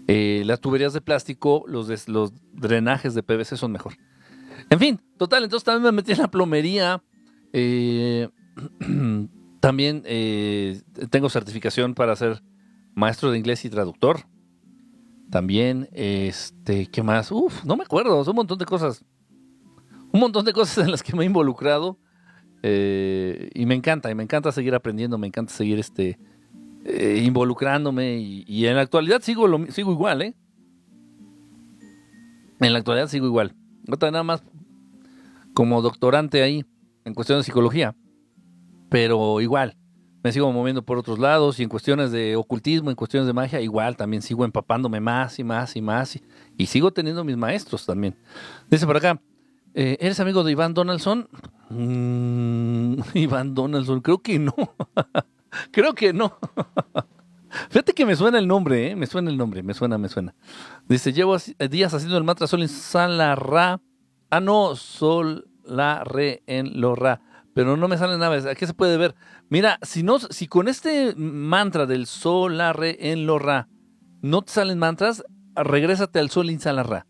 eh, 0.09 0.43
las 0.47 0.61
tuberías 0.61 0.93
de 0.93 1.01
plástico, 1.01 1.65
los, 1.69 2.09
los 2.09 2.33
drenajes 2.53 3.15
de 3.15 3.23
PVC 3.23 3.57
son 3.57 3.73
mejor. 3.73 3.95
En 4.71 4.79
fin, 4.79 5.01
total, 5.19 5.45
entonces 5.45 5.65
también 5.65 5.83
me 5.83 5.93
metí 5.93 6.13
en 6.13 6.19
la 6.19 6.31
plomería. 6.31 7.03
Eh, 7.53 8.29
también 9.61 10.03
eh, 10.05 10.83
tengo 11.11 11.29
certificación 11.29 11.95
para 11.95 12.17
ser 12.17 12.43
maestro 12.95 13.31
de 13.31 13.39
inglés 13.39 13.65
y 13.65 13.71
traductor. 13.71 14.21
También, 15.31 15.89
este, 15.93 16.87
¿qué 16.87 17.03
más? 17.03 17.33
Uf, 17.33 17.65
no 17.65 17.77
me 17.77 17.85
acuerdo, 17.85 18.23
son 18.25 18.33
un 18.33 18.37
montón 18.37 18.59
de 18.59 18.67
cosas. 18.67 19.05
Un 20.13 20.21
montón 20.21 20.45
de 20.45 20.53
cosas 20.53 20.85
en 20.85 20.91
las 20.91 21.03
que 21.03 21.17
me 21.17 21.25
he 21.25 21.27
involucrado. 21.27 21.99
Eh, 22.63 23.51
y 23.55 23.67
me 23.67 23.75
encanta, 23.75 24.11
y 24.11 24.15
me 24.15 24.23
encanta 24.23 24.53
seguir 24.53 24.75
aprendiendo, 24.75 25.19
me 25.19 25.27
encanta 25.27 25.53
seguir 25.53 25.79
este, 25.79 26.19
involucrándome. 27.23 28.17
Y, 28.17 28.67
en 28.67 28.77
la 28.77 28.83
actualidad 28.83 29.23
sigo, 29.23 29.49
lo, 29.49 29.67
sigo 29.71 29.93
igual, 29.93 30.23
¿eh? 30.23 30.35
En 32.61 32.73
la 32.73 32.79
actualidad 32.79 33.09
sigo 33.09 33.27
igual. 33.27 33.55
Nada 33.87 34.23
más 34.23 34.43
como 35.55 35.83
doctorante 35.83 36.43
ahí 36.43 36.65
en 37.05 37.15
cuestión 37.15 37.39
de 37.39 37.45
psicología, 37.45 37.95
pero 38.89 39.41
igual, 39.41 39.77
me 40.25 40.33
sigo 40.33 40.51
moviendo 40.53 40.83
por 40.83 40.97
otros 40.97 41.19
lados 41.19 41.61
y 41.61 41.63
en 41.63 41.69
cuestiones 41.69 42.11
de 42.11 42.35
ocultismo, 42.35 42.89
en 42.89 42.97
cuestiones 42.97 43.27
de 43.27 43.35
magia, 43.35 43.61
igual 43.61 43.95
también 43.97 44.23
sigo 44.23 44.45
empapándome 44.47 44.99
más 44.99 45.39
y 45.39 45.45
más 45.45 45.77
y 45.77 45.83
más 45.83 46.19
y, 46.57 46.67
sigo 46.67 46.93
teniendo 46.93 47.25
mis 47.25 47.37
maestros 47.37 47.85
también. 47.85 48.17
Dice 48.71 48.87
por 48.87 48.97
acá, 48.97 49.21
eh, 49.75 49.99
¿eres 50.01 50.21
amigo 50.21 50.43
de 50.43 50.53
Iván 50.53 50.73
Donaldson? 50.73 51.29
Mm, 51.69 53.01
Iván 53.15 53.55
Donaldson, 53.55 54.01
creo 54.01 54.23
que 54.23 54.39
no. 54.39 54.55
creo 55.71 55.95
que 55.95 56.15
no. 56.15 56.39
Fíjate 57.71 57.93
que 57.93 58.07
me 58.07 58.17
suena 58.17 58.39
el 58.39 58.47
nombre, 58.49 58.91
¿eh? 58.91 58.97
me 58.97 59.07
suena 59.07 59.31
el 59.31 59.37
nombre, 59.37 59.63
me 59.63 59.75
suena, 59.75 59.99
me 59.99 60.09
suena. 60.09 60.35
Dice, 60.89 61.13
llevo 61.13 61.37
días 61.71 61.95
haciendo 61.95 62.19
el 62.19 62.25
mantra 62.25 62.47
Sol 62.47 62.63
en 62.63 62.69
Salarra 62.69 63.81
Ah, 64.35 64.41
no, 64.41 64.75
sol, 64.75 65.49
la, 65.65 66.03
re, 66.03 66.43
en, 66.49 66.81
lo, 66.81 66.97
ra. 66.97 67.21
Pero 67.55 67.77
no 67.77 67.87
me 67.87 67.97
salen 67.97 68.19
nada. 68.19 68.51
Aquí 68.51 68.67
se 68.67 68.75
puede 68.75 68.97
ver. 68.97 69.15
Mira, 69.49 69.79
si, 69.83 70.03
no, 70.03 70.19
si 70.19 70.49
con 70.49 70.67
este 70.67 71.15
mantra 71.17 71.87
del 71.87 72.07
sol, 72.07 72.59
la, 72.59 72.73
re, 72.73 73.13
en, 73.13 73.27
lo, 73.27 73.39
ra, 73.39 73.69
no 74.23 74.43
te 74.43 74.51
salen 74.51 74.81
mantras, 74.81 75.23
regrésate 75.55 76.19
al 76.19 76.31
sol, 76.31 76.51
in, 76.51 76.59
la, 76.65 76.83
ra. 76.83 77.07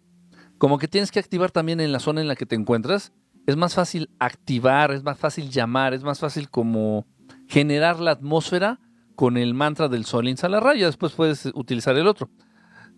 Como 0.58 0.76
que 0.76 0.86
tienes 0.86 1.10
que 1.10 1.18
activar 1.18 1.50
también 1.50 1.80
en 1.80 1.92
la 1.92 1.98
zona 1.98 2.20
en 2.20 2.28
la 2.28 2.36
que 2.36 2.44
te 2.44 2.56
encuentras. 2.56 3.14
Es 3.46 3.56
más 3.56 3.74
fácil 3.74 4.10
activar, 4.18 4.90
es 4.92 5.02
más 5.02 5.18
fácil 5.18 5.48
llamar, 5.48 5.94
es 5.94 6.02
más 6.02 6.20
fácil 6.20 6.50
como 6.50 7.06
generar 7.48 8.00
la 8.00 8.10
atmósfera 8.10 8.80
con 9.14 9.36
el 9.36 9.54
mantra 9.54 9.88
del 9.88 10.04
sol, 10.04 10.28
in, 10.28 10.36
la, 10.48 10.60
ra. 10.60 10.74
Y 10.74 10.80
después 10.80 11.12
puedes 11.12 11.46
utilizar 11.54 11.96
el 11.96 12.06
otro. 12.06 12.30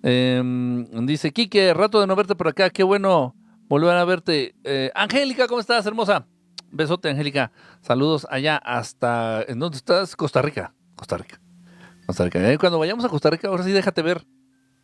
Em, 0.02 0.84
dice, 1.06 1.32
Quique, 1.32 1.72
rato 1.74 2.00
de 2.00 2.06
no 2.06 2.16
verte 2.16 2.34
por 2.34 2.48
acá, 2.48 2.70
qué 2.70 2.82
bueno 2.82 3.34
volver 3.68 3.96
a 3.96 4.04
verte. 4.04 4.54
Eh, 4.64 4.90
Angélica, 4.94 5.46
¿cómo 5.48 5.60
estás, 5.60 5.86
hermosa? 5.86 6.26
Besote, 6.70 7.08
Angélica. 7.08 7.52
Saludos 7.80 8.26
allá 8.30 8.56
hasta. 8.56 9.42
¿En 9.48 9.58
dónde 9.58 9.76
estás? 9.78 10.16
Costa 10.16 10.42
Rica. 10.42 10.74
Costa 10.94 11.16
Rica. 11.16 11.40
Costa 12.06 12.24
Rica. 12.24 12.52
Eh, 12.52 12.58
cuando 12.58 12.78
vayamos 12.78 13.04
a 13.04 13.08
Costa 13.08 13.30
Rica, 13.30 13.48
ahora 13.48 13.64
sí 13.64 13.72
déjate 13.72 14.02
ver. 14.02 14.26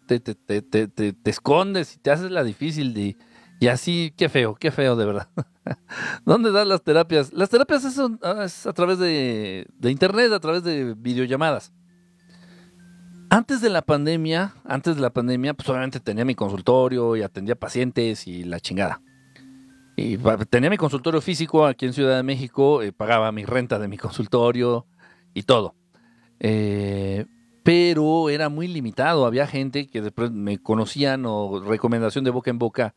te, 0.07 0.21
te, 0.21 0.63
te, 0.63 0.89
te 0.89 1.31
escondes 1.31 1.97
y 1.97 1.99
te 1.99 2.11
haces 2.11 2.31
la 2.31 2.45
difícil 2.45 2.93
de... 2.95 3.17
Y 3.63 3.69
así, 3.69 4.13
qué 4.17 4.29
feo, 4.29 4.57
qué 4.57 4.73
feo 4.73 4.97
de 4.97 5.07
verdad. 5.07 5.29
¿Dónde 6.27 6.51
das 6.51 6.67
las 6.67 6.83
terapias? 6.83 7.33
Las 7.33 7.49
terapias 7.49 7.85
es, 7.85 7.97
es 7.97 8.67
a 8.67 8.73
través 8.73 8.99
de, 8.99 9.69
de, 9.79 9.91
internet, 9.93 10.33
a 10.33 10.41
través 10.41 10.65
de 10.65 10.95
videollamadas. 10.99 11.73
Antes 13.31 13.61
de 13.61 13.71
la 13.71 13.83
pandemia, 13.83 14.57
antes 14.65 14.97
de 14.97 15.01
la 15.01 15.11
pandemia, 15.11 15.55
pues 15.55 15.69
obviamente 15.69 16.01
tenía 16.01 16.25
mi 16.25 16.35
consultorio 16.35 17.15
y 17.15 17.23
atendía 17.23 17.55
pacientes 17.55 18.27
y 18.27 18.43
la 18.43 18.59
chingada. 18.59 19.01
Y 19.97 20.19
tenía 20.51 20.69
mi 20.69 20.77
consultorio 20.77 21.21
físico 21.21 21.65
aquí 21.65 21.87
en 21.87 21.93
Ciudad 21.93 22.17
de 22.17 22.25
México, 22.25 22.83
eh, 22.83 22.91
pagaba 22.91 23.31
mi 23.31 23.45
renta 23.45 23.79
de 23.79 23.87
mi 23.87 23.97
consultorio 23.97 24.87
y 25.35 25.45
todo. 25.45 25.77
Eh, 26.41 27.27
pero 27.63 28.29
era 28.29 28.49
muy 28.49 28.67
limitado. 28.67 29.25
Había 29.25 29.47
gente 29.47 29.87
que 29.87 30.03
después 30.03 30.33
me 30.33 30.59
conocían 30.59 31.23
o 31.27 31.61
recomendación 31.61 32.25
de 32.25 32.33
boca 32.33 32.51
en 32.51 32.59
boca 32.59 32.97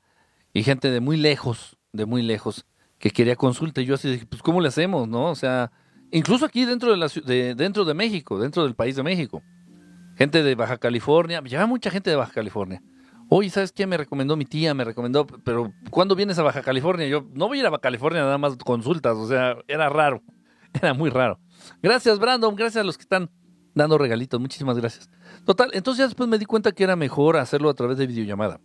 y 0.56 0.64
gente 0.64 0.90
de 0.90 1.02
muy 1.02 1.18
lejos, 1.18 1.78
de 1.92 2.06
muy 2.06 2.22
lejos, 2.22 2.66
que 2.98 3.12
quería 3.12 3.36
consulta. 3.36 3.82
Y 3.82 3.86
yo 3.86 3.96
así 3.96 4.10
dije, 4.10 4.26
pues 4.26 4.42
¿cómo 4.42 4.62
le 4.62 4.70
hacemos, 4.70 5.06
no? 5.06 5.30
O 5.30 5.36
sea, 5.36 5.70
incluso 6.12 6.46
aquí 6.46 6.64
dentro 6.64 6.92
de, 6.92 6.98
la, 6.98 7.08
de, 7.08 7.56
dentro 7.56 7.84
de 7.84 7.94
México, 7.94 8.40
dentro 8.40 8.64
del 8.64 8.74
país 8.74 8.96
de 8.96 9.04
México. 9.04 9.44
Gente 10.16 10.44
de 10.44 10.56
Baja 10.56 10.78
California, 10.78 11.42
lleva 11.42 11.66
mucha 11.66 11.92
gente 11.92 12.10
de 12.10 12.16
Baja 12.16 12.32
California. 12.32 12.82
Oye, 13.28 13.50
¿sabes 13.50 13.74
qué? 13.74 13.86
Me 13.86 13.98
recomendó 13.98 14.38
mi 14.38 14.46
tía, 14.46 14.74
me 14.74 14.86
recomendó, 14.86 15.28
pero 15.28 15.74
¿cuándo 15.90 16.16
vienes 16.16 16.40
a 16.40 16.44
Baja 16.44 16.62
California? 16.62 17.06
Yo 17.06 17.28
no 17.34 17.50
voy 17.50 17.58
a 17.58 17.62
ir 17.62 17.68
a 17.68 17.70
Baja 17.70 17.82
California 17.82 18.22
nada 18.22 18.38
más 18.38 18.56
consultas, 18.56 19.18
o 19.18 19.28
sea, 19.28 19.58
era 19.68 19.90
raro, 19.90 20.24
era 20.82 20.94
muy 20.94 21.10
raro. 21.10 21.38
Gracias, 21.84 22.18
Brandon, 22.18 22.56
gracias 22.56 22.82
a 22.82 22.86
los 22.86 22.98
que 22.98 23.02
están 23.02 23.30
dando 23.74 23.98
regalitos, 23.98 24.40
muchísimas 24.40 24.78
gracias. 24.78 25.10
Total, 25.46 25.70
entonces 25.74 26.00
ya 26.00 26.06
después 26.06 26.30
me 26.30 26.38
di 26.38 26.46
cuenta 26.46 26.72
que 26.72 26.86
era 26.86 26.96
mejor 26.96 27.36
hacerlo 27.36 27.70
a 27.70 27.74
través 27.74 27.98
de 27.98 28.08
videollamada. 28.08 28.62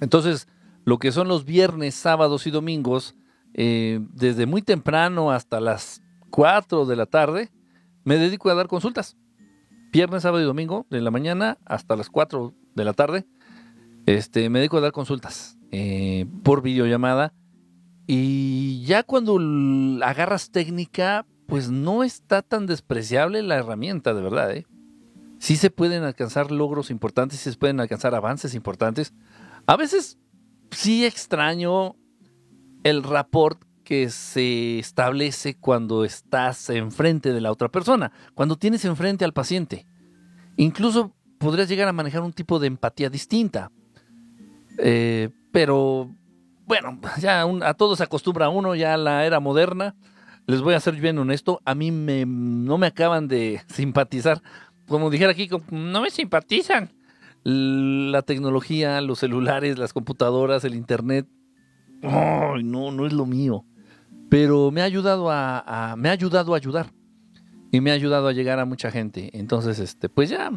Entonces, 0.00 0.48
lo 0.88 0.98
que 0.98 1.12
son 1.12 1.28
los 1.28 1.44
viernes, 1.44 1.94
sábados 1.94 2.46
y 2.46 2.50
domingos, 2.50 3.14
eh, 3.52 4.00
desde 4.14 4.46
muy 4.46 4.62
temprano 4.62 5.30
hasta 5.30 5.60
las 5.60 6.00
4 6.30 6.86
de 6.86 6.96
la 6.96 7.04
tarde, 7.04 7.52
me 8.04 8.16
dedico 8.16 8.48
a 8.48 8.54
dar 8.54 8.68
consultas. 8.68 9.14
Viernes, 9.92 10.22
sábado 10.22 10.42
y 10.42 10.46
domingo, 10.46 10.86
de 10.88 11.02
la 11.02 11.10
mañana 11.10 11.58
hasta 11.66 11.94
las 11.94 12.08
4 12.08 12.54
de 12.74 12.84
la 12.86 12.94
tarde, 12.94 13.26
este, 14.06 14.48
me 14.48 14.60
dedico 14.60 14.78
a 14.78 14.80
dar 14.80 14.92
consultas 14.92 15.58
eh, 15.72 16.24
por 16.42 16.62
videollamada 16.62 17.34
y 18.06 18.82
ya 18.86 19.02
cuando 19.02 19.38
agarras 20.02 20.50
técnica, 20.50 21.26
pues 21.46 21.70
no 21.70 22.02
está 22.02 22.40
tan 22.40 22.64
despreciable 22.64 23.42
la 23.42 23.56
herramienta, 23.56 24.14
de 24.14 24.22
verdad. 24.22 24.52
¿eh? 24.52 24.66
Sí 25.38 25.56
se 25.56 25.68
pueden 25.68 26.04
alcanzar 26.04 26.50
logros 26.50 26.90
importantes, 26.90 27.40
sí 27.40 27.50
se 27.50 27.58
pueden 27.58 27.78
alcanzar 27.78 28.14
avances 28.14 28.54
importantes. 28.54 29.12
A 29.66 29.76
veces 29.76 30.16
sí 30.70 31.04
extraño 31.04 31.96
el 32.84 33.02
rapport 33.02 33.62
que 33.84 34.10
se 34.10 34.78
establece 34.78 35.56
cuando 35.58 36.04
estás 36.04 36.68
enfrente 36.70 37.32
de 37.32 37.40
la 37.40 37.50
otra 37.50 37.70
persona, 37.70 38.12
cuando 38.34 38.56
tienes 38.56 38.84
enfrente 38.84 39.24
al 39.24 39.32
paciente. 39.32 39.86
Incluso 40.56 41.14
podrías 41.38 41.68
llegar 41.68 41.88
a 41.88 41.92
manejar 41.92 42.22
un 42.22 42.32
tipo 42.32 42.58
de 42.58 42.66
empatía 42.66 43.08
distinta. 43.08 43.70
Eh, 44.78 45.30
pero 45.52 46.14
bueno, 46.66 47.00
ya 47.18 47.42
a 47.42 47.74
todos 47.74 47.98
se 47.98 48.04
acostumbra 48.04 48.50
uno, 48.50 48.74
ya 48.74 48.96
la 48.96 49.24
era 49.24 49.40
moderna. 49.40 49.96
Les 50.46 50.60
voy 50.60 50.74
a 50.74 50.80
ser 50.80 50.94
bien 50.94 51.18
honesto, 51.18 51.60
a 51.64 51.74
mí 51.74 51.90
me, 51.90 52.24
no 52.26 52.78
me 52.78 52.86
acaban 52.86 53.28
de 53.28 53.62
simpatizar. 53.68 54.42
Como 54.86 55.10
dijera 55.10 55.32
aquí, 55.32 55.48
no 55.70 56.00
me 56.02 56.10
simpatizan. 56.10 56.90
La 57.44 58.22
tecnología, 58.22 59.00
los 59.00 59.20
celulares, 59.20 59.78
las 59.78 59.92
computadoras, 59.92 60.64
el 60.64 60.74
internet. 60.74 61.26
no, 62.02 62.90
no 62.90 63.06
es 63.06 63.12
lo 63.12 63.26
mío. 63.26 63.64
Pero 64.28 64.70
me 64.70 64.82
ha 64.82 64.84
ayudado 64.84 65.30
a, 65.30 65.92
a, 65.92 65.96
me 65.96 66.08
ha 66.08 66.12
ayudado 66.12 66.54
a 66.54 66.56
ayudar. 66.56 66.92
Y 67.70 67.80
me 67.80 67.90
ha 67.90 67.94
ayudado 67.94 68.28
a 68.28 68.32
llegar 68.32 68.58
a 68.58 68.64
mucha 68.64 68.90
gente. 68.90 69.30
Entonces, 69.32 69.78
este, 69.78 70.08
pues 70.08 70.30
ya 70.30 70.50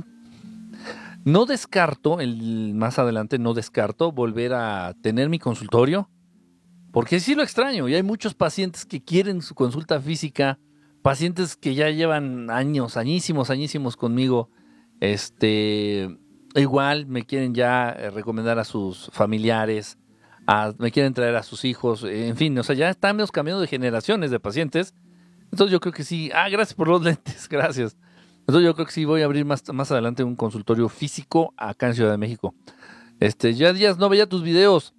no 1.23 1.45
descarto, 1.45 2.19
el, 2.19 2.73
más 2.73 2.97
adelante 2.97 3.37
no 3.37 3.53
descarto 3.53 4.11
volver 4.11 4.53
a 4.53 4.95
tener 5.01 5.29
mi 5.29 5.39
consultorio, 5.39 6.09
porque 6.91 7.19
sí 7.19 7.35
lo 7.35 7.43
extraño 7.43 7.87
y 7.87 7.95
hay 7.95 8.03
muchos 8.03 8.33
pacientes 8.33 8.85
que 8.85 9.03
quieren 9.03 9.41
su 9.41 9.55
consulta 9.55 10.01
física, 10.01 10.59
pacientes 11.01 11.55
que 11.55 11.75
ya 11.75 11.89
llevan 11.89 12.49
años, 12.49 12.97
añísimos, 12.97 13.49
añísimos 13.49 13.95
conmigo, 13.95 14.49
este, 14.99 16.17
igual 16.55 17.05
me 17.05 17.25
quieren 17.25 17.53
ya 17.53 17.89
eh, 17.89 18.09
recomendar 18.09 18.59
a 18.59 18.63
sus 18.63 19.09
familiares, 19.11 19.97
me 20.79 20.91
quieren 20.91 21.13
traer 21.13 21.35
a 21.35 21.43
sus 21.43 21.63
hijos, 21.65 22.03
en 22.03 22.35
fin, 22.35 22.57
o 22.57 22.63
sea, 22.63 22.75
ya 22.75 22.89
estamos 22.89 23.31
cambiando 23.31 23.61
de 23.61 23.67
generaciones 23.67 24.31
de 24.31 24.39
pacientes. 24.39 24.93
Entonces 25.51 25.71
yo 25.71 25.79
creo 25.79 25.93
que 25.93 26.03
sí. 26.03 26.31
Ah, 26.33 26.49
gracias 26.49 26.73
por 26.73 26.87
los 26.87 27.01
lentes, 27.03 27.47
gracias. 27.49 27.97
Entonces 28.39 28.65
yo 28.65 28.73
creo 28.73 28.85
que 28.85 28.91
sí 28.91 29.05
voy 29.05 29.21
a 29.21 29.25
abrir 29.25 29.45
más, 29.45 29.63
más 29.73 29.91
adelante 29.91 30.23
un 30.23 30.35
consultorio 30.35 30.89
físico 30.89 31.53
acá 31.57 31.87
en 31.87 31.95
Ciudad 31.95 32.11
de 32.11 32.17
México. 32.17 32.55
Este, 33.19 33.53
ya 33.53 33.71
días 33.71 33.97
no 33.97 34.09
veía 34.09 34.27
tus 34.27 34.43
videos. 34.43 34.93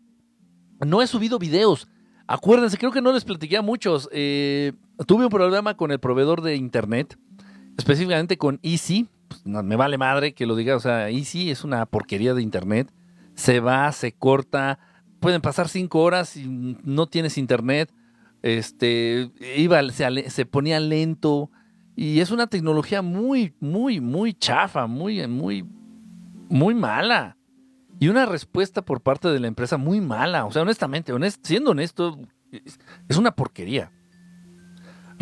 No 0.80 1.02
he 1.02 1.06
subido 1.06 1.38
videos. 1.38 1.88
Acuérdense, 2.26 2.78
creo 2.78 2.92
que 2.92 3.02
no 3.02 3.12
les 3.12 3.24
platiqué 3.24 3.56
a 3.56 3.62
muchos. 3.62 4.08
Eh, 4.12 4.72
tuve 5.06 5.24
un 5.24 5.30
problema 5.30 5.76
con 5.76 5.90
el 5.90 5.98
proveedor 5.98 6.40
de 6.40 6.56
internet, 6.56 7.18
específicamente 7.76 8.38
con 8.38 8.60
Easy. 8.62 9.08
Pues, 9.42 9.64
me 9.64 9.76
vale 9.76 9.98
madre 9.98 10.34
que 10.34 10.46
lo 10.46 10.56
diga. 10.56 10.76
O 10.76 10.80
sea, 10.80 11.10
Easy 11.10 11.50
es 11.50 11.64
una 11.64 11.86
porquería 11.86 12.34
de 12.34 12.42
internet. 12.42 12.92
Se 13.34 13.60
va, 13.60 13.90
se 13.92 14.12
corta. 14.12 14.78
Pueden 15.20 15.40
pasar 15.40 15.68
cinco 15.68 16.00
horas 16.00 16.36
y 16.36 16.46
no 16.48 17.06
tienes 17.06 17.38
internet. 17.38 17.92
Este, 18.42 19.30
iba, 19.56 19.88
se, 19.90 20.30
se 20.30 20.46
ponía 20.46 20.80
lento 20.80 21.50
y 21.94 22.20
es 22.20 22.30
una 22.30 22.46
tecnología 22.46 23.02
muy, 23.02 23.54
muy, 23.60 24.00
muy 24.00 24.32
chafa, 24.34 24.86
muy, 24.86 25.26
muy, 25.28 25.64
muy 26.48 26.74
mala. 26.74 27.36
Y 28.00 28.08
una 28.08 28.26
respuesta 28.26 28.82
por 28.82 29.00
parte 29.00 29.28
de 29.28 29.38
la 29.38 29.46
empresa 29.46 29.76
muy 29.76 30.00
mala. 30.00 30.44
O 30.46 30.50
sea, 30.50 30.62
honestamente, 30.62 31.12
siendo 31.42 31.70
honesto, 31.70 32.18
es 33.08 33.16
una 33.16 33.32
porquería. 33.32 33.92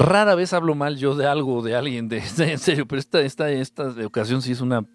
Rara 0.01 0.35
vez 0.35 0.55
hablo 0.55 0.75
mal 0.75 0.97
yo 0.97 1.15
de 1.15 1.27
algo, 1.27 1.63
de 1.63 1.77
alguien, 1.77 2.09
de, 2.09 2.19
en 2.39 2.59
serio, 2.59 2.87
pero 2.87 2.99
esta, 2.99 3.21
esta, 3.21 3.51
esta 3.51 3.95
ocasión 4.07 4.41
sí 4.41 4.53
es 4.53 4.63
una 4.63 4.87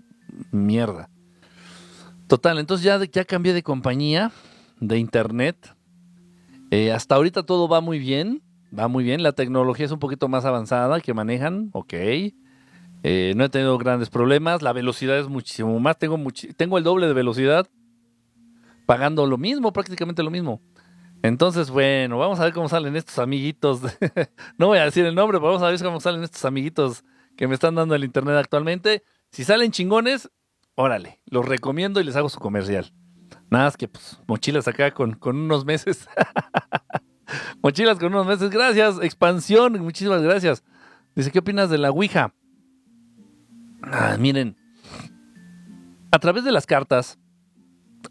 mierda. 0.51 1.09
Total, 2.27 2.57
entonces 2.57 2.83
ya, 2.83 2.99
ya 3.03 3.23
cambié 3.23 3.53
de 3.53 3.61
compañía, 3.61 4.31
de 4.79 4.97
internet. 4.97 5.75
Eh, 6.71 6.91
hasta 6.91 7.13
ahorita 7.15 7.43
todo 7.43 7.67
va 7.67 7.81
muy 7.81 7.99
bien. 7.99 8.41
Va 8.77 8.87
muy 8.87 9.03
bien, 9.03 9.23
la 9.23 9.31
tecnología 9.31 9.85
es 9.85 9.91
un 9.91 9.99
poquito 9.99 10.27
más 10.27 10.43
avanzada 10.43 10.99
que 10.99 11.13
manejan, 11.13 11.69
ok. 11.71 11.93
Eh, 11.93 13.33
no 13.35 13.45
he 13.45 13.49
tenido 13.49 13.77
grandes 13.77 14.09
problemas, 14.09 14.63
la 14.63 14.73
velocidad 14.73 15.19
es 15.19 15.29
muchísimo 15.29 15.79
más, 15.79 15.97
tengo, 15.97 16.17
tengo 16.57 16.77
el 16.77 16.83
doble 16.83 17.07
de 17.07 17.13
velocidad, 17.13 17.67
pagando 18.85 19.27
lo 19.27 19.37
mismo, 19.37 19.71
prácticamente 19.71 20.23
lo 20.23 20.31
mismo. 20.31 20.61
Entonces, 21.27 21.71
bueno, 21.71 22.19
vamos 22.19 22.39
a 22.39 22.43
ver 22.43 22.53
cómo 22.53 22.69
salen 22.69 22.95
estos 22.95 23.17
amiguitos. 23.17 23.81
no 24.57 24.67
voy 24.67 24.77
a 24.77 24.85
decir 24.85 25.05
el 25.05 25.15
nombre, 25.15 25.39
pero 25.39 25.47
vamos 25.47 25.63
a 25.63 25.69
ver 25.71 25.81
cómo 25.81 25.99
salen 25.99 26.23
estos 26.23 26.45
amiguitos 26.45 27.03
que 27.35 27.47
me 27.47 27.55
están 27.55 27.73
dando 27.73 27.95
el 27.95 28.03
internet 28.03 28.35
actualmente. 28.35 29.03
Si 29.31 29.43
salen 29.43 29.71
chingones, 29.71 30.29
órale, 30.75 31.21
los 31.25 31.45
recomiendo 31.45 31.99
y 31.99 32.03
les 32.03 32.15
hago 32.15 32.29
su 32.29 32.39
comercial. 32.39 32.93
Nada 33.49 33.65
más 33.65 33.77
que 33.77 33.87
pues, 33.87 34.19
mochilas 34.27 34.67
acá 34.67 34.91
con, 34.91 35.13
con 35.13 35.35
unos 35.35 35.65
meses. 35.65 36.07
Mochilas 37.63 37.97
con 37.97 38.13
unos 38.13 38.27
meses. 38.27 38.51
Gracias. 38.51 38.99
Expansión. 39.01 39.81
Muchísimas 39.81 40.21
gracias. 40.21 40.63
Dice, 41.15 41.31
¿qué 41.31 41.39
opinas 41.39 41.71
de 41.71 41.79
la 41.79 41.89
Ouija? 41.89 42.35
Ah, 43.81 44.15
miren. 44.19 44.55
A 46.11 46.19
través 46.19 46.43
de 46.43 46.51
las 46.51 46.67
cartas, 46.67 47.17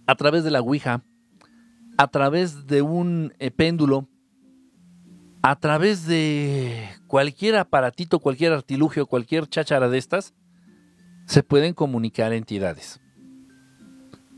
a 0.06 0.14
través 0.16 0.42
de 0.42 0.50
la 0.50 0.60
Ouija, 0.60 1.04
a 1.96 2.08
través 2.08 2.66
de 2.66 2.82
un 2.82 3.32
péndulo, 3.56 4.08
a 5.42 5.56
través 5.56 6.06
de 6.06 6.88
cualquier 7.06 7.56
aparatito, 7.56 8.18
cualquier 8.18 8.52
artilugio, 8.52 9.06
cualquier 9.06 9.46
cháchara 9.46 9.88
de 9.88 9.98
estas, 9.98 10.34
se 11.26 11.42
pueden 11.42 11.74
comunicar 11.74 12.32
entidades. 12.32 13.00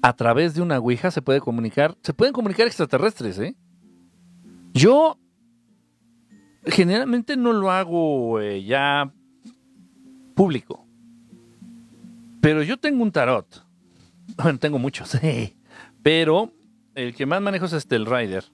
A 0.03 0.15
través 0.15 0.55
de 0.55 0.63
una 0.63 0.79
Ouija 0.79 1.11
se 1.11 1.23
puede 1.23 1.41
comunicar, 1.41 1.97
se 2.03 2.13
pueden 2.13 2.33
comunicar 2.33 2.67
extraterrestres, 2.67 3.39
¿eh? 3.39 3.57
Yo 4.73 5.19
generalmente 6.67 7.37
no 7.37 7.53
lo 7.53 7.71
hago 7.71 8.41
eh, 8.41 8.63
ya 8.65 9.13
público. 10.35 10.87
Pero 12.41 12.63
yo 12.63 12.77
tengo 12.79 13.03
un 13.03 13.11
tarot. 13.11 13.65
Bueno, 14.37 14.59
tengo 14.59 14.79
muchos. 14.79 15.19
Pero 16.03 16.53
el 16.97 17.15
que 17.15 17.27
más 17.27 17.41
manejo 17.41 17.67
es 17.67 17.75
este, 17.75 17.95
el 17.95 18.07
Rider. 18.07 18.45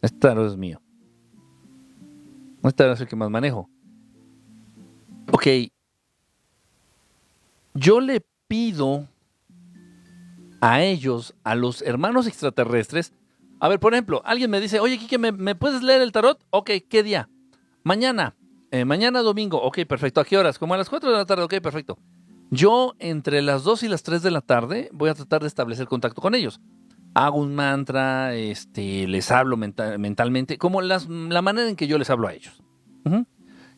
Este 0.00 0.18
tarot 0.18 0.46
es 0.46 0.56
mío. 0.56 0.80
Este 2.62 2.72
tarot 2.72 2.94
es 2.94 3.00
el 3.02 3.08
que 3.08 3.16
más 3.16 3.28
manejo. 3.28 3.68
Ok. 5.30 5.46
yo 7.74 8.00
le 8.00 8.24
pido 8.48 9.08
a 10.60 10.82
ellos, 10.82 11.34
a 11.42 11.54
los 11.54 11.82
hermanos 11.82 12.26
extraterrestres, 12.26 13.12
a 13.58 13.68
ver, 13.68 13.80
por 13.80 13.94
ejemplo, 13.94 14.20
alguien 14.24 14.50
me 14.50 14.60
dice, 14.60 14.78
oye, 14.78 14.98
Kike, 14.98 15.18
¿me, 15.18 15.32
¿me 15.32 15.54
puedes 15.54 15.82
leer 15.82 16.02
el 16.02 16.12
tarot? 16.12 16.44
Ok, 16.50 16.70
¿qué 16.88 17.02
día? 17.02 17.28
Mañana, 17.82 18.36
eh, 18.70 18.84
mañana 18.84 19.22
domingo, 19.22 19.60
ok, 19.60 19.80
perfecto. 19.88 20.20
¿A 20.20 20.24
qué 20.24 20.36
horas? 20.36 20.58
Como 20.58 20.74
a 20.74 20.76
las 20.76 20.90
4 20.90 21.10
de 21.10 21.16
la 21.16 21.24
tarde, 21.24 21.44
ok, 21.44 21.60
perfecto. 21.60 21.98
Yo 22.52 22.92
entre 22.98 23.40
las 23.40 23.64
2 23.64 23.82
y 23.84 23.88
las 23.88 24.02
3 24.02 24.22
de 24.22 24.30
la 24.30 24.42
tarde 24.42 24.90
voy 24.92 25.08
a 25.08 25.14
tratar 25.14 25.40
de 25.40 25.46
establecer 25.46 25.86
contacto 25.86 26.20
con 26.20 26.34
ellos. 26.34 26.60
Hago 27.14 27.38
un 27.38 27.54
mantra, 27.54 28.34
este, 28.34 29.08
les 29.08 29.30
hablo 29.30 29.56
mentalmente, 29.56 30.58
como 30.58 30.82
la 30.82 30.98
manera 31.42 31.70
en 31.70 31.76
que 31.76 31.86
yo 31.86 31.96
les 31.96 32.10
hablo 32.10 32.28
a 32.28 32.34
ellos. 32.34 32.62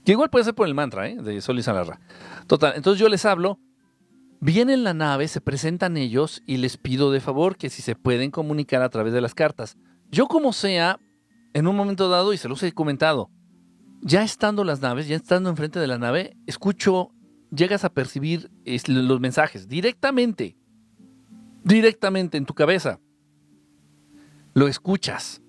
Que 0.04 0.10
igual 0.10 0.28
puede 0.28 0.44
ser 0.44 0.56
por 0.56 0.66
el 0.66 0.74
mantra, 0.74 1.08
¿eh? 1.08 1.16
De 1.16 1.40
Sol 1.40 1.60
y 1.60 1.62
Salarra. 1.62 2.00
Total, 2.48 2.72
entonces 2.74 3.00
yo 3.00 3.08
les 3.08 3.24
hablo, 3.24 3.60
vienen 4.40 4.82
la 4.82 4.92
nave, 4.92 5.28
se 5.28 5.40
presentan 5.40 5.96
ellos 5.96 6.42
y 6.44 6.56
les 6.56 6.76
pido 6.76 7.12
de 7.12 7.20
favor 7.20 7.56
que 7.56 7.70
si 7.70 7.80
se 7.80 7.94
pueden 7.94 8.32
comunicar 8.32 8.82
a 8.82 8.88
través 8.88 9.12
de 9.12 9.20
las 9.20 9.36
cartas. 9.36 9.76
Yo 10.10 10.26
como 10.26 10.52
sea, 10.52 10.98
en 11.52 11.68
un 11.68 11.76
momento 11.76 12.08
dado, 12.08 12.32
y 12.32 12.38
se 12.38 12.48
los 12.48 12.60
he 12.64 12.72
comentado, 12.72 13.30
ya 14.02 14.24
estando 14.24 14.64
las 14.64 14.80
naves, 14.80 15.06
ya 15.06 15.14
estando 15.14 15.48
enfrente 15.48 15.78
de 15.78 15.86
la 15.86 15.98
nave, 15.98 16.36
escucho, 16.46 17.12
llegas 17.50 17.84
a 17.84 17.92
percibir 17.92 18.50
los 18.86 19.20
mensajes 19.20 19.68
directamente, 19.68 20.56
directamente 21.62 22.36
en 22.38 22.46
tu 22.46 22.54
cabeza. 22.54 23.00
Lo 24.54 24.68
escuchas. 24.68 25.42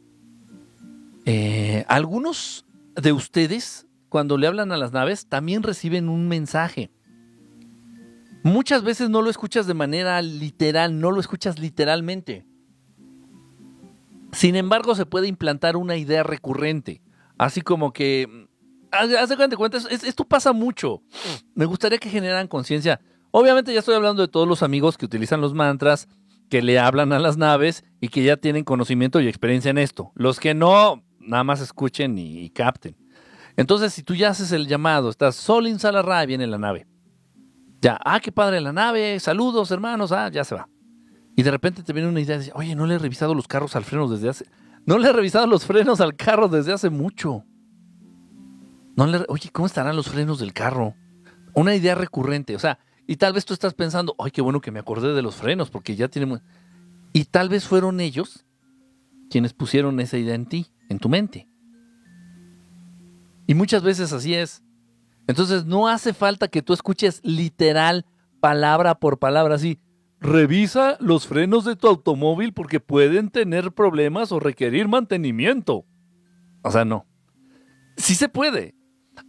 Eh, 1.25 1.85
algunos 1.87 2.65
de 2.95 3.11
ustedes 3.11 3.85
cuando 4.15 4.37
le 4.37 4.47
hablan 4.47 4.71
a 4.71 4.77
las 4.77 4.93
naves, 4.93 5.27
también 5.27 5.61
reciben 5.61 6.07
un 6.07 6.29
mensaje. 6.29 6.89
Muchas 8.43 8.81
veces 8.81 9.09
no 9.09 9.21
lo 9.21 9.29
escuchas 9.29 9.67
de 9.67 9.73
manera 9.73 10.21
literal, 10.21 11.01
no 11.01 11.11
lo 11.11 11.19
escuchas 11.19 11.59
literalmente. 11.59 12.45
Sin 14.31 14.55
embargo, 14.55 14.95
se 14.95 15.05
puede 15.05 15.27
implantar 15.27 15.75
una 15.75 15.97
idea 15.97 16.23
recurrente. 16.23 17.01
Así 17.37 17.59
como 17.59 17.91
que, 17.91 18.44
haz 18.99 19.29
de 19.29 19.57
cuenta, 19.57 19.77
esto 19.89 20.25
pasa 20.25 20.53
mucho. 20.53 21.01
Me 21.53 21.65
gustaría 21.65 21.97
que 21.97 22.09
generaran 22.09 22.47
conciencia. 22.47 22.99
Obviamente 23.31 23.73
ya 23.73 23.79
estoy 23.79 23.95
hablando 23.95 24.21
de 24.21 24.27
todos 24.27 24.47
los 24.47 24.63
amigos 24.63 24.97
que 24.97 25.05
utilizan 25.05 25.41
los 25.41 25.53
mantras, 25.53 26.07
que 26.49 26.61
le 26.61 26.79
hablan 26.79 27.11
a 27.11 27.19
las 27.19 27.37
naves 27.37 27.83
y 27.99 28.09
que 28.09 28.23
ya 28.23 28.37
tienen 28.37 28.63
conocimiento 28.63 29.19
y 29.19 29.27
experiencia 29.27 29.71
en 29.71 29.77
esto. 29.77 30.11
Los 30.15 30.39
que 30.39 30.53
no, 30.53 31.03
nada 31.19 31.43
más 31.43 31.61
escuchen 31.61 32.17
y 32.17 32.49
capten. 32.51 32.95
Entonces, 33.57 33.93
si 33.93 34.03
tú 34.03 34.15
ya 34.15 34.29
haces 34.29 34.51
el 34.51 34.67
llamado, 34.67 35.09
estás 35.09 35.35
Sol 35.35 35.67
Salarra 35.79 36.23
y 36.23 36.27
viene 36.27 36.47
la 36.47 36.57
nave. 36.57 36.87
Ya, 37.81 37.99
ah, 38.03 38.19
qué 38.19 38.31
padre 38.31 38.61
la 38.61 38.73
nave, 38.73 39.19
saludos 39.19 39.71
hermanos, 39.71 40.11
ah, 40.11 40.29
ya 40.29 40.43
se 40.43 40.55
va. 40.55 40.67
Y 41.35 41.43
de 41.43 41.51
repente 41.51 41.83
te 41.83 41.93
viene 41.93 42.09
una 42.09 42.21
idea 42.21 42.37
de, 42.37 42.51
oye, 42.55 42.75
no 42.75 42.85
le 42.85 42.95
he 42.95 42.99
revisado 42.99 43.35
los 43.35 43.47
carros 43.47 43.75
al 43.75 43.83
freno 43.83 44.07
desde 44.07 44.29
hace... 44.29 44.45
No 44.85 44.99
le 44.99 45.09
he 45.09 45.13
revisado 45.13 45.47
los 45.47 45.65
frenos 45.65 45.99
al 45.99 46.15
carro 46.15 46.47
desde 46.47 46.71
hace 46.71 46.91
mucho. 46.91 47.43
No 48.95 49.07
le, 49.07 49.25
oye, 49.27 49.49
¿cómo 49.51 49.65
estarán 49.65 49.95
los 49.95 50.09
frenos 50.09 50.39
del 50.39 50.53
carro? 50.53 50.95
Una 51.53 51.75
idea 51.75 51.95
recurrente, 51.95 52.55
o 52.55 52.59
sea, 52.59 52.79
y 53.07 53.17
tal 53.17 53.33
vez 53.33 53.45
tú 53.45 53.53
estás 53.53 53.73
pensando, 53.73 54.15
ay, 54.17 54.31
qué 54.31 54.41
bueno 54.41 54.61
que 54.61 54.71
me 54.71 54.79
acordé 54.79 55.13
de 55.13 55.21
los 55.21 55.35
frenos, 55.35 55.69
porque 55.69 55.95
ya 55.95 56.07
tiene... 56.07 56.41
Y 57.13 57.25
tal 57.25 57.49
vez 57.49 57.65
fueron 57.65 57.99
ellos 57.99 58.45
quienes 59.29 59.53
pusieron 59.53 59.99
esa 59.99 60.17
idea 60.17 60.35
en 60.35 60.45
ti, 60.45 60.67
en 60.89 60.99
tu 60.99 61.09
mente. 61.09 61.47
Y 63.47 63.53
muchas 63.53 63.83
veces 63.83 64.11
así 64.11 64.33
es. 64.33 64.63
Entonces 65.27 65.65
no 65.65 65.87
hace 65.87 66.13
falta 66.13 66.47
que 66.47 66.61
tú 66.61 66.73
escuches 66.73 67.21
literal, 67.23 68.05
palabra 68.39 68.95
por 68.95 69.19
palabra, 69.19 69.55
así. 69.55 69.79
Revisa 70.19 70.97
los 70.99 71.27
frenos 71.27 71.65
de 71.65 71.75
tu 71.75 71.87
automóvil 71.87 72.53
porque 72.53 72.79
pueden 72.79 73.29
tener 73.29 73.71
problemas 73.71 74.31
o 74.31 74.39
requerir 74.39 74.87
mantenimiento. 74.87 75.85
O 76.63 76.71
sea, 76.71 76.85
no. 76.85 77.05
Sí 77.97 78.15
se 78.15 78.29
puede. 78.29 78.75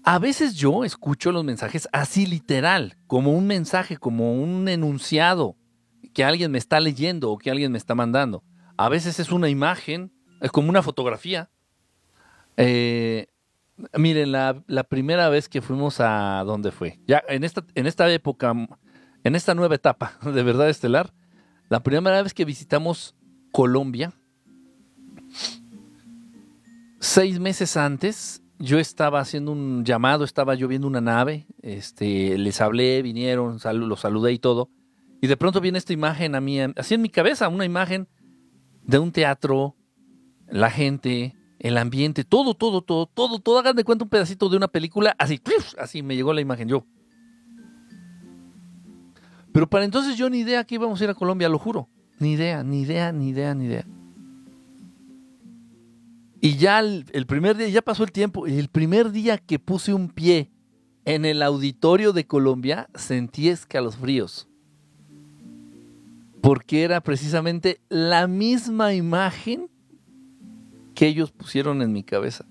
A 0.05 0.19
veces 0.19 0.55
yo 0.55 0.85
escucho 0.85 1.33
los 1.33 1.45
mensajes 1.45 1.89
así 1.93 2.27
literal, 2.27 2.97
como 3.07 3.33
un 3.33 3.47
mensaje, 3.47 3.97
como 3.97 4.35
un 4.35 4.69
enunciado 4.69 5.57
que 6.15 6.25
alguien 6.25 6.51
me 6.51 6.59
está 6.59 6.81
leyendo 6.81 7.31
o 7.31 7.39
que 7.39 7.51
alguien 7.51 7.73
me 7.73 7.79
está 7.79 7.95
mandando. 7.95 8.43
A 8.77 8.89
veces 8.89 9.21
es 9.21 9.33
una 9.33 9.49
imagen, 9.49 10.13
es 10.41 10.51
como 10.51 10.69
una 10.69 10.83
fotografía. 10.83 11.51
Eh, 12.57 13.27
Miren, 13.97 14.33
la, 14.33 14.85
primera 14.89 15.29
vez 15.29 15.49
que 15.49 15.61
fuimos 15.61 16.01
a 16.01 16.43
dónde 16.47 16.73
fue, 16.73 16.99
ya 17.07 17.23
en 17.29 17.45
esta, 17.45 17.63
en 17.75 17.87
esta 17.87 18.11
época, 18.11 18.55
en 19.23 19.37
esta 19.37 19.55
nueva 19.55 19.75
etapa 19.75 20.19
de 20.23 20.43
verdad 20.43 20.71
estelar, 20.71 21.13
la 21.69 21.83
primera 21.83 22.23
vez 22.23 22.33
que 22.33 22.47
visitamos 22.47 23.15
Colombia, 23.53 24.15
seis 27.01 27.39
meses 27.39 27.77
antes, 27.77 28.43
yo 28.59 28.79
estaba 28.79 29.21
haciendo 29.21 29.53
un 29.53 29.85
llamado, 29.85 30.25
estaba 30.25 30.55
yo 30.55 30.69
viendo 30.69 30.87
una 30.87 31.01
nave, 31.01 31.47
este, 31.63 32.39
les 32.39 32.61
hablé, 32.61 33.03
vinieron, 33.03 33.59
los 33.63 34.01
saludé 34.01 34.33
y 34.33 34.39
todo, 34.39 34.71
y 35.21 35.27
de 35.27 35.37
pronto 35.37 35.61
viene 35.61 35.79
esta 35.79 35.93
imagen 35.93 36.35
a 36.35 36.41
mí, 36.41 36.61
así 36.61 36.95
en 36.95 37.03
mi 37.03 37.09
cabeza, 37.09 37.49
una 37.49 37.65
imagen 37.65 38.09
de 38.83 38.99
un 38.99 39.13
teatro, 39.13 39.77
la 40.49 40.71
gente, 40.71 41.37
el 41.59 41.77
ambiente, 41.79 42.25
todo, 42.25 42.55
todo, 42.55 42.83
todo, 42.83 43.07
todo, 43.07 43.39
todo, 43.39 43.59
hagan 43.59 43.77
de 43.77 43.85
cuenta 43.85 44.05
un 44.05 44.11
pedacito 44.11 44.49
de 44.49 44.57
una 44.57 44.69
película, 44.69 45.15
así, 45.19 45.41
así 45.79 46.03
me 46.03 46.17
llegó 46.17 46.33
la 46.33 46.41
imagen 46.41 46.69
yo. 46.69 46.87
Pero 49.53 49.69
para 49.69 49.85
entonces 49.87 50.17
yo 50.17 50.29
ni 50.29 50.41
idea 50.41 50.65
que 50.65 50.75
íbamos 50.75 51.01
a 51.01 51.05
ir 51.05 51.11
a 51.11 51.15
Colombia, 51.15 51.49
lo 51.49 51.59
juro. 51.59 51.89
Ni 52.19 52.33
idea, 52.33 52.63
ni 52.63 52.83
idea, 52.83 53.11
ni 53.13 53.29
idea, 53.29 53.55
ni 53.55 53.65
idea. 53.65 53.87
Y 56.47 56.59
ya 56.59 56.79
el, 56.79 57.27
primer 57.27 57.57
día, 57.57 57.69
ya 57.69 57.83
pasó 57.83 58.05
el 58.05 58.13
tiempo, 58.13 58.47
y 58.47 58.57
el 58.57 58.69
primer 58.69 59.11
día 59.11 59.37
que 59.37 59.59
puse 59.59 59.93
un 59.93 60.09
pie 60.09 60.53
en 61.05 61.25
el 61.25 61.43
auditorio 61.43 62.13
de 62.13 62.25
Colombia, 62.25 62.89
sentí 62.95 63.49
escalofríos. 63.49 64.47
Porque 66.41 66.85
era 66.85 67.01
precisamente 67.01 67.81
la 67.89 68.29
misma 68.29 68.95
imagen 68.95 69.69
que 70.95 71.09
ellos 71.09 71.33
pusieron 71.33 71.83
en 71.83 71.93
mi 71.93 72.05
cabeza. 72.05 72.45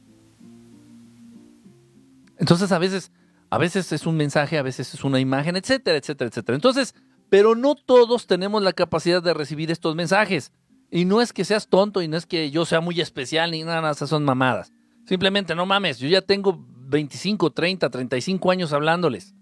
Entonces 2.37 2.73
a 2.73 2.79
veces, 2.79 3.13
a 3.49 3.57
veces 3.57 3.93
es 3.93 4.05
un 4.05 4.17
mensaje, 4.17 4.57
a 4.57 4.61
veces 4.61 4.93
es 4.93 5.05
una 5.05 5.21
imagen, 5.21 5.55
etcétera, 5.55 5.97
etcétera, 5.97 6.27
etcétera. 6.27 6.57
Entonces, 6.57 6.95
pero 7.29 7.55
no 7.55 7.75
todos 7.75 8.27
tenemos 8.27 8.61
la 8.61 8.73
capacidad 8.73 9.23
de 9.23 9.33
recibir 9.33 9.71
estos 9.71 9.95
mensajes. 9.95 10.51
Y 10.91 11.05
no 11.05 11.21
es 11.21 11.33
que 11.33 11.45
seas 11.45 11.67
tonto 11.67 12.01
y 12.01 12.07
no 12.07 12.17
es 12.17 12.25
que 12.25 12.51
yo 12.51 12.65
sea 12.65 12.81
muy 12.81 13.01
especial 13.01 13.51
ni 13.51 13.63
nada, 13.63 13.91
esas 13.91 14.09
son 14.09 14.23
mamadas. 14.23 14.71
Simplemente 15.05 15.55
no 15.55 15.65
mames, 15.65 15.99
yo 15.99 16.07
ya 16.07 16.21
tengo 16.21 16.65
25, 16.87 17.51
30, 17.51 17.89
35 17.89 18.51
años 18.51 18.73
hablándoles. 18.73 19.35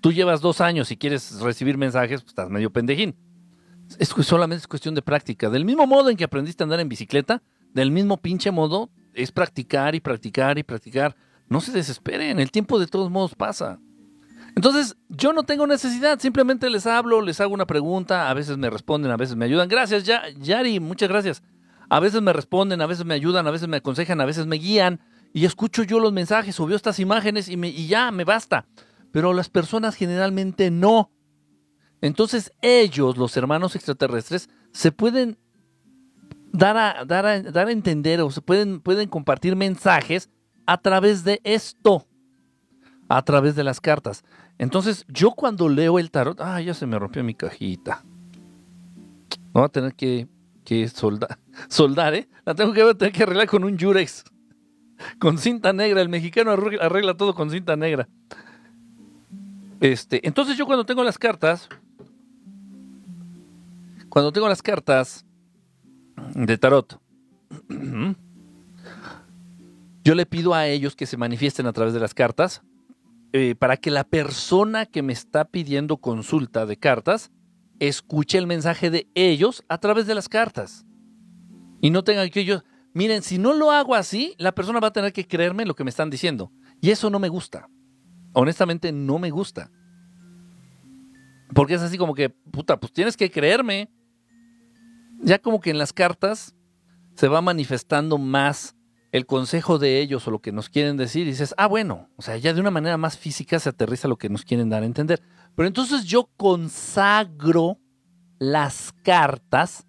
Tú 0.00 0.12
llevas 0.12 0.40
dos 0.40 0.60
años 0.60 0.90
y 0.90 0.96
quieres 0.96 1.40
recibir 1.40 1.76
mensajes, 1.76 2.22
pues 2.22 2.30
estás 2.30 2.48
medio 2.48 2.70
pendejín. 2.70 3.16
Es 3.98 4.08
solamente 4.08 4.60
es 4.60 4.68
cuestión 4.68 4.94
de 4.94 5.02
práctica. 5.02 5.50
Del 5.50 5.64
mismo 5.64 5.86
modo 5.86 6.10
en 6.10 6.16
que 6.16 6.24
aprendiste 6.24 6.62
a 6.62 6.64
andar 6.64 6.80
en 6.80 6.88
bicicleta, 6.88 7.42
del 7.74 7.90
mismo 7.90 8.16
pinche 8.16 8.50
modo, 8.50 8.90
es 9.12 9.32
practicar 9.32 9.94
y 9.94 10.00
practicar 10.00 10.58
y 10.58 10.62
practicar. 10.62 11.16
No 11.48 11.60
se 11.60 11.72
desesperen, 11.72 12.38
el 12.38 12.50
tiempo 12.50 12.78
de 12.78 12.86
todos 12.86 13.10
modos 13.10 13.34
pasa. 13.34 13.80
Entonces, 14.56 14.96
yo 15.08 15.32
no 15.32 15.44
tengo 15.44 15.66
necesidad, 15.66 16.18
simplemente 16.18 16.68
les 16.70 16.86
hablo, 16.86 17.22
les 17.22 17.40
hago 17.40 17.54
una 17.54 17.66
pregunta, 17.66 18.30
a 18.30 18.34
veces 18.34 18.58
me 18.58 18.70
responden, 18.70 19.10
a 19.10 19.16
veces 19.16 19.36
me 19.36 19.44
ayudan. 19.44 19.68
Gracias, 19.68 20.04
Yari, 20.38 20.80
muchas 20.80 21.08
gracias. 21.08 21.42
A 21.88 22.00
veces 22.00 22.22
me 22.22 22.32
responden, 22.32 22.80
a 22.80 22.86
veces 22.86 23.04
me 23.04 23.14
ayudan, 23.14 23.46
a 23.46 23.50
veces 23.50 23.68
me 23.68 23.78
aconsejan, 23.78 24.20
a 24.20 24.24
veces 24.24 24.46
me 24.46 24.56
guían 24.56 25.00
y 25.32 25.44
escucho 25.44 25.82
yo 25.82 26.00
los 26.00 26.12
mensajes 26.12 26.58
o 26.60 26.66
veo 26.66 26.76
estas 26.76 26.98
imágenes 26.98 27.48
y, 27.48 27.56
me, 27.56 27.68
y 27.68 27.86
ya, 27.86 28.10
me 28.10 28.24
basta. 28.24 28.66
Pero 29.12 29.32
las 29.32 29.48
personas 29.48 29.94
generalmente 29.94 30.70
no. 30.70 31.10
Entonces 32.00 32.52
ellos, 32.62 33.16
los 33.16 33.36
hermanos 33.36 33.76
extraterrestres, 33.76 34.48
se 34.72 34.92
pueden 34.92 35.38
dar 36.52 36.76
a, 36.76 37.04
dar 37.04 37.26
a, 37.26 37.42
dar 37.42 37.68
a 37.68 37.72
entender 37.72 38.20
o 38.20 38.30
se 38.30 38.40
pueden, 38.40 38.80
pueden 38.80 39.08
compartir 39.08 39.56
mensajes 39.56 40.30
a 40.66 40.78
través 40.78 41.24
de 41.24 41.40
esto, 41.44 42.06
a 43.08 43.22
través 43.22 43.56
de 43.56 43.64
las 43.64 43.80
cartas. 43.80 44.24
Entonces, 44.60 45.06
yo 45.08 45.30
cuando 45.30 45.70
leo 45.70 45.98
el 45.98 46.10
tarot, 46.10 46.38
ah, 46.42 46.60
ya 46.60 46.74
se 46.74 46.84
me 46.84 46.98
rompió 46.98 47.24
mi 47.24 47.32
cajita. 47.32 48.04
voy 49.54 49.64
a 49.64 49.70
tener 49.70 49.94
que, 49.94 50.28
que 50.66 50.86
soldar, 50.86 51.38
soldar, 51.70 52.12
¿eh? 52.12 52.28
La 52.44 52.54
tengo 52.54 52.74
que, 52.74 52.94
tener 52.94 53.10
que 53.10 53.22
arreglar 53.22 53.46
con 53.48 53.64
un 53.64 53.78
Jurex. 53.78 54.22
Con 55.18 55.38
cinta 55.38 55.72
negra. 55.72 56.02
El 56.02 56.10
mexicano 56.10 56.50
arregla 56.52 57.16
todo 57.16 57.34
con 57.34 57.50
cinta 57.50 57.74
negra. 57.74 58.06
Este, 59.80 60.20
entonces 60.28 60.58
yo 60.58 60.66
cuando 60.66 60.84
tengo 60.84 61.02
las 61.04 61.16
cartas, 61.16 61.66
cuando 64.10 64.30
tengo 64.30 64.46
las 64.46 64.60
cartas, 64.60 65.24
de 66.34 66.58
tarot. 66.58 67.00
Yo 70.02 70.14
le 70.14 70.24
pido 70.24 70.54
a 70.54 70.66
ellos 70.66 70.96
que 70.96 71.06
se 71.06 71.18
manifiesten 71.18 71.66
a 71.66 71.72
través 71.72 71.92
de 71.92 72.00
las 72.00 72.14
cartas 72.14 72.62
eh, 73.32 73.54
para 73.54 73.76
que 73.76 73.90
la 73.90 74.04
persona 74.04 74.86
que 74.86 75.02
me 75.02 75.12
está 75.12 75.44
pidiendo 75.44 75.98
consulta 75.98 76.66
de 76.66 76.76
cartas 76.76 77.30
escuche 77.78 78.38
el 78.38 78.46
mensaje 78.46 78.90
de 78.90 79.08
ellos 79.14 79.64
a 79.68 79.78
través 79.78 80.06
de 80.06 80.14
las 80.14 80.28
cartas. 80.28 80.84
Y 81.80 81.90
no 81.90 82.04
tenga 82.04 82.28
que 82.28 82.44
yo, 82.44 82.62
miren, 82.92 83.22
si 83.22 83.38
no 83.38 83.54
lo 83.54 83.70
hago 83.70 83.94
así, 83.94 84.34
la 84.38 84.52
persona 84.52 84.80
va 84.80 84.88
a 84.88 84.92
tener 84.92 85.12
que 85.12 85.26
creerme 85.26 85.64
lo 85.64 85.74
que 85.74 85.84
me 85.84 85.90
están 85.90 86.10
diciendo. 86.10 86.52
Y 86.80 86.90
eso 86.90 87.08
no 87.08 87.18
me 87.18 87.28
gusta. 87.28 87.68
Honestamente, 88.32 88.92
no 88.92 89.18
me 89.18 89.30
gusta. 89.30 89.70
Porque 91.54 91.74
es 91.74 91.82
así 91.82 91.98
como 91.98 92.14
que, 92.14 92.30
puta, 92.30 92.78
pues 92.78 92.92
tienes 92.92 93.16
que 93.16 93.30
creerme. 93.30 93.90
Ya 95.22 95.38
como 95.38 95.60
que 95.60 95.70
en 95.70 95.78
las 95.78 95.92
cartas 95.92 96.54
se 97.14 97.28
va 97.28 97.40
manifestando 97.40 98.18
más 98.18 98.76
el 99.12 99.26
consejo 99.26 99.78
de 99.78 100.00
ellos 100.00 100.26
o 100.26 100.30
lo 100.30 100.40
que 100.40 100.52
nos 100.52 100.68
quieren 100.68 100.96
decir 100.96 101.26
dices, 101.26 101.54
ah, 101.56 101.66
bueno, 101.66 102.08
o 102.16 102.22
sea, 102.22 102.36
ya 102.36 102.54
de 102.54 102.60
una 102.60 102.70
manera 102.70 102.96
más 102.96 103.18
física 103.18 103.58
se 103.58 103.68
aterriza 103.68 104.08
lo 104.08 104.16
que 104.16 104.28
nos 104.28 104.44
quieren 104.44 104.70
dar 104.70 104.82
a 104.82 104.86
entender. 104.86 105.22
Pero 105.56 105.66
entonces 105.66 106.04
yo 106.04 106.30
consagro 106.36 107.78
las 108.38 108.92
cartas 109.02 109.86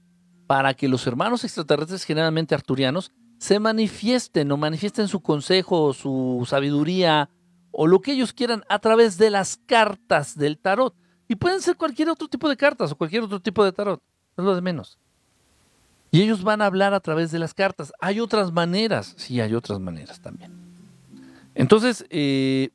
para 0.47 0.73
que 0.73 0.89
los 0.89 1.05
hermanos 1.07 1.43
extraterrestres, 1.43 2.03
generalmente 2.03 2.55
arturianos, 2.55 3.11
se 3.37 3.59
manifiesten 3.59 4.51
o 4.51 4.57
manifiesten 4.57 5.07
su 5.07 5.21
consejo, 5.21 5.93
su 5.93 6.45
sabiduría 6.47 7.29
o 7.71 7.87
lo 7.87 8.01
que 8.01 8.11
ellos 8.11 8.33
quieran 8.33 8.63
a 8.69 8.79
través 8.79 9.17
de 9.17 9.29
las 9.29 9.57
cartas 9.65 10.37
del 10.37 10.57
tarot. 10.59 10.95
Y 11.27 11.35
pueden 11.35 11.61
ser 11.61 11.77
cualquier 11.77 12.09
otro 12.09 12.27
tipo 12.27 12.49
de 12.49 12.57
cartas 12.57 12.91
o 12.91 12.97
cualquier 12.97 13.23
otro 13.23 13.39
tipo 13.39 13.63
de 13.63 13.71
tarot. 13.71 14.01
Es 14.37 14.43
lo 14.43 14.53
de 14.53 14.61
menos. 14.61 14.99
Y 16.11 16.21
ellos 16.21 16.43
van 16.43 16.61
a 16.61 16.65
hablar 16.65 16.93
a 16.93 16.99
través 16.99 17.31
de 17.31 17.39
las 17.39 17.53
cartas. 17.53 17.93
Hay 18.01 18.19
otras 18.19 18.51
maneras. 18.51 19.13
Sí, 19.17 19.39
hay 19.39 19.53
otras 19.53 19.79
maneras 19.79 20.19
también. 20.19 20.51
Entonces, 21.55 22.05
eh, 22.09 22.69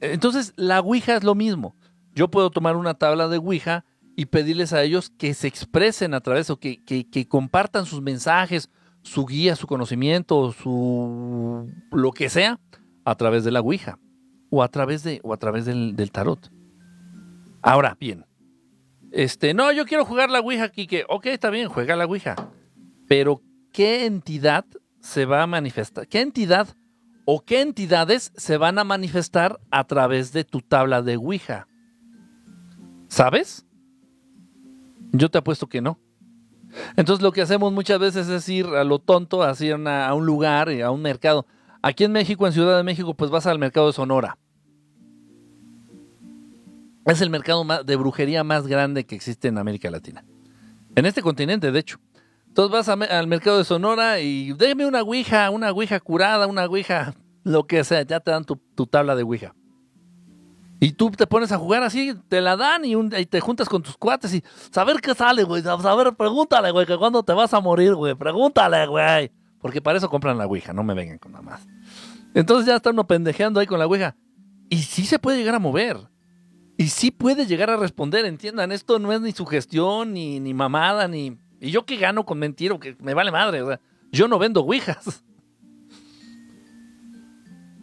entonces 0.00 0.52
la 0.56 0.80
Ouija 0.80 1.16
es 1.16 1.24
lo 1.24 1.34
mismo. 1.34 1.74
Yo 2.14 2.28
puedo 2.30 2.50
tomar 2.50 2.76
una 2.76 2.94
tabla 2.94 3.28
de 3.28 3.38
Ouija 3.38 3.84
y 4.16 4.26
pedirles 4.26 4.72
a 4.72 4.82
ellos 4.82 5.10
que 5.10 5.34
se 5.34 5.48
expresen 5.48 6.14
a 6.14 6.20
través 6.20 6.50
o 6.50 6.58
que, 6.58 7.26
compartan 7.28 7.86
sus 7.86 8.00
mensajes, 8.00 8.70
su 9.02 9.26
guía, 9.26 9.56
su 9.56 9.66
conocimiento, 9.66 10.52
su 10.52 11.70
lo 11.92 12.12
que 12.12 12.28
sea, 12.28 12.58
a 13.04 13.14
través 13.14 13.44
de 13.44 13.52
la 13.52 13.60
Ouija 13.60 13.98
o 14.50 14.62
a 14.62 14.68
través, 14.68 15.02
de, 15.02 15.20
o 15.22 15.32
a 15.32 15.36
través 15.36 15.64
del, 15.66 16.10
tarot. 16.12 16.50
Ahora, 17.62 17.96
bien, 17.98 18.24
este, 19.12 19.54
no, 19.54 19.70
yo 19.72 19.84
quiero 19.84 20.04
jugar 20.04 20.30
la 20.30 20.40
Ouija 20.40 20.68
que, 20.70 21.04
ok, 21.08 21.26
está 21.26 21.50
bien, 21.50 21.68
juega 21.68 21.96
la 21.96 22.06
Ouija. 22.06 22.36
Pero, 23.08 23.42
¿qué 23.72 24.04
entidad 24.04 24.66
se 25.00 25.24
va 25.24 25.42
a 25.42 25.46
manifestar? 25.46 26.06
¿Qué 26.06 26.20
entidad 26.20 26.68
o 27.24 27.40
qué 27.40 27.62
entidades 27.62 28.32
se 28.36 28.58
van 28.58 28.78
a 28.78 28.84
manifestar 28.84 29.58
a 29.70 29.84
través 29.84 30.32
de 30.32 30.44
tu 30.44 30.60
tabla 30.60 31.02
de 31.02 31.16
Ouija? 31.16 31.66
¿Sabes? 33.08 33.66
Yo 35.12 35.30
te 35.30 35.38
apuesto 35.38 35.66
que 35.66 35.80
no. 35.80 35.98
Entonces 36.96 37.22
lo 37.22 37.32
que 37.32 37.40
hacemos 37.40 37.72
muchas 37.72 37.98
veces 37.98 38.28
es 38.28 38.46
ir 38.48 38.66
a 38.66 38.84
lo 38.84 38.98
tonto, 38.98 39.42
así 39.42 39.70
a, 39.70 40.14
un 40.14 40.26
lugar, 40.26 40.68
a 40.68 40.90
un 40.90 41.00
mercado. 41.00 41.46
Aquí 41.80 42.04
en 42.04 42.12
México, 42.12 42.46
en 42.46 42.52
Ciudad 42.52 42.76
de 42.76 42.82
México, 42.82 43.14
pues 43.14 43.30
vas 43.30 43.46
al 43.46 43.58
mercado 43.58 43.86
de 43.86 43.94
Sonora. 43.94 44.36
Es 47.06 47.22
el 47.22 47.30
mercado 47.30 47.64
de 47.84 47.96
brujería 47.96 48.44
más 48.44 48.66
grande 48.66 49.06
que 49.06 49.14
existe 49.14 49.48
en 49.48 49.56
América 49.56 49.90
Latina. 49.90 50.26
En 50.94 51.06
este 51.06 51.22
continente, 51.22 51.72
de 51.72 51.78
hecho. 51.78 51.98
Entonces 52.58 52.88
vas 52.88 53.10
al 53.12 53.28
mercado 53.28 53.58
de 53.58 53.62
Sonora 53.62 54.18
y 54.18 54.52
déme 54.52 54.84
una 54.84 55.02
ouija, 55.02 55.48
una 55.50 55.70
ouija 55.70 56.00
curada, 56.00 56.48
una 56.48 56.64
ouija, 56.66 57.14
lo 57.44 57.68
que 57.68 57.84
sea, 57.84 58.02
ya 58.02 58.18
te 58.18 58.32
dan 58.32 58.44
tu, 58.44 58.56
tabla 58.88 59.14
de 59.14 59.22
ouija. 59.22 59.54
Y 60.80 60.90
tú 60.90 61.08
te 61.12 61.28
pones 61.28 61.52
a 61.52 61.58
jugar 61.58 61.84
así, 61.84 62.16
te 62.28 62.40
la 62.40 62.56
dan 62.56 62.84
y, 62.84 62.96
te 63.26 63.38
juntas 63.38 63.68
con 63.68 63.84
tus 63.84 63.96
cuates 63.96 64.34
y 64.34 64.42
saber 64.72 64.96
qué 65.00 65.14
sale, 65.14 65.44
güey. 65.44 65.62
A 65.64 65.94
ver, 65.94 66.16
pregúntale, 66.16 66.72
güey, 66.72 66.84
que 66.84 66.96
cuando 66.96 67.22
te 67.22 67.32
vas 67.32 67.54
a 67.54 67.60
morir, 67.60 67.94
güey. 67.94 68.16
Pregúntale, 68.16 68.88
güey. 68.88 69.30
Porque 69.60 69.80
para 69.80 69.98
eso 69.98 70.10
compran 70.10 70.36
la 70.36 70.48
ouija, 70.48 70.72
no 70.72 70.82
me 70.82 70.94
vengan 70.94 71.18
con 71.18 71.30
nada 71.30 71.44
más. 71.44 71.64
Entonces 72.34 72.66
ya 72.66 72.74
están 72.74 72.94
uno 72.94 73.06
pendejeando 73.06 73.60
ahí 73.60 73.68
con 73.68 73.78
la 73.78 73.86
ouija. 73.86 74.16
Y 74.68 74.78
sí 74.78 75.06
se 75.06 75.20
puede 75.20 75.38
llegar 75.38 75.54
a 75.54 75.60
mover. 75.60 76.08
Y 76.76 76.88
sí 76.88 77.12
puede 77.12 77.46
llegar 77.46 77.70
a 77.70 77.76
responder, 77.76 78.24
entiendan, 78.24 78.72
esto 78.72 78.98
no 78.98 79.12
es 79.12 79.20
ni 79.20 79.30
sugestión, 79.30 80.12
ni, 80.12 80.40
ni 80.40 80.54
mamada, 80.54 81.06
ni... 81.06 81.38
¿Y 81.60 81.70
yo 81.70 81.84
qué 81.84 81.96
gano 81.96 82.24
con 82.24 82.38
mentir 82.38 82.72
que 82.78 82.96
me 83.00 83.14
vale 83.14 83.30
madre? 83.30 83.62
O 83.62 83.68
sea, 83.68 83.80
yo 84.12 84.28
no 84.28 84.38
vendo 84.38 84.62
ouijas. 84.62 85.24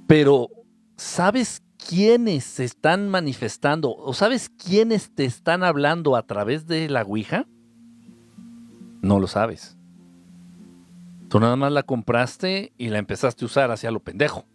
Pero, 0.08 0.50
¿sabes 0.98 1.64
quiénes 1.78 2.44
se 2.44 2.64
están 2.64 3.10
manifestando 3.10 3.96
o 3.96 4.14
sabes 4.14 4.50
quiénes 4.50 5.14
te 5.14 5.26
están 5.26 5.64
hablando 5.64 6.16
a 6.16 6.26
través 6.26 6.68
de 6.68 6.90
la 6.90 7.02
ouija? 7.02 7.48
No 9.02 9.20
lo 9.20 9.28
sabes. 9.28 9.78
Tú 11.30 11.40
nada 11.40 11.56
más 11.56 11.72
la 11.72 11.84
compraste 11.84 12.72
y 12.78 12.90
la 12.90 13.00
empezaste 13.00 13.44
a 13.44 13.48
usar 13.48 13.72
hacia 13.72 13.92
lo 13.92 14.00
pendejo. 14.00 14.46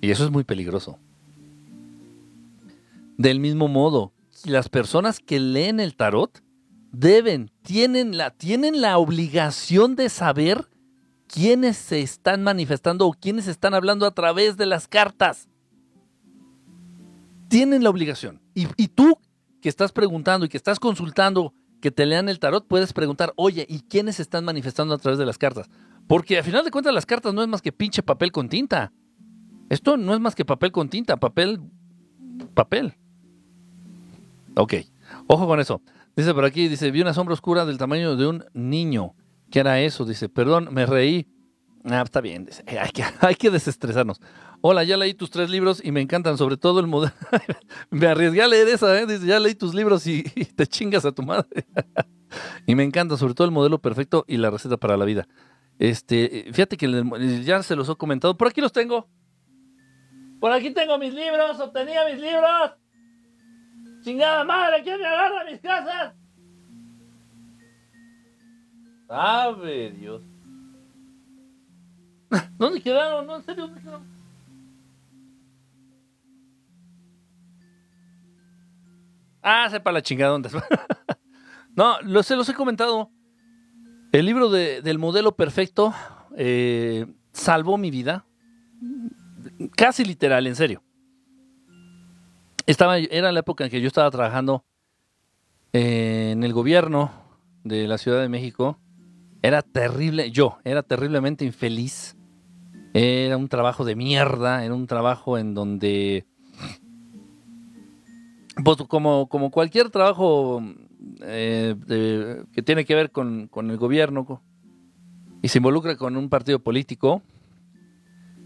Y 0.00 0.10
eso 0.10 0.24
es 0.24 0.30
muy 0.30 0.44
peligroso. 0.44 0.98
Del 3.16 3.40
mismo 3.40 3.68
modo, 3.68 4.12
las 4.44 4.68
personas 4.68 5.20
que 5.20 5.40
leen 5.40 5.80
el 5.80 5.94
tarot 5.96 6.42
deben, 6.92 7.50
tienen 7.62 8.16
la, 8.16 8.30
tienen 8.30 8.80
la 8.80 8.98
obligación 8.98 9.96
de 9.96 10.08
saber 10.08 10.68
quiénes 11.26 11.76
se 11.76 12.00
están 12.00 12.42
manifestando 12.42 13.06
o 13.06 13.12
quiénes 13.12 13.46
están 13.46 13.74
hablando 13.74 14.06
a 14.06 14.10
través 14.10 14.56
de 14.56 14.66
las 14.66 14.88
cartas. 14.88 15.48
Tienen 17.48 17.82
la 17.84 17.90
obligación. 17.90 18.40
Y, 18.54 18.66
y 18.76 18.88
tú 18.88 19.18
que 19.60 19.68
estás 19.68 19.92
preguntando 19.92 20.46
y 20.46 20.48
que 20.48 20.56
estás 20.56 20.80
consultando 20.80 21.54
que 21.80 21.90
te 21.90 22.06
lean 22.06 22.28
el 22.28 22.38
tarot, 22.38 22.66
puedes 22.66 22.92
preguntar, 22.92 23.32
oye, 23.36 23.66
¿y 23.68 23.80
quiénes 23.80 24.16
se 24.16 24.22
están 24.22 24.44
manifestando 24.44 24.94
a 24.94 24.98
través 24.98 25.18
de 25.18 25.26
las 25.26 25.38
cartas? 25.38 25.68
Porque 26.06 26.38
al 26.38 26.44
final 26.44 26.64
de 26.64 26.70
cuentas 26.70 26.92
las 26.92 27.06
cartas 27.06 27.32
no 27.32 27.42
es 27.42 27.48
más 27.48 27.62
que 27.62 27.72
pinche 27.72 28.02
papel 28.02 28.32
con 28.32 28.48
tinta. 28.48 28.92
Esto 29.68 29.96
no 29.96 30.14
es 30.14 30.20
más 30.20 30.34
que 30.34 30.44
papel 30.44 30.72
con 30.72 30.88
tinta, 30.88 31.16
papel, 31.16 31.60
papel. 32.54 32.94
Ok, 34.56 34.74
ojo 35.26 35.46
con 35.46 35.60
eso. 35.60 35.80
Dice 36.16 36.34
por 36.34 36.44
aquí, 36.44 36.68
dice, 36.68 36.90
vi 36.90 37.00
una 37.00 37.14
sombra 37.14 37.34
oscura 37.34 37.64
del 37.64 37.78
tamaño 37.78 38.16
de 38.16 38.26
un 38.26 38.44
niño. 38.52 39.14
¿Qué 39.50 39.60
era 39.60 39.80
eso? 39.80 40.04
Dice, 40.04 40.28
perdón, 40.28 40.68
me 40.72 40.86
reí. 40.86 41.26
Ah, 41.84 42.02
está 42.02 42.20
bien, 42.20 42.44
dice, 42.44 42.62
hay 42.80 42.90
que, 42.90 43.04
hay 43.20 43.34
que 43.34 43.50
desestresarnos. 43.50 44.20
Hola, 44.60 44.84
ya 44.84 44.96
leí 44.96 45.14
tus 45.14 45.30
tres 45.30 45.48
libros 45.48 45.80
y 45.82 45.90
me 45.90 46.02
encantan, 46.02 46.36
sobre 46.36 46.56
todo 46.56 46.80
el 46.80 46.86
modelo. 46.86 47.14
me 47.90 48.06
arriesgué 48.06 48.42
a 48.42 48.48
leer 48.48 48.68
esa, 48.68 49.00
¿eh? 49.00 49.06
Dice, 49.06 49.26
ya 49.26 49.40
leí 49.40 49.54
tus 49.54 49.74
libros 49.74 50.06
y, 50.06 50.22
te 50.56 50.66
chingas 50.66 51.04
a 51.04 51.12
tu 51.12 51.22
madre. 51.22 51.66
y 52.66 52.74
me 52.74 52.84
encanta, 52.84 53.16
sobre 53.16 53.34
todo 53.34 53.46
el 53.46 53.52
modelo 53.52 53.78
perfecto 53.80 54.24
y 54.28 54.36
la 54.36 54.50
receta 54.50 54.76
para 54.76 54.96
la 54.96 55.04
vida. 55.04 55.26
Este, 55.78 56.50
fíjate 56.52 56.76
que 56.76 57.42
ya 57.42 57.62
se 57.62 57.74
los 57.74 57.88
he 57.88 57.96
comentado. 57.96 58.36
Por 58.36 58.48
aquí 58.48 58.60
los 58.60 58.72
tengo. 58.72 59.08
Por 60.38 60.52
aquí 60.52 60.70
tengo 60.70 60.98
mis 60.98 61.14
libros, 61.14 61.58
obtenía 61.58 62.04
mis 62.04 62.20
libros. 62.20 62.72
¡Chingada 64.02 64.44
madre! 64.44 64.82
¿Quién 64.82 64.98
me 64.98 65.06
agarra 65.06 65.44
mis 65.44 65.60
casas? 65.60 66.14
Sabe 69.06 69.90
Dios. 69.90 70.22
¿Dónde 72.58 72.80
quedaron? 72.80 73.26
No, 73.26 73.36
en 73.36 73.44
serio, 73.44 73.66
¿dónde 73.66 73.80
quedaron? 73.80 74.20
Ah, 79.42 79.68
sepa 79.70 79.90
la 79.90 80.02
chingada 80.02 80.32
dónde 80.32 80.50
No, 81.74 82.00
lo, 82.02 82.22
se 82.22 82.36
los 82.36 82.48
he 82.48 82.54
comentado. 82.54 83.10
El 84.12 84.26
libro 84.26 84.50
de, 84.50 84.82
del 84.82 84.98
modelo 84.98 85.36
perfecto 85.36 85.94
eh, 86.36 87.06
salvó 87.32 87.78
mi 87.78 87.90
vida. 87.90 88.26
Casi 89.76 90.04
literal, 90.04 90.46
en 90.46 90.56
serio 90.56 90.82
estaba, 92.66 92.98
era 92.98 93.32
la 93.32 93.40
época 93.40 93.64
en 93.64 93.70
que 93.70 93.80
yo 93.80 93.88
estaba 93.88 94.10
trabajando 94.10 94.64
en 95.72 96.42
el 96.42 96.52
gobierno 96.52 97.10
de 97.64 97.86
la 97.86 97.98
Ciudad 97.98 98.20
de 98.20 98.28
México. 98.28 98.78
Era 99.42 99.62
terrible, 99.62 100.30
yo 100.30 100.58
era 100.64 100.82
terriblemente 100.82 101.44
infeliz. 101.44 102.16
Era 102.92 103.36
un 103.36 103.48
trabajo 103.48 103.84
de 103.84 103.94
mierda, 103.94 104.64
era 104.64 104.74
un 104.74 104.86
trabajo 104.86 105.38
en 105.38 105.54
donde, 105.54 106.26
pues 108.64 108.78
como, 108.88 109.28
como 109.28 109.50
cualquier 109.50 109.90
trabajo 109.90 110.60
eh, 111.22 112.44
que 112.52 112.62
tiene 112.62 112.84
que 112.84 112.96
ver 112.96 113.12
con, 113.12 113.46
con 113.46 113.70
el 113.70 113.76
gobierno 113.76 114.42
y 115.40 115.48
se 115.48 115.58
involucra 115.58 115.96
con 115.96 116.16
un 116.16 116.28
partido 116.28 116.58
político, 116.58 117.22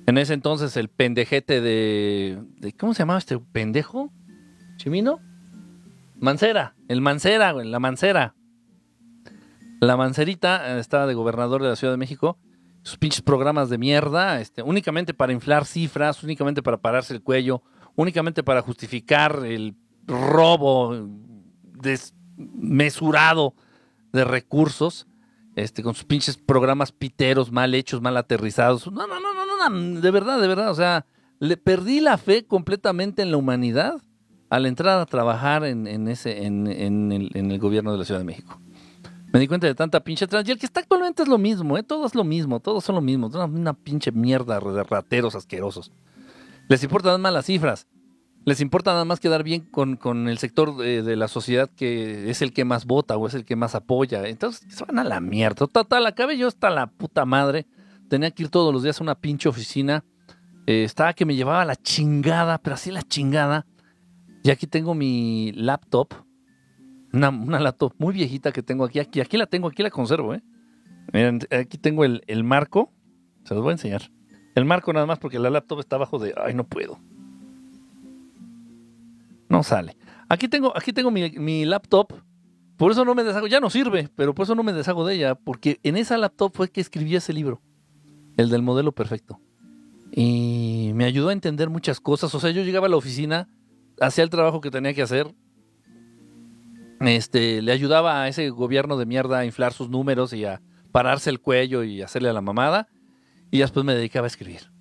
en 0.06 0.18
ese 0.18 0.34
entonces 0.34 0.76
el 0.76 0.88
pendejete 0.88 1.60
de, 1.60 2.42
¿cómo 2.78 2.94
se 2.94 3.00
llamaba 3.00 3.18
este 3.18 3.38
pendejo? 3.38 4.12
¿Chimino? 4.76 5.20
Mancera, 6.16 6.74
el 6.88 7.00
Mancera, 7.00 7.52
güey, 7.52 7.68
la 7.68 7.80
Mancera. 7.80 8.34
La 9.80 9.96
Mancerita 9.96 10.76
eh, 10.76 10.80
estaba 10.80 11.06
de 11.06 11.14
gobernador 11.14 11.62
de 11.62 11.68
la 11.68 11.76
Ciudad 11.76 11.92
de 11.92 11.98
México. 11.98 12.38
Sus 12.82 12.98
pinches 12.98 13.22
programas 13.22 13.70
de 13.70 13.78
mierda, 13.78 14.40
este, 14.40 14.62
únicamente 14.62 15.14
para 15.14 15.32
inflar 15.32 15.64
cifras, 15.64 16.22
únicamente 16.22 16.62
para 16.62 16.76
pararse 16.78 17.14
el 17.14 17.22
cuello, 17.22 17.62
únicamente 17.96 18.42
para 18.42 18.62
justificar 18.62 19.44
el 19.44 19.74
robo 20.06 21.08
desmesurado 21.62 23.54
de 24.12 24.24
recursos, 24.24 25.06
este, 25.56 25.82
con 25.82 25.94
sus 25.94 26.04
pinches 26.04 26.36
programas 26.36 26.92
piteros 26.92 27.52
mal 27.52 27.74
hechos, 27.74 28.00
mal 28.00 28.16
aterrizados. 28.16 28.90
No, 28.90 29.06
no, 29.06 29.20
no, 29.20 29.34
no, 29.34 29.70
no, 29.70 30.00
de 30.00 30.10
verdad, 30.10 30.40
de 30.40 30.48
verdad. 30.48 30.70
O 30.70 30.74
sea, 30.74 31.06
le 31.38 31.56
perdí 31.56 32.00
la 32.00 32.18
fe 32.18 32.44
completamente 32.44 33.22
en 33.22 33.30
la 33.30 33.36
humanidad 33.36 34.02
al 34.50 34.66
entrar 34.66 35.00
a 35.00 35.06
trabajar 35.06 35.64
en, 35.64 36.08
ese, 36.08 36.44
en, 36.44 36.66
el, 36.66 37.30
en 37.34 37.50
el 37.50 37.58
gobierno 37.58 37.92
de 37.92 37.98
la 37.98 38.04
Ciudad 38.04 38.20
de 38.20 38.26
México. 38.26 38.60
Me 39.32 39.40
di 39.40 39.48
cuenta 39.48 39.66
de 39.66 39.74
tanta 39.74 39.98
pinche 39.98 40.28
trans. 40.28 40.48
Y 40.48 40.52
el 40.52 40.58
que 40.58 40.66
está 40.66 40.78
actualmente 40.78 41.22
es 41.24 41.28
lo 41.28 41.38
mismo, 41.38 41.76
¿eh? 41.76 41.82
Todo 41.82 42.06
es 42.06 42.14
lo 42.14 42.22
mismo, 42.22 42.60
todos 42.60 42.84
son 42.84 42.94
lo 42.94 43.00
mismo. 43.00 43.26
Una, 43.26 43.46
una 43.46 43.74
pinche 43.74 44.12
mierda 44.12 44.60
de 44.60 44.84
rateros 44.84 45.34
asquerosos. 45.34 45.90
Les 46.68 46.84
importan 46.84 47.20
más 47.20 47.32
las 47.32 47.46
cifras. 47.46 47.88
Les 48.44 48.60
importa 48.60 48.92
nada 48.92 49.04
más 49.04 49.20
quedar 49.20 49.42
bien 49.42 49.62
con, 49.62 50.28
el 50.28 50.38
sector 50.38 50.76
de, 50.76 51.16
la 51.16 51.28
sociedad 51.28 51.70
que 51.70 52.30
es 52.30 52.42
el 52.42 52.52
que 52.52 52.64
más 52.64 52.84
vota 52.84 53.16
o 53.16 53.26
es 53.26 53.34
el 53.34 53.44
que 53.44 53.56
más 53.56 53.74
apoya. 53.74 54.26
Entonces, 54.26 54.66
se 54.68 54.84
van 54.84 54.98
a 54.98 55.04
la 55.04 55.20
mierda. 55.20 55.66
Total, 55.66 56.06
acabé 56.06 56.36
yo 56.36 56.48
hasta 56.48 56.68
la 56.68 56.86
puta 56.86 57.24
madre. 57.24 57.66
Tenía 58.08 58.30
que 58.30 58.42
ir 58.42 58.50
todos 58.50 58.72
los 58.72 58.82
días 58.82 59.00
a 59.00 59.04
una 59.04 59.14
pinche 59.14 59.48
oficina. 59.48 60.04
Eh, 60.66 60.84
estaba 60.84 61.14
que 61.14 61.24
me 61.24 61.36
llevaba 61.36 61.64
la 61.64 61.76
chingada, 61.76 62.58
pero 62.58 62.74
así 62.74 62.90
la 62.90 63.02
chingada. 63.02 63.66
Y 64.42 64.50
aquí 64.50 64.66
tengo 64.66 64.94
mi 64.94 65.52
laptop 65.52 66.12
una, 67.14 67.28
una 67.28 67.60
laptop 67.60 67.94
muy 67.98 68.12
viejita 68.12 68.52
que 68.52 68.62
tengo 68.62 68.84
aquí, 68.84 68.98
aquí. 68.98 69.20
Aquí 69.20 69.36
la 69.36 69.46
tengo, 69.46 69.68
aquí 69.68 69.82
la 69.82 69.90
conservo, 69.90 70.34
¿eh? 70.34 70.42
Miren, 71.12 71.40
aquí 71.50 71.78
tengo 71.78 72.04
el, 72.04 72.44
marco. 72.44 72.92
Se 73.44 73.54
los 73.54 73.62
voy 73.62 73.70
a 73.70 73.74
enseñar. 73.74 74.10
El 74.54 74.64
marco 74.64 74.92
nada 74.92 75.06
más 75.06 75.18
porque 75.18 75.38
la 75.38 75.50
laptop 75.50 75.80
está 75.80 75.96
abajo 75.96 76.18
de... 76.18 76.34
Ay, 76.36 76.54
no 76.54 76.64
puedo. 76.64 76.98
No 79.54 79.62
sale. 79.62 79.96
Aquí 80.28 80.48
tengo, 80.48 80.76
aquí 80.76 80.92
tengo 80.92 81.12
mi, 81.12 81.64
laptop. 81.64 82.12
Por 82.76 82.90
eso 82.90 83.04
no 83.04 83.14
me 83.14 83.22
deshago. 83.22 83.46
Ya 83.46 83.60
no 83.60 83.70
sirve, 83.70 84.10
pero 84.16 84.34
por 84.34 84.42
eso 84.42 84.56
no 84.56 84.64
me 84.64 84.72
deshago 84.72 85.06
de 85.06 85.14
ella. 85.14 85.36
Porque 85.36 85.78
en 85.84 85.96
esa 85.96 86.18
laptop 86.18 86.50
fue 86.52 86.68
que 86.72 86.80
escribí 86.80 87.14
ese 87.14 87.32
libro. 87.32 87.62
El 88.36 88.50
del 88.50 88.62
modelo 88.62 88.90
perfecto. 88.90 89.40
Y 90.10 90.90
me 90.96 91.04
ayudó 91.04 91.28
a 91.28 91.32
entender 91.32 91.70
muchas 91.70 92.00
cosas. 92.00 92.34
O 92.34 92.40
sea, 92.40 92.50
yo 92.50 92.64
llegaba 92.64 92.88
a 92.88 92.90
la 92.90 92.96
oficina, 92.96 93.48
hacía 94.00 94.24
el 94.24 94.30
trabajo 94.30 94.60
que 94.60 94.72
tenía 94.72 94.92
que 94.92 95.02
hacer, 95.02 95.32
este, 96.98 97.62
le 97.62 97.70
ayudaba 97.70 98.22
a 98.22 98.28
ese 98.28 98.50
gobierno 98.50 98.96
de 98.96 99.06
mierda 99.06 99.38
a 99.38 99.44
inflar 99.44 99.72
sus 99.72 99.88
números 99.88 100.32
y 100.32 100.44
a 100.46 100.60
pararse 100.90 101.30
el 101.30 101.40
cuello 101.40 101.84
y 101.84 102.02
hacerle 102.02 102.28
a 102.28 102.32
la 102.32 102.40
mamada. 102.40 102.88
Y 103.52 103.58
después 103.58 103.86
me 103.86 103.94
dedicaba 103.94 104.26
a 104.26 104.34
escribir. 104.34 104.73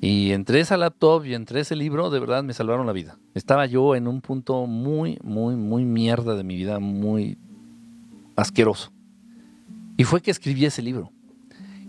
Y 0.00 0.32
entre 0.32 0.60
esa 0.60 0.76
laptop 0.76 1.24
y 1.24 1.34
entre 1.34 1.60
ese 1.60 1.74
libro, 1.74 2.10
de 2.10 2.20
verdad 2.20 2.42
me 2.44 2.52
salvaron 2.52 2.86
la 2.86 2.92
vida. 2.92 3.18
Estaba 3.34 3.66
yo 3.66 3.94
en 3.94 4.06
un 4.06 4.20
punto 4.20 4.66
muy, 4.66 5.18
muy, 5.22 5.56
muy 5.56 5.84
mierda 5.84 6.34
de 6.34 6.44
mi 6.44 6.56
vida, 6.56 6.78
muy 6.78 7.38
asqueroso. 8.36 8.92
Y 9.96 10.04
fue 10.04 10.20
que 10.20 10.30
escribí 10.30 10.66
ese 10.66 10.82
libro. 10.82 11.12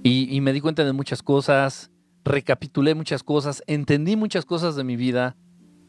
Y, 0.03 0.39
me 0.39 0.53
di 0.53 0.62
cuenta 0.62 0.86
de 0.86 0.93
muchas 0.93 1.22
cosas, 1.22 1.91
recapitulé 2.24 2.95
muchas 2.95 3.24
cosas, 3.24 3.62
entendí 3.68 4.16
muchas 4.16 4.45
cosas 4.45 4.78
de 4.78 4.86
mi 4.86 4.95
vida. 4.95 5.36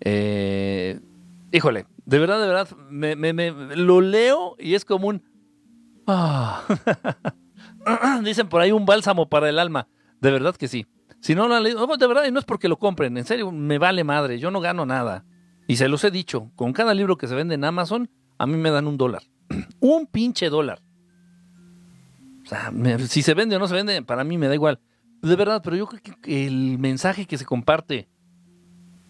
Eh, 0.00 0.98
híjole, 1.52 1.86
de 2.04 2.18
verdad, 2.18 2.40
de 2.40 2.48
verdad, 2.48 2.68
me, 2.90 3.14
me, 3.14 3.52
lo 3.76 4.00
leo 4.00 4.56
y 4.58 4.74
es 4.74 4.84
como 4.84 5.06
un... 5.06 5.22
Ah. 6.08 6.64
Dicen 8.24 8.48
por 8.48 8.60
ahí 8.60 8.72
un 8.72 8.86
bálsamo 8.86 9.28
para 9.28 9.48
el 9.48 9.60
alma. 9.60 9.86
De 10.20 10.32
verdad 10.32 10.56
que 10.56 10.66
sí. 10.66 10.84
Si 11.20 11.34
no 11.34 11.48
lo 11.48 11.56
han 11.56 11.62
leído, 11.62 11.86
de 11.86 12.06
verdad, 12.06 12.24
y 12.26 12.32
no 12.32 12.38
es 12.38 12.44
porque 12.44 12.68
lo 12.68 12.78
compren, 12.78 13.16
en 13.16 13.24
serio, 13.24 13.50
me 13.50 13.78
vale 13.78 14.04
madre, 14.04 14.38
yo 14.38 14.50
no 14.50 14.60
gano 14.60 14.86
nada. 14.86 15.24
Y 15.66 15.76
se 15.76 15.88
los 15.88 16.02
he 16.04 16.10
dicho, 16.10 16.50
con 16.56 16.72
cada 16.72 16.94
libro 16.94 17.18
que 17.18 17.26
se 17.26 17.34
vende 17.34 17.54
en 17.54 17.64
Amazon, 17.64 18.10
a 18.38 18.46
mí 18.46 18.56
me 18.56 18.70
dan 18.70 18.86
un 18.86 18.96
dólar. 18.96 19.22
un 19.80 20.06
pinche 20.06 20.48
dólar. 20.48 20.82
O 22.42 22.46
sea, 22.46 22.72
si 23.06 23.22
se 23.22 23.34
vende 23.34 23.56
o 23.56 23.58
no 23.58 23.68
se 23.68 23.74
vende, 23.74 24.02
para 24.02 24.24
mí 24.24 24.38
me 24.38 24.48
da 24.48 24.54
igual. 24.54 24.80
De 25.20 25.36
verdad, 25.36 25.60
pero 25.62 25.76
yo 25.76 25.86
creo 25.86 26.00
que 26.22 26.46
el 26.46 26.78
mensaje 26.78 27.26
que 27.26 27.36
se 27.36 27.44
comparte 27.44 28.08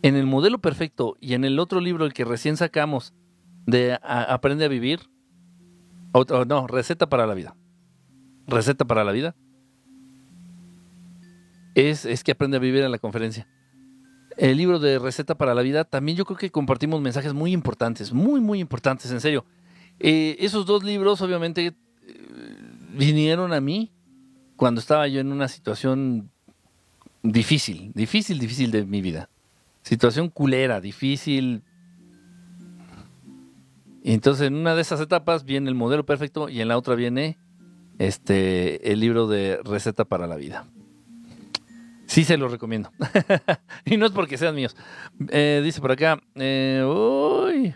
en 0.03 0.17
el 0.17 0.27
modelo 0.27 0.59
perfecto 0.59 1.17
y 1.21 1.35
en 1.35 1.45
el 1.45 1.59
otro 1.59 1.81
libro, 1.81 2.05
el 2.05 2.13
que 2.13 2.25
recién 2.25 2.57
sacamos, 2.57 3.15
de 3.67 3.99
Aprende 4.03 4.65
a 4.65 4.69
vivir, 4.69 5.11
o, 6.13 6.25
no, 6.47 6.67
receta 6.67 7.09
para 7.09 7.27
la 7.27 7.35
vida. 7.35 7.55
Receta 8.47 8.87
para 8.87 9.05
la 9.05 9.13
vida. 9.13 9.37
Es, 11.81 12.25
que 12.25 12.33
aprende 12.33 12.57
a 12.57 12.61
vivir 12.61 12.83
en 12.83 12.91
la 12.91 12.99
conferencia. 12.99 13.47
El 14.37 14.57
libro 14.57 14.79
de 14.79 14.99
Receta 14.99 15.37
para 15.37 15.55
la 15.55 15.63
Vida, 15.63 15.85
también 15.85 16.17
yo 16.17 16.25
creo 16.25 16.37
que 16.37 16.51
compartimos 16.51 17.01
mensajes 17.01 17.35
muy 17.35 17.53
importantes, 17.53 18.13
muy, 18.13 18.41
muy 18.41 18.61
importantes, 18.61 19.11
en 19.11 19.21
serio. 19.21 19.45
Eh, 19.99 20.37
esos 20.41 20.67
dos 20.67 20.85
libros, 20.85 21.21
obviamente, 21.21 21.67
eh, 21.67 21.75
vinieron 22.95 23.53
a 23.53 23.61
mí 23.61 23.93
cuando 24.57 24.81
estaba 24.81 25.09
yo 25.09 25.21
en 25.21 25.33
una 25.33 25.49
situación 25.49 26.31
difícil, 27.23 27.93
difícil, 27.95 28.39
difícil 28.39 28.71
de 28.71 28.85
mi 28.85 29.01
vida 29.01 29.29
situación 29.89 30.29
culera, 30.29 30.81
difícil. 30.81 31.63
Y 34.03 34.13
entonces 34.13 34.49
en 34.49 34.55
una 34.55 34.75
de 34.75 34.83
esas 34.83 35.01
etapas 35.01 35.45
viene 35.45 35.69
el 35.69 35.75
modelo 35.75 36.05
perfecto 36.05 36.49
y 36.49 36.61
en 36.61 36.69
la 36.69 36.77
otra 36.77 36.95
viene 36.95 37.39
este 37.99 38.93
el 38.93 39.01
libro 39.01 39.27
de 39.27 39.61
receta 39.65 40.05
para 40.05 40.27
la 40.27 40.37
vida. 40.37 40.67
Sí 42.09 42.25
se 42.25 42.39
lo 42.39 42.49
recomiendo. 42.49 42.91
y 43.85 43.99
no 43.99 44.07
es 44.07 44.13
porque 44.13 44.39
sean 44.39 44.55
míos. 44.55 44.75
Eh, 45.29 45.61
dice 45.63 45.81
por 45.81 45.93
acá, 45.93 46.21
eh, 46.37 47.75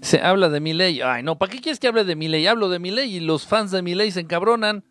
se 0.00 0.20
habla 0.20 0.48
de 0.48 0.58
mi 0.60 0.72
ley. 0.72 1.00
Ay, 1.00 1.22
no, 1.22 1.38
¿para 1.38 1.52
qué 1.52 1.60
quieres 1.60 1.78
que 1.78 1.86
hable 1.86 2.04
de 2.04 2.16
mi 2.16 2.26
ley? 2.26 2.46
Hablo 2.46 2.68
de 2.68 2.80
mi 2.80 2.90
ley 2.90 3.16
y 3.16 3.20
los 3.20 3.46
fans 3.46 3.70
de 3.70 3.82
mi 3.82 3.94
ley 3.94 4.10
se 4.10 4.20
encabronan. 4.20 4.84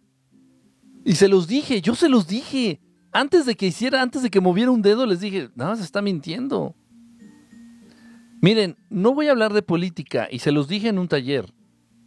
Y 1.04 1.16
se 1.16 1.28
los 1.28 1.48
dije, 1.48 1.82
yo 1.82 1.94
se 1.94 2.08
los 2.08 2.28
dije 2.28 2.80
antes 3.12 3.46
de 3.46 3.56
que 3.56 3.68
hiciera, 3.68 4.02
antes 4.02 4.24
de 4.24 4.30
que 4.30 4.40
moviera 4.40 4.72
un 4.72 4.82
dedo, 4.82 5.06
les 5.06 5.20
dije, 5.20 5.50
no, 5.56 5.76
se 5.76 5.84
está 5.84 6.02
mintiendo. 6.02 6.76
Miren, 8.42 8.78
no 8.90 9.14
voy 9.14 9.28
a 9.28 9.32
hablar 9.32 9.52
de 9.52 9.64
política 9.64 10.30
y 10.32 10.40
se 10.40 10.54
los 10.54 10.70
dije 10.70 10.88
en 10.88 10.98
un 10.98 11.10
taller. 11.10 11.54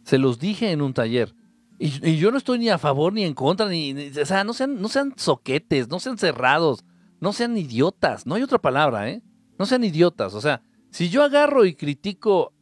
Se 0.03 0.17
los 0.17 0.39
dije 0.39 0.71
en 0.71 0.81
un 0.81 0.93
taller. 0.93 1.35
Y, 1.77 2.17
yo 2.17 2.31
no 2.31 2.37
estoy 2.37 2.59
ni 2.59 2.69
a 2.69 2.77
favor 2.77 3.13
ni 3.13 3.23
en 3.23 3.33
contra, 3.33 3.67
ni, 3.67 3.93
o 3.93 4.25
sea, 4.25 4.43
no 4.43 4.53
sean, 4.53 4.81
no 4.81 4.87
sean 4.87 5.13
soquetes, 5.17 5.89
no 5.89 5.99
sean 5.99 6.17
cerrados, 6.17 6.85
no 7.19 7.33
sean 7.33 7.57
idiotas. 7.57 8.25
No 8.25 8.35
hay 8.35 8.43
otra 8.43 8.59
palabra, 8.59 9.09
¿eh? 9.09 9.21
No 9.59 9.65
sean 9.65 9.83
idiotas. 9.83 10.33
O 10.33 10.41
sea, 10.41 10.61
si 10.89 11.09
yo 11.09 11.23
agarro 11.23 11.65
y 11.65 11.75
critico 11.75 12.53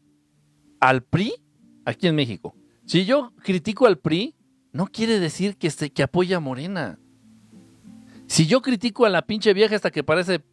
al 0.79 1.03
PRI, 1.03 1.33
aquí 1.85 2.07
en 2.07 2.15
México, 2.15 2.55
si 2.85 3.05
yo 3.05 3.33
critico 3.43 3.85
al 3.85 3.99
PRI, 3.99 4.35
no 4.71 4.87
quiere 4.87 5.19
decir 5.19 5.57
que, 5.57 5.67
este, 5.67 5.91
que 5.91 6.03
apoya 6.03 6.37
a 6.37 6.39
Morena. 6.39 6.99
Si 8.25 8.47
yo 8.47 8.61
critico 8.61 9.05
a 9.05 9.09
la 9.09 9.21
pinche 9.27 9.53
vieja 9.53 9.75
hasta 9.75 9.91
que 9.91 10.03
parece 10.03 10.43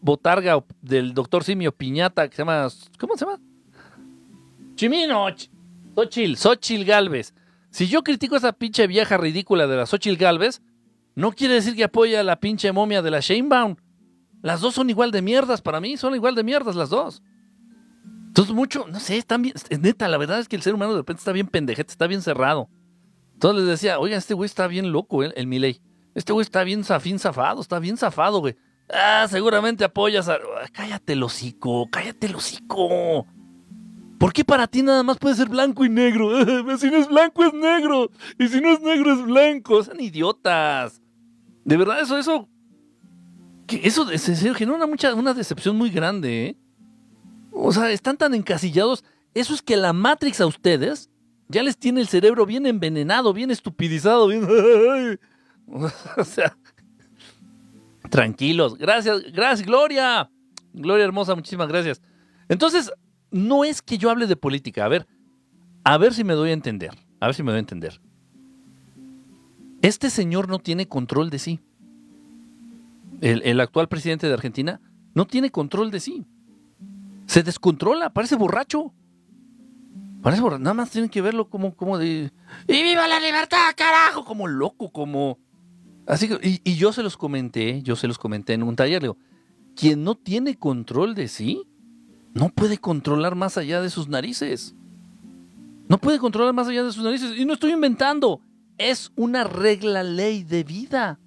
botarga 0.00 0.64
del 0.80 1.12
doctor 1.12 1.44
Simio 1.44 1.72
Piñata, 1.72 2.28
que 2.28 2.36
se 2.36 2.42
llama. 2.42 2.68
¿Cómo 2.98 3.16
se 3.16 3.24
llama? 3.24 3.40
Chimino. 4.74 5.26
Xochil, 5.94 6.36
Xochil 6.36 6.84
Galvez. 6.84 7.34
Si 7.70 7.86
yo 7.88 8.02
critico 8.02 8.34
a 8.34 8.38
esa 8.38 8.52
pinche 8.52 8.86
vieja 8.86 9.16
ridícula 9.16 9.66
de 9.66 9.76
la 9.76 9.86
Xochil 9.86 10.16
Galvez, 10.16 10.62
no 11.14 11.32
quiere 11.32 11.54
decir 11.54 11.74
que 11.74 11.84
apoya 11.84 12.20
a 12.20 12.24
la 12.24 12.40
pinche 12.40 12.72
momia 12.72 13.02
de 13.02 13.10
la 13.10 13.20
Shanebaum. 13.20 13.76
Las 14.42 14.60
dos 14.60 14.74
son 14.74 14.88
igual 14.88 15.10
de 15.10 15.22
mierdas 15.22 15.60
para 15.60 15.80
mí, 15.80 15.96
son 15.96 16.14
igual 16.14 16.34
de 16.34 16.44
mierdas 16.44 16.76
las 16.76 16.90
dos. 16.90 17.22
Entonces, 18.28 18.54
mucho, 18.54 18.86
no 18.88 19.00
sé, 19.00 19.16
están 19.16 19.42
bien. 19.42 19.54
Neta, 19.80 20.06
la 20.06 20.16
verdad 20.16 20.38
es 20.38 20.48
que 20.48 20.56
el 20.56 20.62
ser 20.62 20.74
humano 20.74 20.92
de 20.92 20.98
repente 20.98 21.20
está 21.20 21.32
bien 21.32 21.48
pendejete, 21.48 21.90
está 21.90 22.06
bien 22.06 22.22
cerrado. 22.22 22.68
Entonces 23.34 23.62
les 23.62 23.70
decía, 23.70 23.98
oiga, 23.98 24.16
este 24.16 24.34
güey 24.34 24.46
está 24.46 24.66
bien 24.68 24.92
loco, 24.92 25.22
el, 25.22 25.32
el 25.36 25.46
Miley. 25.46 25.80
Este 26.14 26.32
güey 26.32 26.42
está 26.42 26.64
bien 26.64 26.84
zafín 26.84 27.18
zafado, 27.18 27.60
está 27.60 27.78
bien 27.78 27.96
zafado, 27.96 28.40
güey. 28.40 28.56
Ah, 28.92 29.26
seguramente 29.28 29.84
apoyas 29.84 30.28
a. 30.28 30.38
Cállate 30.72 31.12
el 31.12 31.22
hocico, 31.22 31.88
cállate 31.90 32.26
el 32.26 32.36
hocico. 32.36 33.26
¿Por 34.18 34.32
qué 34.32 34.44
para 34.44 34.66
ti 34.66 34.82
nada 34.82 35.02
más 35.02 35.18
puede 35.18 35.36
ser 35.36 35.48
blanco 35.48 35.84
y 35.84 35.88
negro? 35.88 36.30
si 36.78 36.90
no 36.90 36.96
es 36.96 37.08
blanco 37.08 37.44
es 37.44 37.54
negro. 37.54 38.10
Y 38.38 38.48
si 38.48 38.60
no 38.60 38.72
es 38.72 38.80
negro 38.80 39.12
es 39.12 39.22
blanco. 39.22 39.82
Son 39.84 40.00
idiotas. 40.00 41.00
De 41.64 41.76
verdad, 41.76 42.00
eso, 42.00 42.18
eso. 42.18 42.48
Eso, 43.68 44.10
en 44.10 44.18
serio, 44.18 44.54
genera 44.54 44.76
una, 44.76 44.86
mucha, 44.86 45.14
una 45.14 45.34
decepción 45.34 45.76
muy 45.76 45.90
grande, 45.90 46.46
¿eh? 46.46 46.56
O 47.52 47.72
sea, 47.72 47.90
están 47.90 48.16
tan 48.16 48.34
encasillados. 48.34 49.04
Eso 49.34 49.54
es 49.54 49.62
que 49.62 49.76
la 49.76 49.92
Matrix 49.92 50.40
a 50.40 50.46
ustedes 50.46 51.10
ya 51.48 51.62
les 51.62 51.76
tiene 51.76 52.00
el 52.00 52.08
cerebro 52.08 52.46
bien 52.46 52.66
envenenado, 52.66 53.32
bien 53.32 53.50
estupidizado, 53.50 54.28
bien. 54.28 54.44
o 55.66 56.24
sea, 56.24 56.56
tranquilos. 58.10 58.76
Gracias, 58.78 59.22
gracias, 59.32 59.66
Gloria. 59.66 60.30
Gloria 60.72 61.04
hermosa, 61.04 61.34
muchísimas 61.34 61.68
gracias. 61.68 62.00
Entonces, 62.48 62.90
no 63.30 63.64
es 63.64 63.82
que 63.82 63.98
yo 63.98 64.10
hable 64.10 64.26
de 64.26 64.36
política. 64.36 64.84
A 64.84 64.88
ver, 64.88 65.06
a 65.84 65.98
ver 65.98 66.14
si 66.14 66.24
me 66.24 66.34
doy 66.34 66.50
a 66.50 66.54
entender. 66.54 66.90
A 67.20 67.26
ver 67.26 67.34
si 67.34 67.42
me 67.42 67.50
doy 67.50 67.56
a 67.56 67.60
entender. 67.60 68.00
Este 69.82 70.10
señor 70.10 70.48
no 70.48 70.58
tiene 70.58 70.88
control 70.88 71.30
de 71.30 71.38
sí. 71.38 71.60
El, 73.20 73.60
actual 73.60 73.88
presidente 73.88 74.28
de 74.28 74.34
Argentina 74.34 74.80
no 75.14 75.26
tiene 75.26 75.50
control 75.50 75.90
de 75.90 76.00
sí. 76.00 76.26
Se 77.26 77.42
descontrola, 77.42 78.12
parece 78.12 78.36
borracho. 78.36 78.92
Parece 80.22 80.42
borracho. 80.42 80.62
Nada 80.62 80.74
más 80.74 80.90
tienen 80.90 81.10
que 81.10 81.20
verlo 81.20 81.48
como, 81.48 81.74
como 81.76 81.98
de. 81.98 82.32
¡Y 82.66 82.82
viva 82.82 83.06
la 83.08 83.20
libertad, 83.20 83.74
carajo! 83.76 84.24
Como 84.24 84.46
loco, 84.46 84.90
como. 84.90 85.38
Así 86.06 86.28
que, 86.28 86.38
y, 86.42 86.60
y 86.64 86.76
yo 86.76 86.92
se 86.92 87.02
los 87.02 87.16
comenté, 87.16 87.82
yo 87.82 87.94
se 87.94 88.08
los 88.08 88.18
comenté 88.18 88.54
en 88.54 88.62
un 88.62 88.76
taller. 88.76 89.02
Le 89.02 89.08
digo, 89.08 89.18
quien 89.74 90.04
no 90.04 90.16
tiene 90.16 90.56
control 90.56 91.14
de 91.14 91.28
sí, 91.28 91.64
no 92.34 92.50
puede 92.50 92.78
controlar 92.78 93.34
más 93.34 93.56
allá 93.56 93.80
de 93.80 93.90
sus 93.90 94.08
narices. 94.08 94.74
No 95.88 95.98
puede 95.98 96.18
controlar 96.18 96.52
más 96.52 96.68
allá 96.68 96.84
de 96.84 96.92
sus 96.92 97.02
narices. 97.02 97.36
Y 97.36 97.44
no 97.44 97.54
estoy 97.54 97.72
inventando. 97.72 98.42
Es 98.76 99.10
una 99.16 99.44
regla 99.44 100.02
ley 100.02 100.44
de 100.44 100.62
vida. 100.62 101.18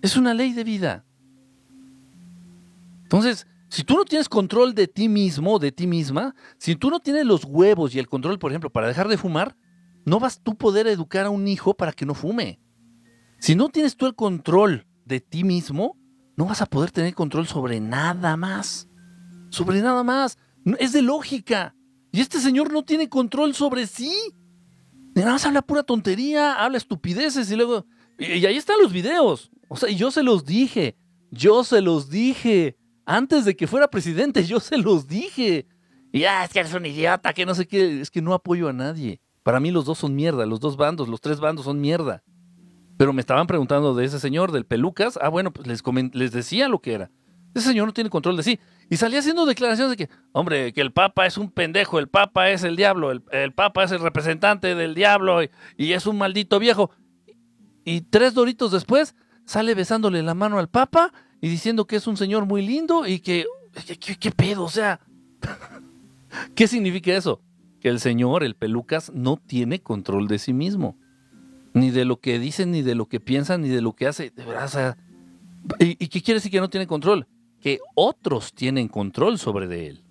Es 0.00 0.16
una 0.16 0.34
ley 0.34 0.52
de 0.52 0.64
vida. 0.64 1.04
Entonces, 3.02 3.46
si 3.68 3.84
tú 3.84 3.94
no 3.94 4.04
tienes 4.04 4.28
control 4.28 4.74
de 4.74 4.88
ti 4.88 5.08
mismo, 5.08 5.58
de 5.58 5.72
ti 5.72 5.86
misma, 5.86 6.34
si 6.56 6.74
tú 6.74 6.88
no 6.88 7.00
tienes 7.00 7.26
los 7.26 7.44
huevos 7.44 7.94
y 7.94 7.98
el 7.98 8.08
control, 8.08 8.38
por 8.38 8.50
ejemplo, 8.50 8.70
para 8.70 8.88
dejar 8.88 9.08
de 9.08 9.18
fumar, 9.18 9.56
no 10.06 10.18
vas 10.18 10.40
tú 10.42 10.56
poder 10.56 10.86
educar 10.86 11.26
a 11.26 11.30
un 11.30 11.46
hijo 11.46 11.74
para 11.74 11.92
que 11.92 12.06
no 12.06 12.14
fume. 12.14 12.60
Si 13.40 13.54
no 13.54 13.68
tienes 13.68 13.96
tú 13.96 14.06
el 14.06 14.14
control 14.14 14.86
de 15.04 15.20
ti 15.20 15.44
mismo, 15.44 15.97
no 16.38 16.44
vas 16.46 16.62
a 16.62 16.66
poder 16.66 16.92
tener 16.92 17.14
control 17.14 17.48
sobre 17.48 17.80
nada 17.80 18.36
más. 18.36 18.88
Sobre 19.50 19.82
nada 19.82 20.04
más. 20.04 20.38
Es 20.78 20.92
de 20.92 21.02
lógica. 21.02 21.74
Y 22.12 22.20
este 22.20 22.38
señor 22.38 22.72
no 22.72 22.84
tiene 22.84 23.08
control 23.08 23.56
sobre 23.56 23.88
sí. 23.88 24.12
Nada 25.16 25.32
más 25.32 25.44
habla 25.44 25.62
pura 25.62 25.82
tontería, 25.82 26.54
habla 26.54 26.78
estupideces 26.78 27.50
y 27.50 27.56
luego... 27.56 27.86
Y 28.20 28.46
ahí 28.46 28.56
están 28.56 28.76
los 28.80 28.92
videos. 28.92 29.50
O 29.66 29.76
sea, 29.76 29.90
yo 29.90 30.12
se 30.12 30.22
los 30.22 30.44
dije. 30.44 30.96
Yo 31.32 31.64
se 31.64 31.80
los 31.80 32.08
dije. 32.08 32.76
Antes 33.04 33.44
de 33.44 33.56
que 33.56 33.66
fuera 33.66 33.90
presidente, 33.90 34.44
yo 34.44 34.60
se 34.60 34.78
los 34.78 35.08
dije. 35.08 35.66
Y 36.12 36.20
ya, 36.20 36.44
es 36.44 36.52
que 36.52 36.60
eres 36.60 36.72
un 36.72 36.86
idiota, 36.86 37.32
que 37.32 37.46
no 37.46 37.54
sé 37.56 37.66
qué. 37.66 38.00
Es 38.00 38.12
que 38.12 38.22
no 38.22 38.32
apoyo 38.32 38.68
a 38.68 38.72
nadie. 38.72 39.20
Para 39.42 39.58
mí 39.58 39.72
los 39.72 39.86
dos 39.86 39.98
son 39.98 40.14
mierda. 40.14 40.46
Los 40.46 40.60
dos 40.60 40.76
bandos, 40.76 41.08
los 41.08 41.20
tres 41.20 41.40
bandos 41.40 41.64
son 41.64 41.80
mierda. 41.80 42.22
Pero 42.98 43.12
me 43.14 43.20
estaban 43.20 43.46
preguntando 43.46 43.94
de 43.94 44.04
ese 44.04 44.18
señor, 44.20 44.52
del 44.52 44.66
Pelucas. 44.66 45.18
Ah, 45.22 45.28
bueno, 45.28 45.52
pues 45.52 45.66
les, 45.66 45.82
les 46.12 46.32
decía 46.32 46.68
lo 46.68 46.80
que 46.80 46.92
era. 46.92 47.10
Ese 47.54 47.68
señor 47.68 47.86
no 47.86 47.92
tiene 47.92 48.10
control 48.10 48.36
de 48.36 48.42
sí. 48.42 48.60
Y 48.90 48.96
salía 48.96 49.20
haciendo 49.20 49.46
declaraciones 49.46 49.96
de 49.96 50.06
que, 50.06 50.12
hombre, 50.32 50.72
que 50.72 50.80
el 50.80 50.92
Papa 50.92 51.24
es 51.24 51.38
un 51.38 51.50
pendejo, 51.50 51.98
el 51.98 52.08
Papa 52.08 52.50
es 52.50 52.64
el 52.64 52.76
diablo, 52.76 53.12
el, 53.12 53.52
Papa 53.52 53.84
es 53.84 53.92
el 53.92 54.00
representante 54.00 54.74
del 54.74 54.94
diablo 54.94 55.42
y, 55.76 55.92
es 55.92 56.06
un 56.06 56.18
maldito 56.18 56.58
viejo. 56.58 56.90
Y 57.84 58.02
tres 58.02 58.34
doritos 58.34 58.72
después 58.72 59.14
sale 59.44 59.74
besándole 59.74 60.22
la 60.22 60.34
mano 60.34 60.58
al 60.58 60.68
Papa 60.68 61.12
y 61.40 61.48
diciendo 61.48 61.86
que 61.86 61.96
es 61.96 62.06
un 62.06 62.16
señor 62.16 62.46
muy 62.46 62.66
lindo 62.66 63.06
y 63.06 63.20
que, 63.20 63.46
¿qué, 64.20 64.30
pedo? 64.32 64.64
O 64.64 64.70
sea, 64.70 65.00
¿qué 66.56 66.66
significa 66.66 67.14
eso? 67.14 67.40
Que 67.80 67.88
el 67.90 68.00
señor, 68.00 68.42
el 68.42 68.56
Pelucas, 68.56 69.12
no 69.14 69.36
tiene 69.36 69.80
control 69.80 70.26
de 70.26 70.38
sí 70.38 70.52
mismo. 70.52 70.98
Ni 71.78 71.90
de 71.90 72.04
lo 72.04 72.20
que 72.20 72.38
dice, 72.38 72.66
ni 72.66 72.82
de 72.82 72.94
lo 72.94 73.06
que 73.06 73.20
piensa, 73.20 73.58
ni 73.58 73.68
de 73.68 73.80
lo 73.80 73.94
que 73.94 74.06
hace. 74.06 74.30
De 74.30 74.44
verdad, 74.44 74.64
o 74.64 74.68
sea, 74.68 74.96
¿y, 75.78 75.90
¿y 76.02 76.08
qué 76.08 76.22
quiere 76.22 76.38
decir 76.38 76.50
que 76.50 76.60
no 76.60 76.70
tiene 76.70 76.86
control? 76.86 77.26
que 77.60 77.80
otros 77.94 78.52
tienen 78.52 78.88
control 78.88 79.38
sobre 79.38 79.86
él. 79.86 80.02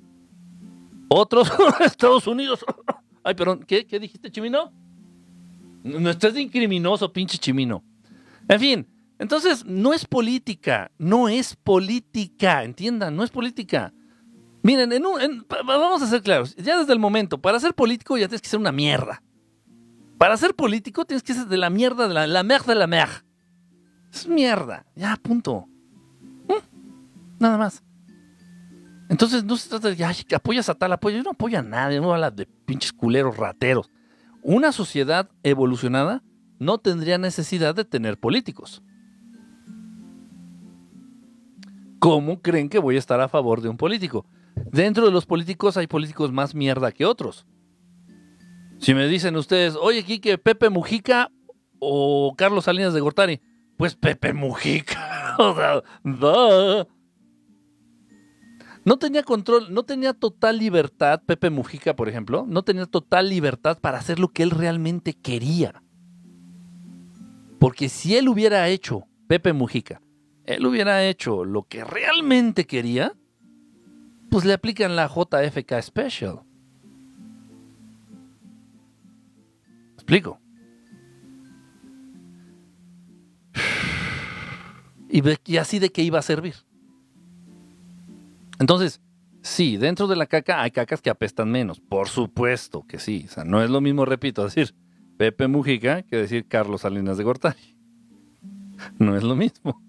Otros, 1.08 1.52
Estados 1.80 2.28
Unidos. 2.28 2.66
Ay, 3.24 3.36
perdón, 3.36 3.64
¿qué, 3.66 3.86
¿qué 3.86 4.00
dijiste, 4.00 4.32
Chimino? 4.32 4.72
No 5.84 6.10
estás 6.10 6.38
incriminoso, 6.38 7.12
pinche 7.12 7.38
Chimino. 7.38 7.84
En 8.48 8.60
fin, 8.60 8.88
entonces 9.20 9.66
no 9.66 9.94
es 9.94 10.06
política, 10.06 10.92
no 10.98 11.30
es 11.30 11.56
política, 11.56 12.64
entiendan, 12.64 13.16
no 13.16 13.24
es 13.24 13.30
política. 13.30 13.94
Miren, 14.64 14.90
vamos 15.66 16.02
a 16.02 16.08
ser 16.08 16.22
claros, 16.22 16.56
ya 16.56 16.80
desde 16.80 16.92
el 16.94 17.00
momento, 17.00 17.38
para 17.38 17.60
ser 17.60 17.74
político 17.74 18.18
ya 18.18 18.28
tienes 18.28 18.42
que 18.42 18.50
ser 18.50 18.60
una 18.60 18.72
mierda. 18.72 19.22
Para 20.18 20.38
ser 20.38 20.56
político 20.56 21.06
tienes 21.06 21.24
que 21.24 21.34
ser 21.34 21.48
de 21.48 21.58
la 21.58 21.70
mierda, 21.70 22.08
de 22.08 22.14
la, 22.14 22.28
la 22.28 22.44
de 22.44 22.76
la 22.76 22.88
mierda. 22.88 23.24
Es 24.12 24.28
mierda, 24.28 24.86
ya, 24.96 25.16
punto. 25.18 25.68
Nada 27.40 27.58
más. 27.58 27.84
Entonces 29.10 29.44
no 29.44 29.56
se 29.56 29.70
trata 29.70 29.90
de 29.90 29.96
que 30.28 30.36
apoyas 30.36 30.70
a 30.70 30.76
tal 30.76 30.92
apoyo. 30.92 31.22
no 31.24 31.32
apoya 31.32 31.60
a 31.60 31.64
nadie, 31.64 32.02
no 32.02 32.14
habla 32.14 32.32
de 32.32 32.46
pinches 32.46 32.92
culeros 32.92 33.38
rateros. 33.38 33.92
Una 34.42 34.72
sociedad 34.72 35.30
evolucionada 35.44 36.24
no 36.60 36.78
tendría 36.80 37.18
necesidad 37.18 37.76
de 37.76 37.86
tener 37.86 38.18
políticos. 38.18 38.82
¿Cómo 42.00 42.42
creen 42.42 42.70
que 42.70 42.80
voy 42.80 42.96
a 42.96 43.00
estar 43.00 43.20
a 43.22 43.28
favor 43.28 43.62
de 43.62 43.70
un 43.70 43.78
político? 43.78 44.26
Dentro 44.56 45.06
de 45.06 45.12
los 45.12 45.26
políticos 45.26 45.78
hay 45.78 45.88
políticos 45.88 46.32
más 46.32 46.56
mierda 46.56 46.92
que 46.92 47.06
otros. 47.06 47.46
Si 48.80 48.94
me 48.94 49.08
dicen 49.08 49.36
ustedes, 49.36 49.76
oye, 49.76 50.04
Quique, 50.04 50.38
Pepe 50.38 50.70
Mujica 50.70 51.32
o 51.80 52.36
Carlos 52.38 52.66
Salinas 52.66 52.94
de 52.94 53.02
Gortari, 53.02 53.42
pues 53.78 53.96
Pepe 53.96 54.34
Mujica. 54.34 55.36
o 55.40 56.88
no 58.88 58.98
tenía 58.98 59.22
control, 59.24 59.74
no 59.74 59.84
tenía 59.84 60.14
total 60.14 60.60
libertad, 60.60 61.22
Pepe 61.26 61.50
Mujica, 61.50 61.94
por 61.94 62.08
ejemplo, 62.08 62.46
no 62.48 62.64
tenía 62.64 62.86
total 62.86 63.28
libertad 63.28 63.78
para 63.82 63.98
hacer 63.98 64.18
lo 64.18 64.30
que 64.30 64.44
él 64.44 64.52
realmente 64.52 65.14
quería. 65.14 65.84
Porque 67.60 67.90
si 67.90 68.16
él 68.16 68.30
hubiera 68.30 68.70
hecho, 68.70 69.04
Pepe 69.28 69.52
Mujica, 69.52 70.02
él 70.46 70.66
hubiera 70.66 71.06
hecho 71.06 71.44
lo 71.44 71.64
que 71.64 71.84
realmente 71.84 72.66
quería, 72.66 73.12
pues 74.30 74.46
le 74.46 74.54
aplican 74.54 74.96
la 74.96 75.08
JFK 75.08 75.82
Special. 75.82 76.47
¿Explico? 80.08 80.40
y 85.10 85.58
así 85.58 85.80
de 85.80 85.90
qué 85.90 86.02
iba 86.02 86.18
a 86.18 86.22
servir. 86.22 86.56
Entonces, 88.58 89.02
sí, 89.42 89.76
dentro 89.76 90.08
de 90.08 90.16
la 90.16 90.26
caca 90.26 90.62
hay 90.62 90.72
cacas 90.72 91.02
que 91.02 91.10
apestan 91.10 91.52
menos, 91.52 91.82
por 91.82 92.08
supuesto 92.08 92.86
que 92.88 93.00
sí. 93.00 93.26
O 93.28 93.32
sea, 93.34 93.44
no 93.44 93.62
es 93.62 93.70
lo 93.70 93.82
mismo, 93.82 94.06
repito, 94.06 94.46
decir 94.46 94.74
Pepe 95.18 95.50
Mujica 95.50 96.04
que 96.04 96.16
decir 96.16 96.48
Carlos 96.48 96.82
Salinas 96.82 97.18
de 97.18 97.26
Gortari. 97.26 97.78
No 99.00 99.18
es 99.18 99.24
lo 99.24 99.36
mismo. 99.36 99.84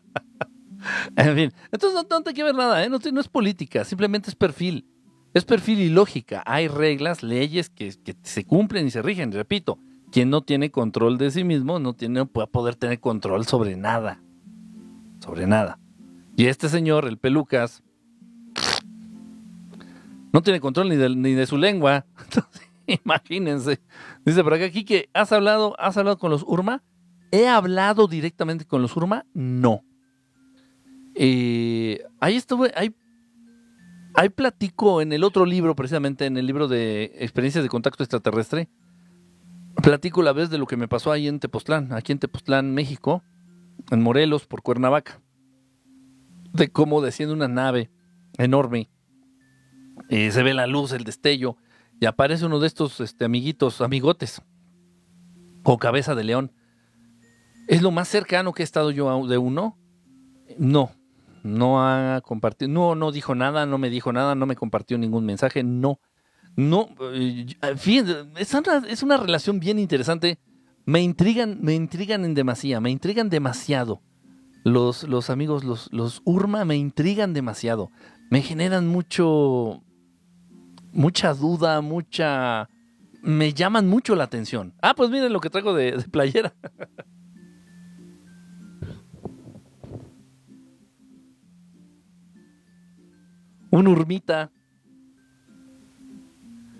en 1.16 1.34
fin, 1.34 1.52
entonces 1.70 2.06
no, 2.08 2.18
no, 2.18 2.24
que 2.24 2.42
ver 2.42 2.54
nada, 2.54 2.82
¿eh? 2.82 2.88
no, 2.88 2.98
no, 3.12 3.20
es 3.20 3.28
política, 3.28 3.84
simplemente 3.84 4.30
es 4.30 4.34
perfil. 4.34 4.86
Es 5.32 5.44
perfil 5.44 5.80
y 5.80 5.88
lógica. 5.90 6.42
Hay 6.44 6.68
reglas, 6.68 7.22
leyes 7.22 7.70
que, 7.70 7.94
se 8.22 8.44
cumplen 8.44 8.86
y 8.86 8.90
se 8.90 9.02
rigen. 9.02 9.30
Repito, 9.30 9.78
quien 10.10 10.30
no 10.30 10.42
tiene 10.42 10.70
control 10.70 11.18
de 11.18 11.30
sí 11.30 11.44
mismo 11.44 11.78
no, 11.78 11.94
tiene, 11.94 12.26
puede 12.26 12.48
poder 12.48 12.74
tener 12.74 12.98
control 13.00 13.46
sobre 13.46 13.76
nada. 13.76 14.20
Sobre 15.20 15.46
nada. 15.46 15.78
Y 16.36 16.46
este 16.46 16.68
señor, 16.68 17.06
el 17.06 17.18
pelucas, 17.18 17.82
no 20.32 20.42
tiene 20.42 20.60
control 20.60 20.88
ni 20.88 21.34
de, 21.34 21.46
su 21.46 21.56
lengua. 21.56 22.06
imagínense. 22.86 23.80
Dice 24.24 24.42
por 24.42 24.54
acá, 24.54 24.70
que 24.70 25.08
¿has 25.12 25.32
hablado, 25.32 25.76
¿has 25.78 25.96
hablado 25.96 26.18
con 26.18 26.30
los 26.30 26.42
Urma? 26.42 26.82
¿He 27.30 27.46
hablado 27.46 28.08
directamente 28.08 28.64
con 28.64 28.82
los 28.82 28.96
Urma? 28.96 29.26
No. 29.32 29.84
Eh, 31.14 32.02
ahí 32.18 32.36
estuve, 32.36 32.72
ahí, 32.74 32.94
ahí 34.14 34.28
platico 34.28 35.00
en 35.00 35.12
el 35.12 35.24
otro 35.24 35.46
libro, 35.46 35.74
precisamente 35.74 36.26
en 36.26 36.36
el 36.36 36.46
libro 36.46 36.68
de 36.68 37.12
experiencias 37.16 37.64
de 37.64 37.70
contacto 37.70 38.02
extraterrestre. 38.02 38.68
Platico 39.82 40.22
la 40.22 40.32
vez 40.32 40.50
de 40.50 40.58
lo 40.58 40.66
que 40.66 40.76
me 40.76 40.88
pasó 40.88 41.12
ahí 41.12 41.28
en 41.28 41.40
Tepoztlán, 41.40 41.92
aquí 41.92 42.12
en 42.12 42.18
Tepoztlán, 42.18 42.74
México, 42.74 43.22
en 43.90 44.02
Morelos, 44.02 44.46
por 44.46 44.62
Cuernavaca 44.62 45.20
de 46.52 46.70
cómo 46.70 47.00
desciende 47.00 47.34
una 47.34 47.48
nave 47.48 47.90
enorme. 48.38 48.90
y 50.08 50.30
se 50.30 50.42
ve 50.42 50.54
la 50.54 50.66
luz, 50.66 50.92
el 50.92 51.04
destello, 51.04 51.56
y 52.00 52.06
aparece 52.06 52.46
uno 52.46 52.58
de 52.58 52.66
estos 52.66 53.00
este, 53.00 53.24
amiguitos, 53.24 53.80
amigotes, 53.80 54.42
con 55.62 55.76
cabeza 55.76 56.14
de 56.14 56.24
león. 56.24 56.52
¿Es 57.68 57.82
lo 57.82 57.90
más 57.90 58.08
cercano 58.08 58.52
que 58.52 58.62
he 58.62 58.64
estado 58.64 58.90
yo 58.90 59.26
de 59.26 59.38
uno? 59.38 59.78
No, 60.58 60.90
no 61.42 61.82
ha 61.82 62.20
compartido, 62.20 62.70
no, 62.70 62.94
no 62.94 63.12
dijo 63.12 63.34
nada, 63.34 63.66
no 63.66 63.78
me 63.78 63.90
dijo 63.90 64.12
nada, 64.12 64.34
no 64.34 64.46
me 64.46 64.56
compartió 64.56 64.98
ningún 64.98 65.24
mensaje, 65.24 65.62
no. 65.62 66.00
No, 66.56 66.88
eh, 67.12 67.46
fíjense, 67.76 68.26
es 68.36 68.52
una, 68.54 68.78
es 68.88 69.02
una 69.02 69.16
relación 69.16 69.60
bien 69.60 69.78
interesante. 69.78 70.38
Me 70.84 71.00
intrigan, 71.00 71.58
me 71.60 71.74
intrigan 71.74 72.24
en 72.24 72.34
demasía, 72.34 72.80
me 72.80 72.90
intrigan 72.90 73.28
demasiado. 73.28 74.02
Los, 74.64 75.04
los 75.04 75.30
amigos, 75.30 75.64
los, 75.64 75.90
los 75.92 76.20
Urma 76.24 76.64
me 76.64 76.76
intrigan 76.76 77.32
demasiado. 77.32 77.90
Me 78.30 78.42
generan 78.42 78.86
mucho, 78.88 79.82
mucha 80.92 81.34
duda, 81.34 81.80
mucha... 81.80 82.68
Me 83.22 83.52
llaman 83.52 83.86
mucho 83.86 84.14
la 84.16 84.24
atención. 84.24 84.74
Ah, 84.80 84.94
pues 84.94 85.10
miren 85.10 85.32
lo 85.32 85.40
que 85.40 85.50
traigo 85.50 85.74
de, 85.74 85.92
playera. 86.10 86.54
un 93.70 93.88
urmita. 93.88 94.50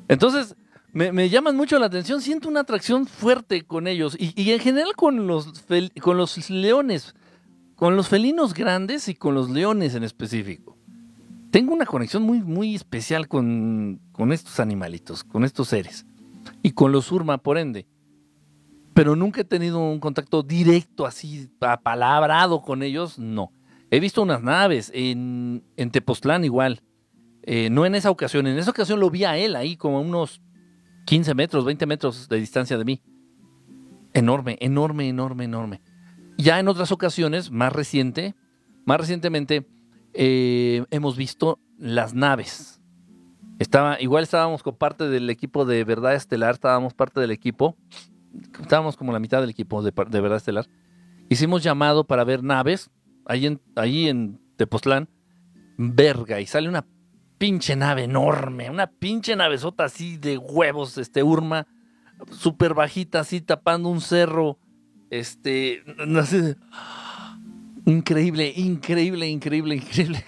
Entonces, 0.09 0.57
me, 0.93 1.29
llaman 1.29 1.57
mucho 1.57 1.79
la 1.79 1.87
atención, 1.87 2.21
siento 2.21 2.49
una 2.49 2.61
atracción 2.61 3.07
fuerte 3.07 3.63
con 3.63 3.87
ellos 3.87 4.17
y, 4.19 4.51
en 4.51 4.59
general 4.59 4.95
con 4.97 5.27
los, 5.27 5.65
con 6.01 6.17
los 6.17 6.51
leones, 6.51 7.15
con 7.77 7.97
los 7.97 8.09
felinos 8.09 8.55
grandes 8.55 9.09
y 9.09 9.15
con 9.15 9.35
los 9.35 9.51
leones 9.51 9.95
en 9.95 10.03
específico. 10.03 10.77
Tengo 11.53 11.75
una 11.75 11.87
conexión 11.87 12.23
muy, 12.23 12.41
muy 12.41 12.75
especial 12.75 13.29
con, 13.29 14.01
con 14.13 14.33
estos 14.33 14.59
animalitos, 14.61 15.25
con 15.25 15.45
estos 15.45 15.69
seres 15.69 16.07
y 16.63 16.73
con 16.73 16.93
los 16.93 17.11
urma, 17.13 17.39
por 17.39 17.59
ende. 17.59 17.87
Pero 18.95 19.15
nunca 19.15 19.43
he 19.43 19.45
tenido 19.45 19.79
un 19.79 20.01
contacto 20.01 20.43
directo, 20.43 21.07
así, 21.07 21.49
apalabrado 21.61 22.63
con 22.63 22.83
ellos, 22.83 23.19
no. 23.19 23.53
He 23.91 24.01
visto 24.01 24.23
unas 24.23 24.43
naves 24.43 24.91
en, 24.95 25.65
en 25.77 25.91
Tepoztlán 25.91 26.45
igual. 26.45 26.83
Eh, 27.43 27.71
no 27.71 27.87
en 27.87 27.95
esa 27.95 28.11
ocasión, 28.11 28.47
en 28.47 28.59
esa 28.59 28.71
ocasión 28.71 29.01
lo 29.01 29.11
vi 29.11 29.25
a 29.25 29.37
él 29.37 29.57
ahí 29.57 29.77
como 29.77 29.99
a 29.99 30.01
unos 30.01 30.43
15 31.07 31.35
metros, 31.35 31.65
20 31.65 31.87
metros 31.87 32.29
de 32.29 32.37
distancia 32.39 32.79
de 32.79 32.85
mí. 32.85 33.03
Enorme, 34.13 34.59
enorme, 34.61 35.09
enorme, 35.09 35.45
enorme. 35.45 35.81
Ya 36.37 36.59
en 36.59 36.69
otras 36.69 36.93
ocasiones, 36.93 37.51
más 37.51 37.73
reciente, 37.73 38.35
más 38.87 38.99
recientemente, 39.01 39.67
eh, 40.15 40.85
hemos 40.91 41.17
visto 41.17 41.59
las 41.79 42.15
naves. 42.15 42.81
Estaba, 43.59 44.01
igual 44.01 44.23
estábamos 44.23 44.63
con 44.63 44.77
parte 44.77 45.09
del 45.09 45.29
equipo 45.29 45.65
de 45.65 45.85
Verdad 45.85 46.15
Estelar, 46.15 46.55
estábamos 46.55 46.95
parte 46.95 47.21
del 47.21 47.31
equipo, 47.31 47.77
estábamos 48.61 48.97
como 48.97 49.13
la 49.13 49.19
mitad 49.19 49.41
del 49.41 49.51
equipo 49.51 49.83
de, 49.83 49.91
Verdad 49.91 50.37
Estelar. 50.37 50.67
Hicimos 51.29 51.63
llamado 51.63 52.05
para 52.05 52.25
ver 52.25 52.43
naves, 52.43 52.91
ahí 53.31 53.47
en, 53.47 53.61
ahí 53.77 54.09
en 54.09 54.41
Tepoztlán, 54.57 55.09
verga, 55.79 56.41
y 56.41 56.47
sale 56.47 56.69
una 56.69 56.85
pinche 57.39 57.77
nave 57.77 58.05
enorme, 58.05 58.69
una 58.69 58.89
pinche 58.89 59.37
navezota 59.37 59.85
así 59.85 60.17
de 60.17 60.37
huevos, 60.37 60.99
este 60.99 61.23
Urma, 61.23 61.69
súper 62.33 62.75
bajita, 62.75 63.21
así 63.21 63.41
tapando 63.41 63.89
un 63.89 64.01
cerro, 64.01 64.59
este, 65.11 65.85
no 66.09 66.25
sé, 66.27 66.57
increíble, 67.87 68.53
increíble, 68.57 69.29
increíble, 69.29 69.75
increíble. 69.77 70.25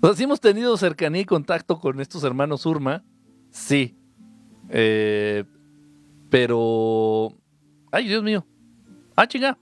O 0.00 0.14
sea, 0.14 0.24
hemos 0.24 0.40
tenido 0.40 0.74
cercanía 0.78 1.20
y 1.20 1.26
contacto 1.26 1.78
con 1.78 2.00
estos 2.00 2.24
hermanos 2.24 2.64
Urma, 2.64 3.04
sí. 3.50 3.98
Eh, 4.70 5.44
pero, 6.30 7.36
ay, 7.92 8.08
Dios 8.08 8.22
mío. 8.22 8.46
Ah, 9.14 9.28
chinga. 9.28 9.58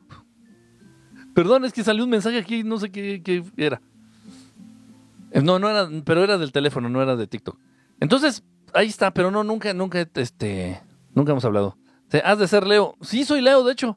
Perdón, 1.38 1.64
es 1.64 1.72
que 1.72 1.84
salió 1.84 2.02
un 2.02 2.10
mensaje 2.10 2.36
aquí, 2.36 2.64
no 2.64 2.80
sé 2.80 2.90
qué, 2.90 3.44
era. 3.56 3.80
Eh, 5.30 5.40
no, 5.40 5.60
no 5.60 5.70
era, 5.70 5.88
pero 6.04 6.24
era 6.24 6.36
del 6.36 6.50
teléfono, 6.50 6.88
no 6.88 7.00
era 7.00 7.14
de 7.14 7.28
TikTok. 7.28 7.56
Entonces, 8.00 8.42
ahí 8.74 8.88
está, 8.88 9.12
pero 9.14 9.30
no, 9.30 9.44
nunca, 9.44 9.72
nunca, 9.72 10.04
este, 10.16 10.80
nunca 11.14 11.30
hemos 11.30 11.44
hablado. 11.44 11.78
has 12.24 12.40
de 12.40 12.48
ser 12.48 12.66
Leo. 12.66 12.96
Sí, 13.02 13.24
soy 13.24 13.40
Leo, 13.40 13.62
de 13.62 13.72
hecho. 13.72 13.96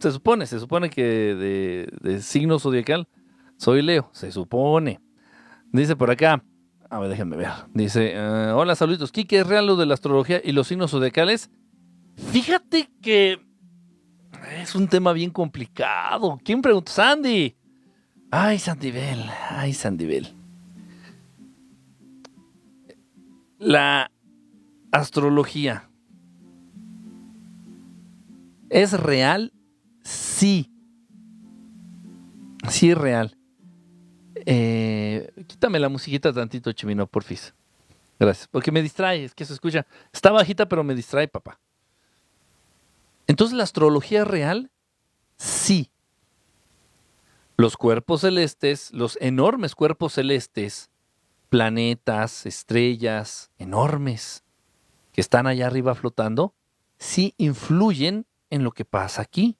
Se 0.00 0.10
supone, 0.10 0.44
se 0.46 0.58
supone 0.58 0.90
que 0.90 1.04
de, 1.04 1.88
de 2.00 2.20
signo 2.20 2.58
zodiacal 2.58 3.06
soy 3.58 3.80
Leo, 3.80 4.10
se 4.12 4.32
supone. 4.32 4.98
Dice 5.70 5.94
por 5.94 6.10
acá, 6.10 6.42
a 6.90 6.98
ver, 6.98 7.10
déjenme 7.10 7.36
ver. 7.36 7.52
Dice, 7.74 8.10
eh, 8.12 8.50
hola, 8.52 8.74
saluditos. 8.74 9.12
Kike, 9.12 9.38
¿es 9.38 9.46
real 9.46 9.68
lo 9.68 9.76
de 9.76 9.86
la 9.86 9.94
astrología 9.94 10.40
y 10.42 10.50
los 10.50 10.66
signos 10.66 10.90
zodiacales? 10.90 11.48
Fíjate 12.16 12.90
que 13.00 13.45
es 14.60 14.74
un 14.74 14.88
tema 14.88 15.12
bien 15.12 15.30
complicado. 15.30 16.40
¿Quién 16.44 16.62
preguntó? 16.62 16.92
Sandy. 16.92 17.56
Ay, 18.30 18.58
Sandibel. 18.58 19.30
Ay, 19.50 19.72
Sandibel. 19.72 20.34
La 23.58 24.10
astrología 24.92 25.88
es 28.70 28.92
real, 28.92 29.52
sí. 30.02 30.72
Sí 32.68 32.90
es 32.90 32.98
real. 32.98 33.36
Eh, 34.44 35.32
quítame 35.46 35.78
la 35.78 35.88
musiquita 35.88 36.32
tantito, 36.32 36.72
Chimino, 36.72 37.06
porfis. 37.06 37.54
Gracias. 38.18 38.48
Porque 38.48 38.72
me 38.72 38.82
distrae, 38.82 39.24
es 39.24 39.34
que 39.34 39.44
se 39.44 39.52
escucha. 39.52 39.86
Está 40.12 40.30
bajita, 40.30 40.68
pero 40.68 40.82
me 40.82 40.94
distrae, 40.94 41.28
papá. 41.28 41.60
Entonces, 43.26 43.56
¿la 43.56 43.64
astrología 43.64 44.24
real? 44.24 44.70
Sí. 45.36 45.90
Los 47.56 47.76
cuerpos 47.76 48.20
celestes, 48.20 48.92
los 48.92 49.18
enormes 49.20 49.74
cuerpos 49.74 50.14
celestes, 50.14 50.90
planetas, 51.48 52.46
estrellas 52.46 53.50
enormes 53.58 54.44
que 55.12 55.20
están 55.20 55.46
allá 55.46 55.66
arriba 55.66 55.94
flotando, 55.94 56.54
sí 56.98 57.34
influyen 57.38 58.26
en 58.50 58.62
lo 58.62 58.72
que 58.72 58.84
pasa 58.84 59.22
aquí. 59.22 59.56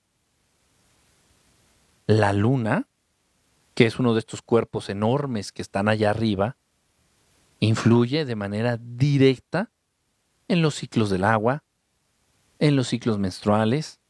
La 2.06 2.32
luna, 2.32 2.86
que 3.74 3.86
es 3.86 3.98
uno 3.98 4.12
de 4.12 4.20
estos 4.20 4.42
cuerpos 4.42 4.90
enormes 4.90 5.52
que 5.52 5.62
están 5.62 5.88
allá 5.88 6.10
arriba, 6.10 6.56
influye 7.60 8.24
de 8.24 8.36
manera 8.36 8.78
directa 8.78 9.70
en 10.48 10.62
los 10.62 10.74
ciclos 10.74 11.10
del 11.10 11.24
agua, 11.24 11.64
en 12.58 12.76
los 12.76 12.88
ciclos 12.88 13.18
menstruales, 13.18 14.00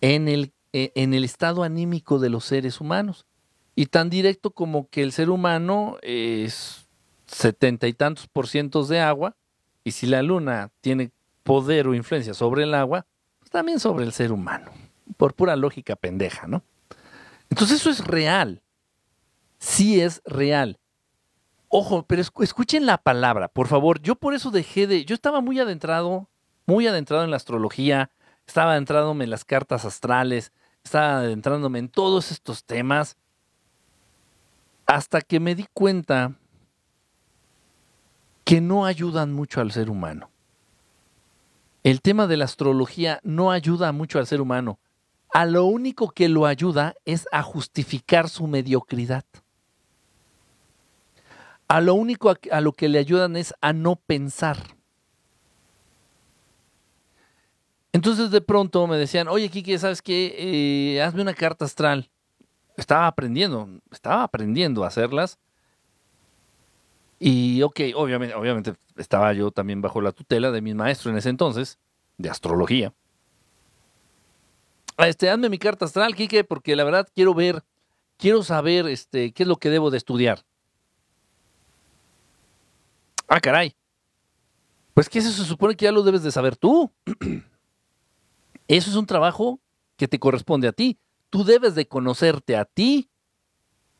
en 0.00 0.28
el, 0.28 0.52
e, 0.72 0.92
en 0.94 1.14
el 1.14 1.24
estado 1.24 1.62
anímico 1.62 2.18
de 2.18 2.30
los 2.30 2.44
seres 2.44 2.80
humanos 2.80 3.26
y 3.74 3.86
tan 3.86 4.10
directo 4.10 4.50
como 4.50 4.88
que 4.88 5.02
el 5.02 5.12
ser 5.12 5.30
humano 5.30 5.96
es 6.02 6.88
setenta 7.26 7.88
y 7.88 7.92
tantos 7.94 8.26
por 8.28 8.46
ciento 8.46 8.84
de 8.84 9.00
agua, 9.00 9.36
y 9.84 9.92
si 9.92 10.06
la 10.06 10.22
luna 10.22 10.70
tiene 10.80 11.10
poder 11.42 11.88
o 11.88 11.94
influencia 11.94 12.34
sobre 12.34 12.64
el 12.64 12.74
agua, 12.74 13.06
pues 13.38 13.50
también 13.50 13.80
sobre 13.80 14.04
el 14.04 14.12
ser 14.12 14.32
humano, 14.32 14.70
por 15.16 15.34
pura 15.34 15.56
lógica 15.56 15.96
pendeja, 15.96 16.46
¿no? 16.46 16.62
Entonces 17.50 17.80
eso 17.80 17.90
es 17.90 18.04
real, 18.06 18.62
sí 19.58 20.00
es 20.00 20.22
real. 20.24 20.78
Ojo, 21.68 22.04
pero 22.06 22.20
escuchen 22.20 22.84
la 22.84 22.98
palabra, 22.98 23.48
por 23.48 23.66
favor. 23.66 24.00
Yo 24.02 24.14
por 24.14 24.34
eso 24.34 24.50
dejé 24.50 24.86
de, 24.86 25.06
yo 25.06 25.14
estaba 25.14 25.40
muy 25.40 25.58
adentrado, 25.58 26.28
muy 26.66 26.86
adentrado 26.86 27.24
en 27.24 27.30
la 27.30 27.36
astrología, 27.36 28.10
estaba 28.46 28.72
adentrándome 28.72 29.24
en 29.24 29.30
las 29.30 29.44
cartas 29.44 29.84
astrales, 29.84 30.52
estaba 30.84 31.18
adentrándome 31.18 31.78
en 31.78 31.88
todos 31.88 32.30
estos 32.30 32.64
temas 32.64 33.16
hasta 34.86 35.20
que 35.20 35.40
me 35.40 35.54
di 35.54 35.66
cuenta 35.72 36.34
que 38.44 38.60
no 38.60 38.84
ayudan 38.84 39.32
mucho 39.32 39.60
al 39.60 39.72
ser 39.72 39.88
humano. 39.88 40.30
El 41.82 42.00
tema 42.00 42.26
de 42.26 42.36
la 42.36 42.44
astrología 42.44 43.20
no 43.22 43.50
ayuda 43.50 43.92
mucho 43.92 44.18
al 44.18 44.26
ser 44.26 44.40
humano. 44.40 44.78
A 45.32 45.46
lo 45.46 45.64
único 45.64 46.10
que 46.10 46.28
lo 46.28 46.46
ayuda 46.46 46.94
es 47.04 47.26
a 47.32 47.42
justificar 47.42 48.28
su 48.28 48.46
mediocridad. 48.46 49.24
A 51.68 51.80
lo 51.80 51.94
único 51.94 52.34
a, 52.50 52.60
lo 52.60 52.72
que 52.72 52.88
le 52.88 52.98
ayudan 52.98 53.36
es 53.36 53.54
a 53.62 53.72
no 53.72 53.96
pensar. 53.96 54.58
Entonces 57.92 58.30
de 58.30 58.40
pronto 58.40 58.86
me 58.86 58.96
decían, 58.96 59.28
oye 59.28 59.48
Kiki, 59.48 59.78
¿sabes 59.78 60.00
qué? 60.02 60.34
Eh, 60.96 61.02
hazme 61.02 61.22
una 61.22 61.34
carta 61.34 61.64
astral 61.64 62.08
estaba 62.76 63.06
aprendiendo, 63.06 63.68
estaba 63.90 64.24
aprendiendo 64.24 64.84
a 64.84 64.88
hacerlas. 64.88 65.38
Y 67.18 67.62
ok, 67.62 67.80
obviamente, 67.94 68.34
obviamente 68.34 68.74
estaba 68.96 69.32
yo 69.32 69.50
también 69.50 69.80
bajo 69.80 70.00
la 70.00 70.12
tutela 70.12 70.50
de 70.50 70.60
mi 70.60 70.74
maestro 70.74 71.10
en 71.10 71.16
ese 71.16 71.28
entonces, 71.28 71.78
de 72.18 72.30
astrología. 72.30 72.92
Este, 74.98 75.30
hazme 75.30 75.48
mi 75.48 75.58
carta 75.58 75.84
astral, 75.84 76.14
Kike, 76.14 76.44
porque 76.44 76.76
la 76.76 76.84
verdad 76.84 77.08
quiero 77.14 77.34
ver, 77.34 77.62
quiero 78.18 78.42
saber 78.42 78.86
este, 78.86 79.32
qué 79.32 79.44
es 79.44 79.48
lo 79.48 79.56
que 79.56 79.70
debo 79.70 79.90
de 79.90 79.98
estudiar. 79.98 80.44
Ah, 83.28 83.40
caray. 83.40 83.74
Pues 84.94 85.08
que 85.08 85.20
eso 85.20 85.30
se 85.30 85.44
supone 85.44 85.74
que 85.74 85.84
ya 85.84 85.92
lo 85.92 86.02
debes 86.02 86.22
de 86.22 86.32
saber 86.32 86.56
tú. 86.56 86.92
Eso 88.72 88.90
es 88.90 88.96
un 88.96 89.06
trabajo 89.06 89.60
que 89.96 90.08
te 90.08 90.18
corresponde 90.18 90.68
a 90.68 90.72
ti 90.72 90.98
tú 91.32 91.44
debes 91.44 91.74
de 91.74 91.88
conocerte 91.88 92.56
a 92.58 92.66
ti. 92.66 93.08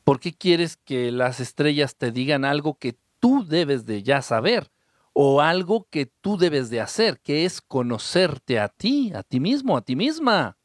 ¿Por 0.03 0.19
qué 0.19 0.33
quieres 0.33 0.77
que 0.77 1.11
las 1.11 1.39
estrellas 1.39 1.95
te 1.95 2.11
digan 2.11 2.45
algo 2.45 2.77
que 2.77 2.95
tú 3.19 3.43
debes 3.43 3.87
de 3.87 4.03
ya 4.03 4.21
saber? 4.21 4.71
O 5.13 5.41
algo 5.41 5.87
que 5.89 6.05
tú 6.05 6.37
debes 6.37 6.69
de 6.69 6.79
hacer, 6.79 7.19
que 7.21 7.45
es 7.45 7.59
conocerte 7.59 8.59
a 8.59 8.67
ti, 8.69 9.11
a 9.15 9.23
ti 9.23 9.39
mismo, 9.39 9.75
a 9.77 9.81
ti 9.81 9.95
misma. 9.95 10.57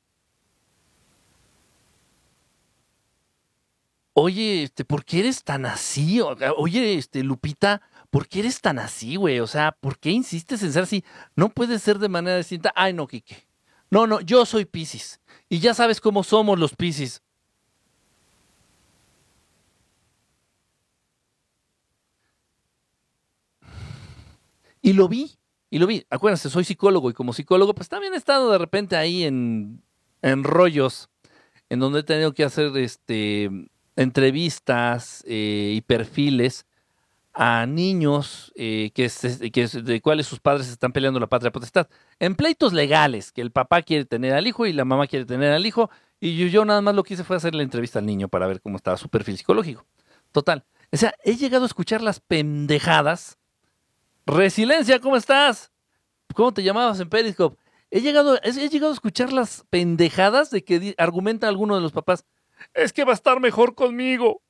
Oye, 4.12 4.64
este, 4.64 4.84
¿por 4.84 5.06
qué 5.06 5.20
eres 5.20 5.44
tan 5.44 5.64
así? 5.64 6.20
Oye, 6.58 6.98
este, 6.98 7.22
Lupita, 7.22 7.80
¿por 8.10 8.28
qué 8.28 8.40
eres 8.40 8.60
tan 8.60 8.78
así, 8.78 9.16
güey? 9.16 9.40
O 9.40 9.46
sea, 9.46 9.72
¿por 9.80 9.98
qué 9.98 10.10
insistes 10.10 10.62
en 10.62 10.72
ser 10.72 10.82
así? 10.82 11.02
No 11.34 11.48
puede 11.48 11.78
ser 11.78 11.98
de 11.98 12.10
manera 12.10 12.36
distinta. 12.36 12.72
Ay, 12.76 12.92
no, 12.92 13.06
Kike. 13.06 13.47
No, 13.90 14.06
no, 14.06 14.20
yo 14.20 14.44
soy 14.44 14.64
Piscis. 14.64 15.20
Y 15.48 15.60
ya 15.60 15.74
sabes 15.74 16.00
cómo 16.00 16.22
somos 16.22 16.58
los 16.58 16.74
Piscis. 16.74 17.22
Y 24.80 24.92
lo 24.92 25.08
vi, 25.08 25.38
y 25.70 25.78
lo 25.78 25.86
vi. 25.86 26.04
Acuérdense, 26.10 26.50
soy 26.50 26.64
psicólogo 26.64 27.10
y 27.10 27.12
como 27.14 27.32
psicólogo, 27.32 27.74
pues 27.74 27.88
también 27.88 28.14
he 28.14 28.16
estado 28.16 28.52
de 28.52 28.58
repente 28.58 28.96
ahí 28.96 29.24
en, 29.24 29.82
en 30.22 30.44
rollos, 30.44 31.10
en 31.68 31.80
donde 31.80 32.00
he 32.00 32.04
tenido 32.04 32.32
que 32.32 32.44
hacer 32.44 32.76
este, 32.76 33.50
entrevistas 33.96 35.24
eh, 35.26 35.72
y 35.74 35.80
perfiles 35.82 36.64
a 37.40 37.66
niños 37.66 38.52
eh, 38.56 38.90
que, 38.92 39.08
de 39.08 40.00
cuales 40.00 40.26
sus 40.26 40.40
padres 40.40 40.68
están 40.68 40.90
peleando 40.90 41.20
la 41.20 41.28
patria 41.28 41.52
potestad. 41.52 41.86
En 42.18 42.34
pleitos 42.34 42.72
legales, 42.72 43.30
que 43.30 43.40
el 43.40 43.52
papá 43.52 43.82
quiere 43.82 44.04
tener 44.04 44.34
al 44.34 44.48
hijo 44.48 44.66
y 44.66 44.72
la 44.72 44.84
mamá 44.84 45.06
quiere 45.06 45.24
tener 45.24 45.52
al 45.52 45.64
hijo. 45.64 45.88
Y 46.18 46.36
yo, 46.36 46.48
yo 46.48 46.64
nada 46.64 46.80
más 46.80 46.96
lo 46.96 47.04
que 47.04 47.14
hice 47.14 47.22
fue 47.22 47.36
hacer 47.36 47.54
la 47.54 47.62
entrevista 47.62 48.00
al 48.00 48.06
niño 48.06 48.26
para 48.26 48.48
ver 48.48 48.60
cómo 48.60 48.76
estaba 48.76 48.96
su 48.96 49.08
perfil 49.08 49.38
psicológico. 49.38 49.86
Total. 50.32 50.64
O 50.90 50.96
sea, 50.96 51.14
he 51.22 51.36
llegado 51.36 51.62
a 51.62 51.68
escuchar 51.68 52.02
las 52.02 52.18
pendejadas. 52.18 53.38
Resiliencia, 54.26 54.98
¿cómo 54.98 55.16
estás? 55.16 55.70
¿Cómo 56.34 56.52
te 56.52 56.64
llamabas 56.64 56.98
en 56.98 57.08
Periscope? 57.08 57.56
He 57.92 58.00
llegado, 58.00 58.36
he 58.42 58.68
llegado 58.68 58.90
a 58.90 58.94
escuchar 58.94 59.32
las 59.32 59.64
pendejadas 59.70 60.50
de 60.50 60.64
que 60.64 60.96
argumenta 60.98 61.46
alguno 61.46 61.76
de 61.76 61.82
los 61.82 61.92
papás. 61.92 62.26
Es 62.74 62.92
que 62.92 63.04
va 63.04 63.12
a 63.12 63.14
estar 63.14 63.38
mejor 63.38 63.76
conmigo, 63.76 64.42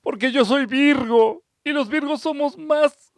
porque 0.00 0.30
yo 0.30 0.44
soy 0.44 0.66
Virgo 0.66 1.42
y 1.66 1.72
los 1.72 1.88
Virgos 1.88 2.20
somos 2.20 2.56
más, 2.56 3.12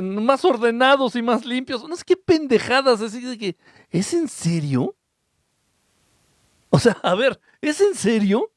más 0.00 0.44
ordenados 0.44 1.16
y 1.16 1.22
más 1.22 1.44
limpios. 1.44 1.82
No 1.88 1.96
sé 1.96 2.04
qué 2.06 2.16
pendejadas. 2.16 3.00
Así 3.00 3.20
de 3.20 3.36
que, 3.36 3.56
¿es 3.90 4.14
en 4.14 4.28
serio? 4.28 4.94
O 6.70 6.78
sea, 6.78 6.92
a 7.02 7.16
ver, 7.16 7.40
¿es 7.60 7.80
en 7.80 7.96
serio? 7.96 8.52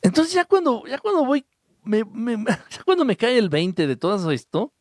Entonces 0.00 0.32
ya 0.32 0.44
cuando, 0.44 0.86
ya 0.86 0.98
cuando 0.98 1.24
voy, 1.24 1.44
me, 1.82 2.04
ya 2.70 2.84
cuando 2.84 3.04
me 3.04 3.16
cae 3.16 3.36
el 3.36 3.48
20 3.48 3.88
de 3.88 3.96
todo 3.96 4.30
esto, 4.30 4.72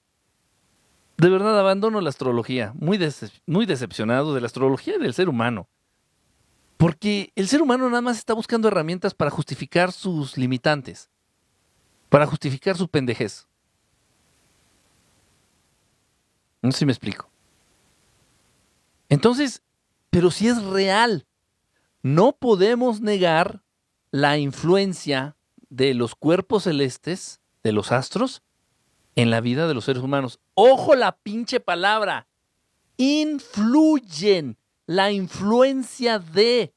de 1.18 1.30
verdad 1.30 1.60
abandono 1.60 2.02
la 2.02 2.10
astrología, 2.10 2.72
muy, 2.76 3.00
muy 3.48 3.66
decepcionado 3.66 4.36
de 4.36 4.42
la 4.42 4.46
astrología 4.46 4.98
y 4.98 5.02
del 5.02 5.16
ser 5.16 5.28
humano. 5.28 5.70
Porque 6.78 7.32
el 7.36 7.48
ser 7.48 7.64
humano 7.64 7.90
nada 7.90 8.02
más 8.02 8.20
está 8.20 8.36
buscando 8.36 8.68
herramientas 8.68 9.16
para 9.16 9.32
justificar 9.32 9.92
sus 9.92 10.38
limitantes 10.38 11.10
para 12.16 12.28
justificar 12.28 12.78
su 12.78 12.88
pendejez. 12.88 13.46
No 16.62 16.72
sé 16.72 16.78
si 16.78 16.86
me 16.86 16.94
explico. 16.94 17.30
Entonces, 19.10 19.64
pero 20.12 20.32
si 20.32 20.48
es 20.48 20.64
real, 20.64 21.28
no 22.04 22.32
podemos 22.32 23.02
negar 23.02 23.64
la 24.12 24.38
influencia 24.38 25.36
de 25.68 25.94
los 25.94 26.16
cuerpos 26.16 26.64
celestes, 26.64 27.42
de 27.64 27.74
los 27.74 27.92
astros, 27.92 28.44
en 29.18 29.30
la 29.30 29.42
vida 29.42 29.68
de 29.68 29.74
los 29.74 29.84
seres 29.84 30.02
humanos. 30.02 30.40
Ojo 30.54 30.96
la 30.96 31.18
pinche 31.18 31.60
palabra. 31.60 32.30
Influyen. 32.96 34.58
La 34.86 35.12
influencia 35.12 36.20
de. 36.20 36.74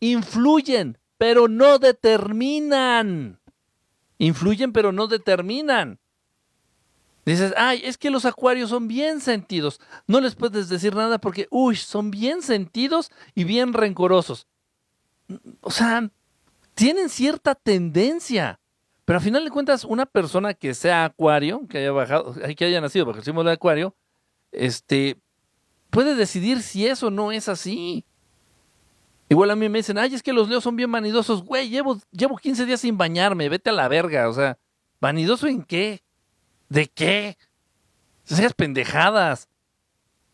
Influyen, 0.00 0.98
pero 1.16 1.46
no 1.46 1.78
determinan. 1.78 3.39
Influyen 4.20 4.72
pero 4.72 4.92
no 4.92 5.06
determinan. 5.06 5.98
Dices, 7.24 7.54
ay, 7.56 7.80
es 7.84 7.96
que 7.96 8.10
los 8.10 8.26
acuarios 8.26 8.68
son 8.68 8.86
bien 8.86 9.20
sentidos. 9.20 9.80
No 10.06 10.20
les 10.20 10.34
puedes 10.34 10.68
decir 10.68 10.94
nada 10.94 11.18
porque, 11.18 11.48
uy, 11.50 11.76
son 11.76 12.10
bien 12.10 12.42
sentidos 12.42 13.10
y 13.34 13.44
bien 13.44 13.72
rencorosos. 13.72 14.46
O 15.62 15.70
sea, 15.70 16.10
tienen 16.74 17.08
cierta 17.08 17.54
tendencia. 17.54 18.60
Pero 19.06 19.18
al 19.18 19.24
final 19.24 19.44
de 19.44 19.50
cuentas, 19.50 19.84
una 19.84 20.04
persona 20.04 20.52
que 20.52 20.74
sea 20.74 21.06
acuario, 21.06 21.66
que 21.66 21.78
haya 21.78 21.92
bajado, 21.92 22.34
que 22.56 22.64
haya 22.66 22.80
nacido 22.80 23.06
bajo 23.06 23.18
el 23.18 23.24
símbolo 23.24 23.48
de 23.48 23.54
acuario, 23.54 23.96
este, 24.52 25.16
puede 25.88 26.14
decidir 26.14 26.62
si 26.62 26.86
eso 26.86 27.10
no 27.10 27.32
es 27.32 27.48
así. 27.48 28.04
Igual 29.30 29.52
a 29.52 29.56
mí 29.56 29.68
me 29.68 29.78
dicen, 29.78 29.96
ay, 29.96 30.12
es 30.12 30.24
que 30.24 30.32
los 30.32 30.48
leos 30.48 30.64
son 30.64 30.74
bien 30.74 30.90
vanidosos. 30.90 31.44
Güey, 31.44 31.68
llevo, 31.68 32.00
llevo 32.10 32.36
15 32.36 32.66
días 32.66 32.80
sin 32.80 32.98
bañarme, 32.98 33.48
vete 33.48 33.70
a 33.70 33.72
la 33.72 33.86
verga. 33.86 34.28
O 34.28 34.32
sea, 34.32 34.58
¿vanidoso 35.00 35.46
en 35.46 35.62
qué? 35.62 36.02
¿De 36.68 36.88
qué? 36.88 37.38
Seas 38.24 38.54
pendejadas. 38.54 39.48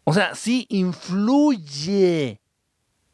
O 0.04 0.14
sea, 0.14 0.34
sí 0.34 0.66
influye. 0.70 2.40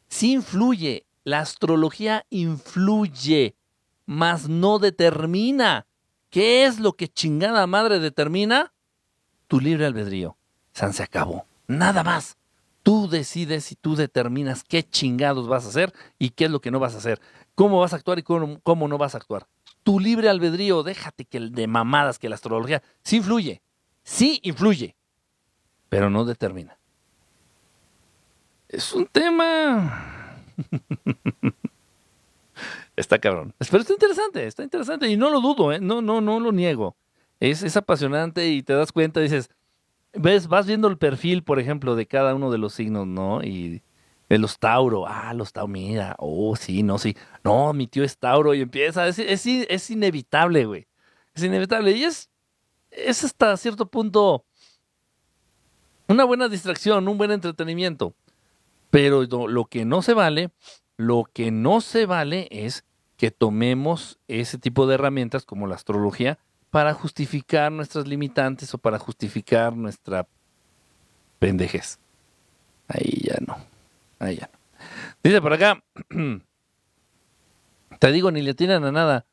Sí 0.07 0.31
influye. 0.31 1.05
La 1.25 1.39
astrología 1.39 2.25
influye, 2.29 3.57
mas 4.05 4.47
no 4.47 4.79
determina. 4.79 5.85
¿Qué 6.29 6.63
es 6.63 6.79
lo 6.79 6.93
que 6.93 7.09
chingada 7.09 7.67
madre 7.67 7.99
determina? 7.99 8.73
Tu 9.47 9.59
libre 9.59 9.85
albedrío. 9.85 10.37
San 10.73 10.93
se 10.93 11.03
acabó. 11.03 11.45
Nada 11.67 12.03
más. 12.03 12.37
Tú 12.83 13.07
decides 13.07 13.71
y 13.71 13.75
tú 13.75 13.95
determinas 13.95 14.65
qué 14.65 14.83
chingados 14.83 15.47
vas 15.47 15.65
a 15.65 15.69
hacer 15.69 15.93
y 16.19 16.31
qué 16.31 16.45
es 16.45 16.51
lo 16.51 16.59
que 16.59 16.69
no 16.69 16.79
vas 16.79 16.95
a 16.95 16.97
hacer. 16.97 17.21
Cómo 17.55 17.79
vas 17.79 17.93
a 17.93 17.95
actuar 17.95 18.19
y 18.19 18.23
cómo, 18.23 18.87
no 18.87 18.97
vas 18.97 19.15
a 19.15 19.19
actuar. 19.19 19.47
Tu 19.83 20.01
libre 20.01 20.27
albedrío, 20.27 20.83
déjate 20.83 21.23
que 21.23 21.37
el 21.37 21.53
de 21.53 21.67
mamadas, 21.67 22.19
que 22.19 22.27
la 22.27 22.35
astrología, 22.35 22.83
sí 23.01 23.17
influye. 23.17 23.61
Sí 24.03 24.41
influye. 24.43 24.97
Pero 25.87 26.09
no 26.09 26.25
determina. 26.25 26.77
Es 28.67 28.91
un 28.91 29.05
tema. 29.05 30.35
está 32.97 33.19
cabrón. 33.19 33.53
Pero 33.57 33.81
está 33.81 33.93
interesante, 33.93 34.45
está 34.45 34.63
interesante. 34.63 35.07
Y 35.07 35.15
no 35.15 35.29
lo 35.29 35.39
dudo, 35.39 35.71
¿eh? 35.71 35.79
No, 35.79 36.01
no, 36.01 36.19
no 36.19 36.39
lo 36.39 36.51
niego. 36.51 36.97
Es, 37.39 37.63
es 37.63 37.77
apasionante 37.77 38.49
y 38.49 38.61
te 38.61 38.73
das 38.73 38.91
cuenta, 38.91 39.21
dices, 39.21 39.49
ves, 40.13 40.47
vas 40.47 40.65
viendo 40.65 40.87
el 40.87 40.97
perfil, 40.97 41.43
por 41.43 41.59
ejemplo, 41.59 41.95
de 41.95 42.07
cada 42.07 42.35
uno 42.35 42.51
de 42.51 42.57
los 42.57 42.73
signos, 42.73 43.07
¿no? 43.07 43.43
Y 43.43 43.81
de 44.29 44.37
los 44.37 44.59
Tauro, 44.59 45.05
ah, 45.07 45.33
los 45.33 45.53
Tauro, 45.53 45.67
mira, 45.67 46.15
oh, 46.19 46.55
sí, 46.55 46.83
no, 46.83 46.97
sí, 46.97 47.15
no, 47.43 47.73
mi 47.73 47.87
tío 47.87 48.03
es 48.03 48.17
Tauro 48.17 48.53
y 48.53 48.61
empieza, 48.61 49.07
es, 49.07 49.19
es, 49.19 49.89
inevitable, 49.89 50.65
güey, 50.65 50.87
es 51.35 51.43
inevitable. 51.43 51.91
Y 51.91 52.03
es, 52.03 52.29
es 52.89 53.23
hasta 53.23 53.55
cierto 53.57 53.87
punto 53.87 54.45
una 56.07 56.23
buena 56.23 56.49
distracción, 56.49 57.07
un 57.07 57.17
buen 57.17 57.31
entretenimiento, 57.31 58.15
pero 58.89 59.23
lo 59.23 59.65
que 59.65 59.85
no 59.85 60.01
se 60.01 60.13
vale, 60.13 60.51
lo 60.97 61.25
que 61.31 61.51
no 61.51 61.81
se 61.81 62.05
vale 62.05 62.47
es 62.51 62.85
que 63.17 63.31
tomemos 63.31 64.19
ese 64.27 64.57
tipo 64.57 64.85
de 64.85 64.95
herramientas 64.95 65.45
como 65.45 65.67
la 65.67 65.75
astrología, 65.75 66.39
para 66.73 66.95
justificar 66.95 67.71
nuestras 67.71 68.07
limitantes 68.07 68.73
o 68.73 68.79
para 68.79 68.97
justificar 68.97 69.77
nuestra 69.77 70.25
pendejez. 71.37 71.99
Ahí 72.87 73.21
ya 73.21 73.35
no. 73.45 73.57
Ahí 74.17 74.37
ya 74.37 74.49
no. 74.51 74.59
Dice 75.21 75.39
por 75.39 75.53
acá, 75.53 75.83
te 77.99 78.11
digo, 78.11 78.31
ni 78.31 78.41
le 78.41 78.55
tiran 78.55 78.83
a 78.85 78.91
nada. 78.91 79.27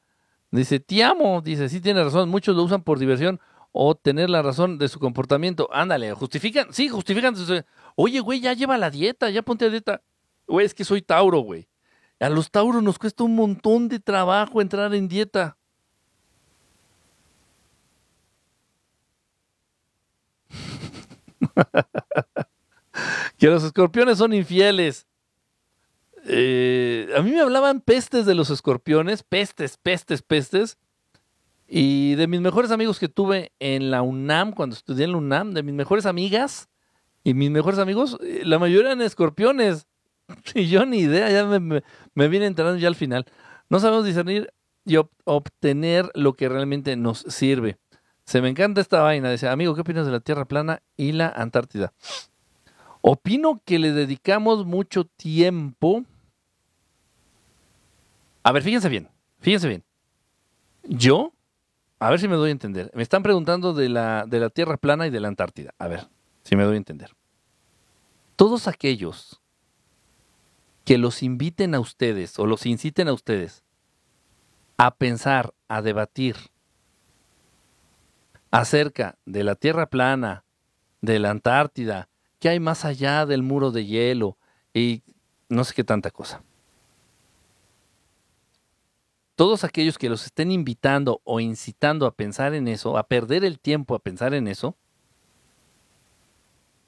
Dice, 0.51 0.81
te 0.81 1.03
amo. 1.03 1.41
Dice, 1.41 1.71
sí 1.71 1.81
tiene 1.81 2.05
razón. 2.05 2.29
Muchos 2.29 2.55
lo 2.55 2.63
usan 2.63 2.83
por 2.83 2.99
diversión 2.99 3.41
o 3.73 3.95
tener 3.95 4.29
la 4.29 4.43
razón 4.43 4.77
de 4.77 4.89
su 4.89 5.01
comportamiento. 5.01 5.71
Ándale, 5.73 6.13
justifican. 6.13 6.67
Sí, 6.75 6.91
justifican. 6.91 7.35
Oye, 7.97 8.21
güey, 8.21 8.41
ya 8.41 8.53
lleva 8.53 8.77
la 8.77 8.91
dieta, 8.91 9.31
ya 9.31 9.41
ponte 9.41 9.65
a 9.65 9.71
dieta. 9.71 10.03
Güey, 10.47 10.67
es 10.67 10.75
que 10.75 10.85
soy 10.85 11.01
Tauro, 11.01 11.39
güey. 11.39 11.69
A 12.21 12.29
los 12.29 12.51
Tauros 12.51 12.83
nos 12.83 12.99
cuesta 12.99 13.25
un 13.25 13.35
montón 13.35 13.89
de 13.89 13.99
trabajo 13.99 14.61
entrar 14.61 14.95
en 14.95 15.09
dieta. 15.09 15.57
que 23.39 23.47
los 23.47 23.65
escorpiones 23.65 24.19
son 24.19 24.33
infieles. 24.33 25.07
Eh, 26.25 27.09
a 27.17 27.23
mí 27.23 27.31
me 27.31 27.41
hablaban 27.41 27.81
pestes 27.81 28.27
de 28.27 28.35
los 28.35 28.51
escorpiones, 28.51 29.23
pestes, 29.23 29.77
pestes, 29.77 30.23
pestes. 30.23 30.79
Y 31.67 32.17
de 32.17 32.27
mis 32.27 32.41
mejores 32.41 32.73
amigos 32.73 32.99
que 32.99 33.09
tuve 33.09 33.53
en 33.61 33.91
la 33.91 34.03
UNAM, 34.03 34.53
cuando 34.53 34.75
estudié 34.75 35.05
en 35.05 35.13
la 35.13 35.19
UNAM, 35.19 35.53
de 35.55 35.63
mis 35.63 35.75
mejores 35.75 36.05
amigas 36.05 36.69
y 37.23 37.33
mis 37.33 37.51
mejores 37.51 37.79
amigos, 37.79 38.19
eh, 38.23 38.43
la 38.45 38.59
mayoría 38.59 38.91
eran 38.91 39.03
escorpiones. 39.03 39.87
Y 40.55 40.69
yo 40.69 40.87
ni 40.87 40.99
idea, 40.99 41.29
ya 41.31 41.45
me, 41.45 41.83
me, 42.15 42.29
vine 42.29 42.47
enterando 42.47 42.79
ya 42.79 42.87
al 42.87 42.95
final. 42.95 43.27
No 43.69 43.81
sabemos 43.81 44.05
discernir 44.05 44.53
y 44.85 44.97
obtener 45.25 46.09
lo 46.15 46.35
que 46.35 46.49
realmente 46.49 46.97
nos 46.97 47.19
sirve. 47.29 47.79
Se 48.31 48.41
me 48.41 48.49
encanta 48.49 48.81
esta 48.81 49.03
vaina. 49.03 49.29
Dice, 49.29 49.49
amigo, 49.49 49.75
¿qué 49.75 49.81
opinas 49.81 50.07
de 50.07 50.13
la 50.13 50.21
Tierra 50.21 50.45
plana 50.45 50.85
y 50.97 51.11
la 51.11 51.31
Antártida? 51.31 51.93
Opino 53.01 53.61
que 53.65 53.81
le 53.81 53.91
dedicamos 53.91 54.65
mucho 54.65 55.05
tiempo. 55.05 56.05
A 58.45 58.53
ver, 58.53 58.63
fíjense 58.63 58.89
bien, 58.89 59.09
fíjense 59.41 59.67
bien. 59.67 59.83
Yo, 60.85 61.33
a 61.99 62.09
ver 62.09 62.21
si 62.21 62.29
me 62.29 62.37
doy 62.37 62.51
a 62.51 62.53
entender. 62.53 62.93
Me 62.95 63.03
están 63.03 63.25
preguntando 63.25 63.75
de 63.75 63.89
la, 63.89 64.27
de 64.29 64.39
la 64.39 64.51
Tierra 64.51 64.77
plana 64.77 65.09
y 65.09 65.11
de 65.11 65.19
la 65.19 65.27
Antártida. 65.27 65.75
A 65.81 65.89
ver, 65.89 66.07
si 66.45 66.55
me 66.55 66.63
doy 66.63 66.75
a 66.75 66.77
entender. 66.77 67.11
Todos 68.37 68.69
aquellos 68.69 69.41
que 70.85 70.99
los 70.99 71.25
inviten 71.25 71.75
a 71.75 71.81
ustedes 71.81 72.39
o 72.39 72.47
los 72.47 72.65
inciten 72.65 73.09
a 73.09 73.13
ustedes 73.13 73.65
a 74.77 74.95
pensar, 74.95 75.53
a 75.67 75.83
debatir 75.83 76.37
acerca 78.51 79.19
de 79.25 79.45
la 79.45 79.55
Tierra 79.55 79.87
plana 79.87 80.45
de 81.01 81.19
la 81.19 81.31
Antártida, 81.31 82.09
qué 82.39 82.49
hay 82.49 82.61
más 82.61 82.85
allá 82.85 83.27
del 83.27 83.43
muro 83.43 83.71
de 83.71 83.87
hielo 83.87 84.37
y 84.75 85.03
no 85.49 85.65
sé 85.65 85.75
qué 85.75 85.85
tanta 85.85 86.11
cosa. 86.11 86.43
Todos 89.37 89.65
aquellos 89.65 89.97
que 89.97 90.11
los 90.11 90.27
estén 90.27 90.51
invitando 90.51 91.23
o 91.25 91.41
incitando 91.41 92.07
a 92.07 92.15
pensar 92.15 92.55
en 92.55 92.69
eso, 92.69 92.99
a 92.99 93.05
perder 93.05 93.45
el 93.45 93.59
tiempo 93.59 93.95
a 93.95 93.99
pensar 93.99 94.35
en 94.35 94.49
eso, 94.49 94.77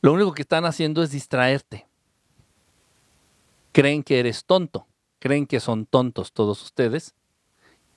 lo 0.03 0.13
único 0.13 0.33
que 0.35 0.43
están 0.43 0.65
haciendo 0.65 1.03
es 1.03 1.13
distraerte. 1.13 1.87
Creen 3.73 4.03
que 4.03 4.19
eres 4.19 4.45
tonto, 4.45 4.87
creen 5.19 5.47
que 5.47 5.61
son 5.61 5.87
tontos 5.87 6.33
todos 6.33 6.63
ustedes, 6.63 7.15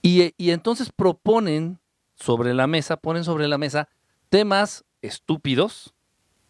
y, 0.01 0.33
y 0.37 0.51
entonces 0.51 0.91
proponen 0.91 1.79
sobre 2.15 2.53
la 2.53 2.67
mesa, 2.67 2.97
ponen 2.97 3.23
sobre 3.23 3.47
la 3.47 3.57
mesa 3.57 3.89
temas 4.29 4.85
estúpidos 5.01 5.93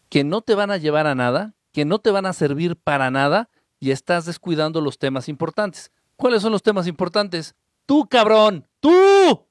que 0.08 0.24
no 0.24 0.40
te 0.40 0.54
van 0.54 0.70
a 0.70 0.76
llevar 0.76 1.06
a 1.06 1.14
nada, 1.14 1.54
que 1.72 1.84
no 1.84 1.98
te 1.98 2.10
van 2.10 2.26
a 2.26 2.32
servir 2.32 2.76
para 2.76 3.10
nada 3.10 3.50
y 3.78 3.90
estás 3.90 4.24
descuidando 4.24 4.80
los 4.80 4.98
temas 4.98 5.28
importantes. 5.28 5.90
¿Cuáles 6.16 6.42
son 6.42 6.52
los 6.52 6.62
temas 6.62 6.86
importantes? 6.86 7.54
Tú, 7.84 8.08
cabrón, 8.08 8.66
tú. 8.80 9.46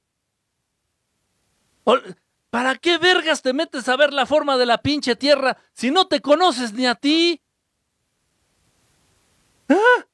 ¿Para 2.49 2.75
qué 2.75 2.97
vergas 2.97 3.41
te 3.41 3.53
metes 3.53 3.87
a 3.87 3.95
ver 3.95 4.13
la 4.13 4.25
forma 4.25 4.57
de 4.57 4.65
la 4.65 4.79
pinche 4.79 5.15
tierra 5.15 5.57
si 5.73 5.91
no 5.91 6.07
te 6.07 6.21
conoces 6.21 6.73
ni 6.73 6.87
a 6.87 6.95
ti? 6.95 7.41
¿Ah? 9.69 10.05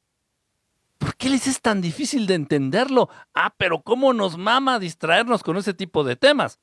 ¿Por 1.22 1.28
qué 1.28 1.34
les 1.36 1.46
es 1.46 1.62
tan 1.62 1.82
difícil 1.82 2.26
de 2.26 2.34
entenderlo? 2.34 3.08
Ah, 3.36 3.54
pero 3.56 3.84
¿cómo 3.84 4.12
nos 4.12 4.40
mama 4.40 4.80
distraernos 4.80 5.44
con 5.44 5.56
ese 5.56 5.76
tipo 5.76 6.04
de 6.04 6.16
temas? 6.16 6.60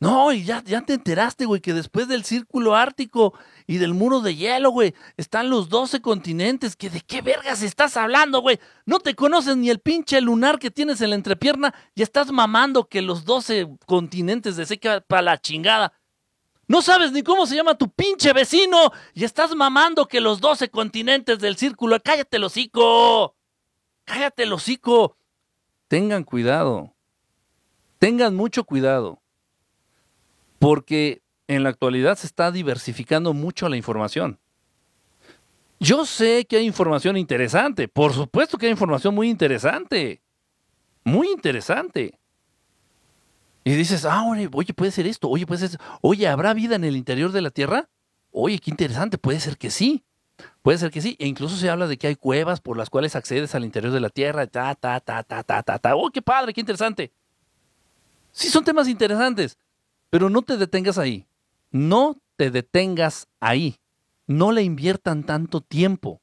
No, 0.00 0.32
y 0.32 0.44
ya, 0.44 0.64
ya 0.64 0.80
te 0.80 0.94
enteraste, 0.94 1.44
güey, 1.44 1.60
que 1.60 1.74
después 1.74 2.08
del 2.08 2.24
círculo 2.24 2.74
ártico 2.74 3.34
y 3.66 3.76
del 3.76 3.92
muro 3.92 4.22
de 4.22 4.34
hielo, 4.34 4.70
güey, 4.70 4.94
están 5.18 5.50
los 5.50 5.68
12 5.68 6.00
continentes. 6.00 6.74
¿Que 6.74 6.88
¿De 6.88 7.02
qué 7.02 7.20
vergas 7.20 7.60
estás 7.60 7.98
hablando, 7.98 8.40
güey? 8.40 8.58
No 8.86 8.98
te 8.98 9.14
conoces 9.14 9.58
ni 9.58 9.68
el 9.68 9.80
pinche 9.80 10.22
lunar 10.22 10.58
que 10.58 10.70
tienes 10.70 11.02
en 11.02 11.10
la 11.10 11.16
entrepierna 11.16 11.74
y 11.94 12.00
estás 12.00 12.32
mamando 12.32 12.88
que 12.88 13.02
los 13.02 13.26
12 13.26 13.76
continentes 13.84 14.56
de 14.56 14.64
seca 14.64 15.02
para 15.06 15.20
la 15.20 15.38
chingada. 15.38 15.92
No 16.66 16.80
sabes 16.80 17.12
ni 17.12 17.22
cómo 17.22 17.44
se 17.44 17.56
llama 17.56 17.76
tu 17.76 17.90
pinche 17.90 18.32
vecino 18.32 18.90
y 19.12 19.24
estás 19.24 19.54
mamando 19.54 20.08
que 20.08 20.22
los 20.22 20.40
12 20.40 20.70
continentes 20.70 21.40
del 21.40 21.58
círculo. 21.58 22.00
Cállate 22.02 22.38
el 22.38 22.44
hocico. 22.44 23.36
Cállate 24.06 24.44
el 24.44 24.52
hocico. 24.54 25.18
Tengan 25.88 26.24
cuidado. 26.24 26.94
Tengan 27.98 28.34
mucho 28.34 28.64
cuidado 28.64 29.20
porque 30.58 31.22
en 31.48 31.62
la 31.62 31.68
actualidad 31.68 32.16
se 32.16 32.26
está 32.26 32.50
diversificando 32.50 33.32
mucho 33.32 33.68
la 33.68 33.76
información. 33.76 34.38
Yo 35.78 36.06
sé 36.06 36.46
que 36.46 36.56
hay 36.56 36.66
información 36.66 37.16
interesante, 37.16 37.86
por 37.86 38.14
supuesto 38.14 38.56
que 38.56 38.66
hay 38.66 38.72
información 38.72 39.14
muy 39.14 39.28
interesante, 39.28 40.22
muy 41.04 41.28
interesante. 41.28 42.18
Y 43.62 43.74
dices, 43.74 44.04
ah, 44.04 44.24
oye, 44.24 44.48
puede 44.48 44.90
ser 44.90 45.06
esto, 45.06 45.28
oye, 45.28 45.46
puede 45.46 45.68
ser, 45.68 45.80
oye, 46.00 46.26
¿habrá 46.28 46.54
vida 46.54 46.76
en 46.76 46.84
el 46.84 46.96
interior 46.96 47.32
de 47.32 47.42
la 47.42 47.50
Tierra? 47.50 47.88
Oye, 48.30 48.58
qué 48.58 48.70
interesante, 48.70 49.18
puede 49.18 49.40
ser 49.40 49.58
que 49.58 49.70
sí, 49.70 50.04
puede 50.62 50.78
ser 50.78 50.90
que 50.90 51.00
sí. 51.00 51.16
E 51.18 51.26
incluso 51.26 51.56
se 51.56 51.70
habla 51.70 51.86
de 51.86 51.96
que 51.96 52.06
hay 52.08 52.16
cuevas 52.16 52.60
por 52.60 52.76
las 52.76 52.90
cuales 52.90 53.16
accedes 53.16 53.54
al 53.54 53.64
interior 53.64 53.92
de 53.92 54.00
la 54.00 54.10
Tierra, 54.10 54.46
ta, 54.46 54.74
ta, 54.74 55.00
ta, 55.00 55.22
ta, 55.22 55.42
ta, 55.42 55.62
ta, 55.62 55.78
ta. 55.78 55.96
Oh, 55.96 56.10
qué 56.10 56.22
padre, 56.22 56.52
qué 56.52 56.60
interesante. 56.60 57.12
Sí, 58.32 58.48
son 58.48 58.64
temas 58.64 58.88
interesantes. 58.88 59.58
Pero 60.10 60.30
no 60.30 60.42
te 60.42 60.56
detengas 60.56 60.98
ahí. 60.98 61.26
No 61.70 62.16
te 62.36 62.50
detengas 62.50 63.28
ahí. 63.40 63.78
No 64.26 64.52
le 64.52 64.62
inviertan 64.62 65.24
tanto 65.24 65.60
tiempo. 65.60 66.20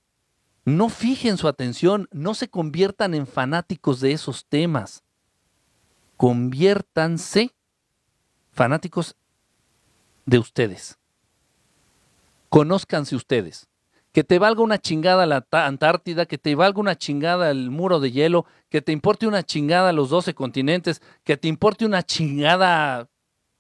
No 0.66 0.90
fijen 0.90 1.38
su 1.38 1.48
atención. 1.48 2.08
No 2.12 2.34
se 2.34 2.50
conviertan 2.50 3.14
en 3.14 3.28
fanáticos 3.28 4.00
de 4.00 4.12
esos 4.12 4.46
temas. 4.46 5.04
Conviértanse 6.18 7.54
fanáticos 8.52 9.16
de 10.26 10.40
ustedes. 10.40 10.98
Conózcanse 12.50 13.16
ustedes. 13.16 13.68
Que 14.14 14.24
te 14.24 14.40
valga 14.40 14.62
una 14.62 14.78
chingada 14.78 15.26
la 15.26 15.46
Antártida, 15.52 16.26
que 16.26 16.38
te 16.38 16.56
valga 16.56 16.80
una 16.80 16.98
chingada 16.98 17.52
el 17.52 17.70
muro 17.70 18.00
de 18.00 18.12
hielo, 18.12 18.46
que 18.70 18.82
te 18.82 18.94
importe 18.94 19.28
una 19.28 19.44
chingada 19.44 19.92
los 19.92 20.10
12 20.10 20.34
continentes, 20.34 21.02
que 21.26 21.36
te 21.36 21.50
importe 21.50 21.86
una 21.86 22.04
chingada 22.04 23.10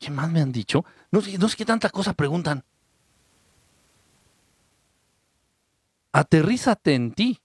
¿Qué 0.04 0.12
más 0.12 0.30
me 0.30 0.42
han 0.42 0.52
dicho? 0.52 0.84
No, 1.12 1.22
no 1.40 1.48
sé 1.48 1.56
qué 1.56 1.64
tanta 1.64 1.90
cosa 1.90 2.12
preguntan. 2.12 2.62
Aterrízate 6.12 6.94
en 6.94 7.14
ti. 7.14 7.40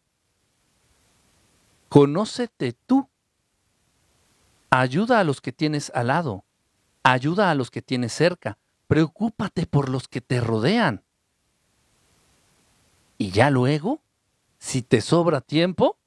Conócete 1.89 2.73
tú. 2.85 3.09
Ayuda 4.71 5.21
a 5.21 5.25
los 5.25 5.41
que 5.41 5.53
tienes 5.53 5.93
al 5.95 6.09
lado. 6.09 6.45
Ayuda 7.05 7.49
a 7.53 7.55
los 7.55 7.71
que 7.71 7.81
tienes 7.81 8.13
cerca. 8.13 8.59
Preocúpate 8.89 9.67
por 9.67 9.89
los 9.89 10.09
que 10.09 10.21
te 10.21 10.41
rodean. 10.41 11.05
Y 13.19 13.33
ya 13.33 13.51
luego, 13.51 14.01
si 14.59 14.83
te 14.83 15.01
sobra 15.01 15.41
tiempo, 15.41 15.99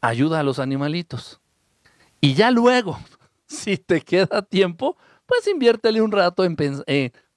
ayuda 0.00 0.40
a 0.40 0.42
los 0.42 0.58
animalitos. 0.58 1.40
Y 2.20 2.34
ya 2.34 2.50
luego, 2.50 2.98
si 3.46 3.76
te 3.76 4.00
queda 4.00 4.42
tiempo, 4.42 4.96
pues 5.26 5.46
inviértele 5.46 6.00
un 6.00 6.10
rato 6.10 6.44
en 6.44 6.56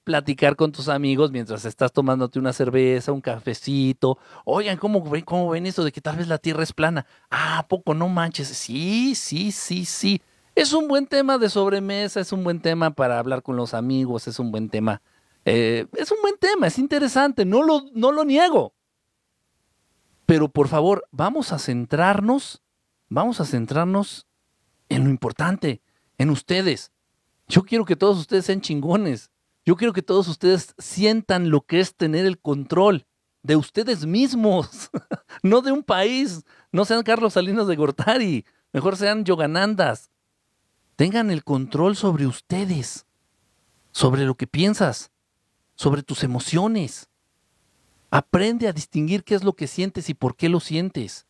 platicar 0.06 0.54
con 0.54 0.70
tus 0.70 0.88
amigos 0.88 1.32
mientras 1.32 1.64
estás 1.64 1.92
tomándote 1.92 2.38
una 2.38 2.52
cerveza, 2.52 3.10
un 3.10 3.20
cafecito. 3.20 4.18
Oigan, 4.44 4.78
¿cómo, 4.78 5.04
¿cómo 5.24 5.50
ven 5.50 5.66
eso 5.66 5.82
de 5.82 5.90
que 5.90 6.00
tal 6.00 6.16
vez 6.16 6.28
la 6.28 6.38
Tierra 6.38 6.62
es 6.62 6.72
plana? 6.72 7.06
Ah, 7.28 7.66
poco 7.68 7.92
no 7.92 8.08
manches? 8.08 8.48
Sí, 8.48 9.16
sí, 9.16 9.50
sí, 9.50 9.84
sí. 9.84 10.22
Es 10.54 10.72
un 10.72 10.86
buen 10.86 11.08
tema 11.08 11.38
de 11.38 11.50
sobremesa, 11.50 12.20
es 12.20 12.32
un 12.32 12.44
buen 12.44 12.60
tema 12.60 12.92
para 12.92 13.18
hablar 13.18 13.42
con 13.42 13.56
los 13.56 13.74
amigos, 13.74 14.28
es 14.28 14.38
un 14.38 14.52
buen 14.52 14.70
tema. 14.70 15.02
Eh, 15.44 15.86
es 15.96 16.10
un 16.12 16.18
buen 16.22 16.36
tema, 16.38 16.68
es 16.68 16.78
interesante, 16.78 17.44
no 17.44 17.64
lo, 17.64 17.82
no 17.92 18.12
lo 18.12 18.24
niego. 18.24 18.75
Pero 20.26 20.48
por 20.48 20.68
favor, 20.68 21.06
vamos 21.12 21.52
a 21.52 21.58
centrarnos, 21.58 22.62
vamos 23.08 23.40
a 23.40 23.44
centrarnos 23.44 24.26
en 24.88 25.04
lo 25.04 25.10
importante, 25.10 25.82
en 26.18 26.30
ustedes. 26.30 26.92
Yo 27.48 27.62
quiero 27.62 27.84
que 27.84 27.96
todos 27.96 28.18
ustedes 28.18 28.44
sean 28.44 28.60
chingones. 28.60 29.30
Yo 29.64 29.76
quiero 29.76 29.92
que 29.92 30.02
todos 30.02 30.28
ustedes 30.28 30.74
sientan 30.78 31.50
lo 31.50 31.62
que 31.62 31.80
es 31.80 31.94
tener 31.94 32.26
el 32.26 32.40
control 32.40 33.06
de 33.42 33.56
ustedes 33.56 34.04
mismos, 34.06 34.90
no 35.42 35.62
de 35.62 35.70
un 35.72 35.84
país. 35.84 36.44
No 36.72 36.84
sean 36.84 37.04
Carlos 37.04 37.34
Salinas 37.34 37.68
de 37.68 37.76
Gortari, 37.76 38.44
mejor 38.72 38.96
sean 38.96 39.24
Yoganandas. 39.24 40.10
Tengan 40.96 41.30
el 41.30 41.44
control 41.44 41.94
sobre 41.94 42.26
ustedes, 42.26 43.06
sobre 43.92 44.24
lo 44.24 44.34
que 44.34 44.46
piensas, 44.46 45.12
sobre 45.76 46.02
tus 46.02 46.24
emociones. 46.24 47.08
Aprende 48.10 48.68
a 48.68 48.72
distinguir 48.72 49.24
qué 49.24 49.34
es 49.34 49.44
lo 49.44 49.54
que 49.54 49.66
sientes 49.66 50.08
y 50.08 50.14
por 50.14 50.36
qué 50.36 50.48
lo 50.48 50.60
sientes. 50.60 51.26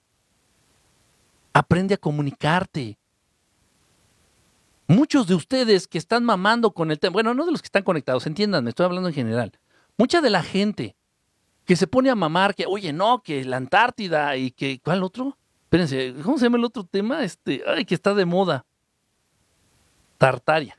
Aprende 1.53 1.95
a 1.95 1.99
comunicarte. 1.99 2.99
Muchos 4.89 5.27
de 5.27 5.35
ustedes 5.35 5.89
que 5.89 5.99
están 5.99 6.25
mamando 6.25 6.73
con 6.73 6.91
el 6.91 6.99
tema, 6.99 7.15
bueno, 7.15 7.35
no 7.35 7.45
de 7.45 7.53
los 7.53 7.61
que 7.61 7.67
están 7.67 7.83
conectados, 7.83 8.27
entiendan, 8.27 8.69
estoy 8.69 8.87
hablando 8.87 9.09
en 9.09 9.15
general. 9.15 9.53
Mucha 9.97 10.21
de 10.21 10.31
la 10.31 10.43
gente 10.43 10.97
que 11.65 11.77
se 11.77 11.87
pone 11.87 12.11
a 12.11 12.15
mamar 12.15 12.55
que, 12.55 12.67
oye, 12.67 12.93
no, 12.93 13.23
que 13.23 13.45
la 13.45 13.57
Antártida 13.57 14.37
y 14.37 14.53
que, 14.53 14.79
¿cuál 14.79 15.03
otro? 15.03 15.37
Espérense, 15.65 16.15
¿cómo 16.23 16.39
se 16.39 16.45
llama 16.45 16.59
el 16.59 16.65
otro 16.65 16.85
tema? 16.85 17.25
Este, 17.25 17.63
ay, 17.67 17.85
que 17.85 17.97
está 17.97 18.15
de 18.15 18.25
moda. 18.25 18.65
Tartaria. 20.19 20.79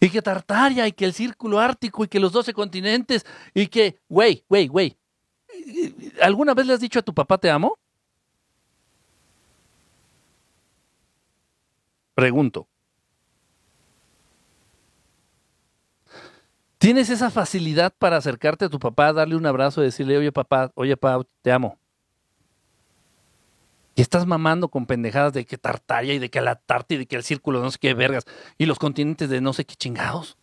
Y 0.00 0.10
que 0.10 0.22
Tartaria 0.22 0.86
y 0.86 0.92
que 0.92 1.04
el 1.04 1.12
círculo 1.12 1.60
ártico 1.60 2.04
y 2.04 2.08
que 2.08 2.20
los 2.20 2.32
12 2.32 2.52
continentes 2.52 3.24
y 3.54 3.66
que, 3.66 4.00
güey, 4.08 4.44
güey, 4.48 4.68
güey. 4.68 4.96
¿Alguna 6.20 6.54
vez 6.54 6.66
le 6.66 6.74
has 6.74 6.80
dicho 6.80 6.98
a 6.98 7.02
tu 7.02 7.14
papá 7.14 7.38
te 7.38 7.50
amo? 7.50 7.78
Pregunto. 12.14 12.68
¿Tienes 16.78 17.10
esa 17.10 17.30
facilidad 17.30 17.92
para 17.96 18.16
acercarte 18.16 18.64
a 18.64 18.68
tu 18.68 18.80
papá, 18.80 19.12
darle 19.12 19.36
un 19.36 19.46
abrazo 19.46 19.82
y 19.82 19.84
decirle, 19.84 20.18
oye 20.18 20.32
papá, 20.32 20.72
oye 20.74 20.96
papá, 20.96 21.24
te 21.40 21.52
amo? 21.52 21.78
Estás 24.02 24.26
mamando 24.26 24.68
con 24.68 24.86
pendejadas 24.86 25.32
de 25.32 25.46
que 25.46 25.58
Tartaria 25.58 26.12
y 26.12 26.18
de 26.18 26.28
que 26.28 26.40
la 26.40 26.56
Tarta 26.56 26.94
y 26.94 26.96
de 26.96 27.06
que 27.06 27.14
el 27.14 27.22
círculo 27.22 27.62
no 27.62 27.70
sé 27.70 27.78
qué 27.78 27.94
vergas 27.94 28.24
y 28.58 28.66
los 28.66 28.80
continentes 28.80 29.30
de 29.30 29.40
no 29.40 29.52
sé 29.52 29.64
qué 29.64 29.76
chingados. 29.76 30.36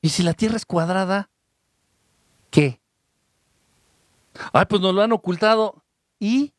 ¿Y 0.00 0.08
si 0.08 0.22
la 0.22 0.32
Tierra 0.32 0.56
es 0.56 0.64
cuadrada? 0.64 1.28
¿Qué? 2.50 2.80
Ay, 4.54 4.64
pues 4.66 4.80
nos 4.80 4.94
lo 4.94 5.02
han 5.02 5.12
ocultado. 5.12 5.84
¿Y? 6.18 6.54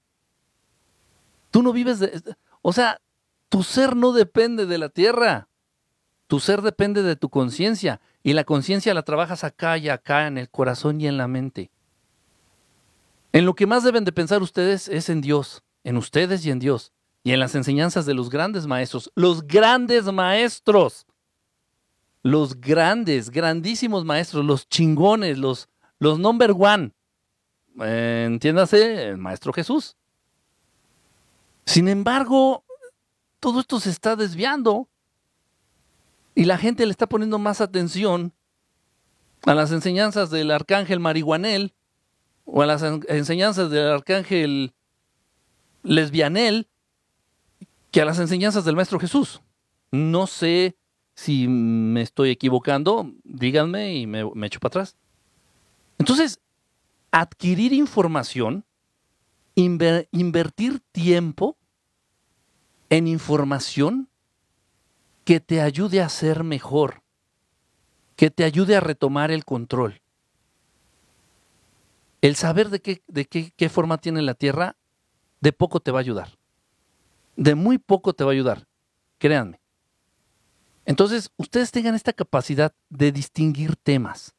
Tú 1.50 1.64
no 1.64 1.74
vives 1.74 1.98
de... 1.98 2.22
O 2.62 2.72
sea, 2.72 3.02
tu 3.50 3.64
ser 3.64 3.96
no 3.96 4.14
depende 4.14 4.68
de 4.68 4.78
la 4.78 4.90
Tierra. 4.90 5.48
Tu 6.28 6.40
ser 6.40 6.62
depende 6.62 7.02
de 7.02 7.16
tu 7.16 7.30
conciencia 7.30 8.00
y 8.22 8.34
la 8.34 8.44
conciencia 8.44 8.94
la 8.94 9.02
trabajas 9.02 9.44
acá 9.44 9.76
y 9.80 9.90
acá 9.90 10.28
en 10.28 10.38
el 10.38 10.52
corazón 10.52 11.02
y 11.02 11.08
en 11.08 11.18
la 11.18 11.28
mente. 11.28 11.72
En 13.36 13.46
lo 13.46 13.54
que 13.54 13.68
más 13.68 13.84
deben 13.84 14.06
de 14.06 14.14
pensar 14.14 14.42
ustedes 14.42 14.88
es 14.88 15.10
en 15.10 15.20
Dios, 15.20 15.62
en 15.84 15.98
ustedes 15.98 16.46
y 16.46 16.52
en 16.52 16.60
Dios, 16.60 16.94
y 17.22 17.34
en 17.34 17.42
las 17.42 17.54
enseñanzas 17.54 18.06
de 18.06 18.14
los 18.14 18.30
grandes 18.30 18.66
maestros, 18.66 19.12
los 19.14 19.46
grandes 19.46 20.06
maestros, 20.06 21.06
los 22.24 22.62
grandes, 22.62 23.30
grandísimos 23.30 24.06
maestros, 24.06 24.46
los 24.46 24.70
chingones, 24.70 25.38
los, 25.38 25.68
los 26.00 26.18
number 26.18 26.54
one. 26.58 26.94
Entiéndase, 27.78 29.10
el 29.10 29.18
maestro 29.18 29.52
Jesús. 29.52 29.98
Sin 31.66 31.90
embargo, 31.90 32.64
todo 33.42 33.60
esto 33.60 33.82
se 33.82 33.90
está 33.90 34.16
desviando 34.16 34.88
y 36.36 36.46
la 36.46 36.58
gente 36.58 36.86
le 36.86 36.92
está 36.92 37.06
poniendo 37.06 37.38
más 37.38 37.60
atención 37.60 38.32
a 39.46 39.54
las 39.54 39.74
enseñanzas 39.74 40.30
del 40.30 40.52
arcángel 40.52 41.02
marihuanel 41.02 41.74
o 42.46 42.62
a 42.62 42.66
las 42.66 42.84
enseñanzas 42.84 43.70
del 43.70 43.88
arcángel 43.88 44.74
lesbianel 45.84 46.68
que 47.92 48.02
a 48.02 48.06
las 48.06 48.20
enseñanzas 48.20 48.66
del 48.66 48.76
Maestro 48.76 49.00
Jesús. 49.00 49.42
No 49.92 50.28
sé 50.28 50.78
si 51.16 51.48
me 51.48 52.02
estoy 52.02 52.30
equivocando, 52.30 53.12
díganme 53.24 53.96
y 53.96 54.08
me, 54.08 54.30
me 54.34 54.48
echo 54.48 54.60
para 54.60 54.70
atrás. 54.70 54.96
Entonces, 55.98 56.40
adquirir 57.12 57.72
información, 57.74 58.66
invertir 59.56 60.82
tiempo 60.92 61.58
en 62.90 63.08
información 63.08 64.10
que 65.24 65.40
te 65.40 65.62
ayude 65.62 66.02
a 66.02 66.10
ser 66.10 66.44
mejor, 66.44 67.02
que 68.16 68.30
te 68.30 68.44
ayude 68.44 68.76
a 68.76 68.82
retomar 68.82 69.32
el 69.32 69.46
control. 69.46 70.02
El 72.26 72.36
saber 72.36 72.72
de 72.72 72.82
qué, 72.82 73.04
de 73.06 73.26
qué, 73.28 73.70
forma 73.70 74.00
tiene 74.00 74.24
la 74.24 74.34
Tierra, 74.34 74.78
de 75.42 75.54
poco 75.54 75.80
te 75.80 75.92
va 75.92 76.00
a 76.00 76.02
ayudar. 76.02 76.30
De 77.36 77.54
muy 77.54 77.78
poco 77.78 78.14
te 78.14 78.24
va 78.24 78.32
a 78.32 78.34
ayudar, 78.34 78.66
créanme. 79.20 79.60
Entonces, 80.86 81.30
ustedes 81.38 81.70
tengan 81.70 81.94
esta 81.94 82.14
capacidad 82.14 82.74
de 82.90 83.12
distinguir 83.12 83.76
temas, 83.76 84.34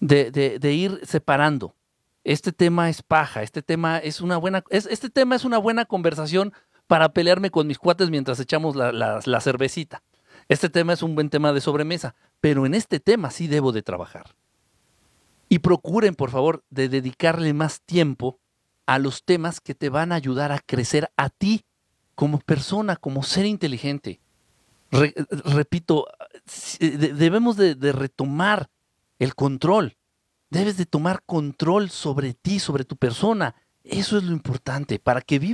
de, 0.00 0.30
de, 0.30 0.72
ir 0.74 1.00
separando. 1.04 1.74
Este 2.24 2.52
tema 2.52 2.90
es 2.90 3.02
paja, 3.02 3.42
este 3.42 3.62
tema 3.62 3.96
es 3.96 4.20
una 4.20 4.36
buena, 4.36 4.62
este 4.68 5.08
tema 5.08 5.34
es 5.34 5.46
una 5.46 5.56
buena 5.56 5.86
conversación 5.86 6.52
para 6.88 7.14
pelearme 7.14 7.50
con 7.50 7.66
mis 7.66 7.78
cuates 7.78 8.10
mientras 8.10 8.38
echamos 8.38 8.76
la, 8.76 8.92
la 8.92 9.40
cervecita. 9.40 10.02
Este 10.46 10.68
tema 10.68 10.92
es 10.92 11.02
un 11.02 11.14
buen 11.14 11.30
tema 11.30 11.54
de 11.54 11.62
sobremesa, 11.62 12.14
pero 12.42 12.66
en 12.66 12.74
este 12.74 13.00
tema 13.00 13.30
sí 13.30 13.46
debo 13.46 13.72
de 13.72 13.82
trabajar. 13.82 14.34
Y 15.52 15.58
procuren, 15.58 16.14
por 16.14 16.30
favor, 16.30 16.64
de 16.70 16.88
dedicarle 16.88 17.52
más 17.52 17.82
tiempo 17.82 18.40
a 18.86 18.98
los 18.98 19.22
temas 19.22 19.60
que 19.60 19.74
te 19.74 19.90
van 19.90 20.10
a 20.10 20.14
ayudar 20.14 20.50
a 20.50 20.58
crecer 20.58 21.12
a 21.18 21.28
ti 21.28 21.66
como 22.14 22.38
persona, 22.38 22.96
como 22.96 23.22
ser 23.22 23.44
inteligente. 23.44 24.22
repito, 25.44 26.06
debemos 26.80 27.58
de, 27.58 27.74
de 27.74 27.92
retomar 27.92 28.70
el 29.18 29.34
control. 29.34 29.98
Debes 30.48 30.78
de 30.78 30.86
tomar 30.86 31.22
control 31.26 31.90
sobre 31.90 32.32
ti, 32.32 32.58
sobre 32.58 32.86
tu 32.86 32.96
persona. 32.96 33.54
Eso 33.84 34.16
es 34.16 34.24
lo 34.24 34.32
importante, 34.32 34.98
para 34.98 35.20
que 35.20 35.38
vivas 35.38 35.50